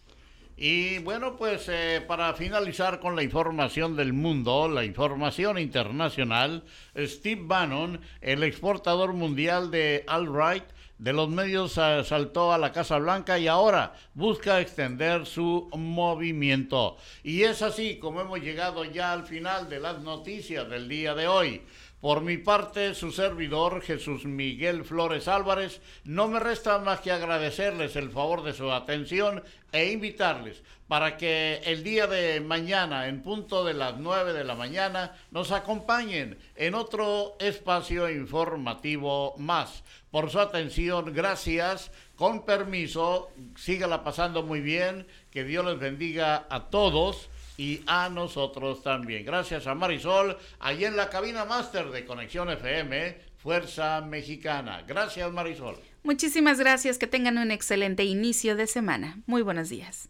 Y 0.58 1.00
bueno, 1.00 1.36
pues 1.36 1.68
eh, 1.68 2.02
para 2.08 2.32
finalizar 2.32 2.98
con 2.98 3.14
la 3.14 3.22
información 3.22 3.94
del 3.94 4.14
mundo, 4.14 4.68
la 4.68 4.84
información 4.84 5.58
internacional, 5.58 6.64
Steve 6.96 7.42
Bannon, 7.44 8.00
el 8.22 8.42
exportador 8.42 9.12
mundial 9.12 9.70
de 9.70 10.04
Alright, 10.06 10.64
de 10.96 11.12
los 11.12 11.28
medios 11.28 11.72
saltó 11.72 12.54
a 12.54 12.58
la 12.58 12.72
Casa 12.72 12.96
Blanca 12.96 13.38
y 13.38 13.48
ahora 13.48 13.92
busca 14.14 14.62
extender 14.62 15.26
su 15.26 15.68
movimiento. 15.76 16.96
Y 17.22 17.42
es 17.42 17.60
así 17.60 17.98
como 17.98 18.22
hemos 18.22 18.40
llegado 18.40 18.82
ya 18.86 19.12
al 19.12 19.26
final 19.26 19.68
de 19.68 19.80
las 19.80 20.00
noticias 20.00 20.66
del 20.70 20.88
día 20.88 21.14
de 21.14 21.28
hoy. 21.28 21.60
Por 22.06 22.20
mi 22.20 22.36
parte, 22.36 22.94
su 22.94 23.10
servidor 23.10 23.82
Jesús 23.82 24.26
Miguel 24.26 24.84
Flores 24.84 25.26
Álvarez, 25.26 25.80
no 26.04 26.28
me 26.28 26.38
resta 26.38 26.78
más 26.78 27.00
que 27.00 27.10
agradecerles 27.10 27.96
el 27.96 28.10
favor 28.10 28.44
de 28.44 28.52
su 28.52 28.70
atención 28.70 29.42
e 29.72 29.90
invitarles 29.90 30.62
para 30.86 31.16
que 31.16 31.60
el 31.64 31.82
día 31.82 32.06
de 32.06 32.40
mañana, 32.40 33.08
en 33.08 33.22
punto 33.22 33.64
de 33.64 33.74
las 33.74 33.96
9 33.98 34.34
de 34.34 34.44
la 34.44 34.54
mañana, 34.54 35.16
nos 35.32 35.50
acompañen 35.50 36.38
en 36.54 36.76
otro 36.76 37.36
espacio 37.40 38.08
informativo 38.08 39.34
más. 39.36 39.82
Por 40.12 40.30
su 40.30 40.38
atención, 40.38 41.12
gracias. 41.12 41.90
Con 42.14 42.44
permiso, 42.44 43.32
sígala 43.56 44.04
pasando 44.04 44.44
muy 44.44 44.60
bien. 44.60 45.08
Que 45.32 45.42
Dios 45.42 45.64
les 45.64 45.80
bendiga 45.80 46.46
a 46.48 46.70
todos 46.70 47.30
y 47.56 47.82
a 47.86 48.08
nosotros 48.08 48.82
también. 48.82 49.24
Gracias 49.24 49.66
a 49.66 49.74
Marisol, 49.74 50.36
allí 50.60 50.84
en 50.84 50.96
la 50.96 51.08
cabina 51.08 51.44
máster 51.44 51.90
de 51.90 52.04
Conexión 52.04 52.50
FM, 52.50 53.18
Fuerza 53.38 54.00
Mexicana. 54.00 54.84
Gracias 54.86 55.32
Marisol. 55.32 55.76
Muchísimas 56.02 56.60
gracias, 56.60 56.98
que 56.98 57.06
tengan 57.06 57.38
un 57.38 57.50
excelente 57.50 58.04
inicio 58.04 58.54
de 58.54 58.66
semana. 58.66 59.18
Muy 59.26 59.42
buenos 59.42 59.68
días. 59.68 60.08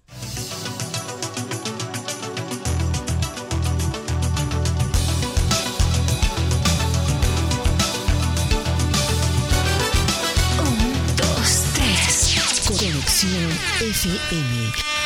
Un, 10.59 11.17
dos, 11.17 11.65
tres. 11.75 12.67
Conexión 12.69 13.51
FM. 13.81 15.06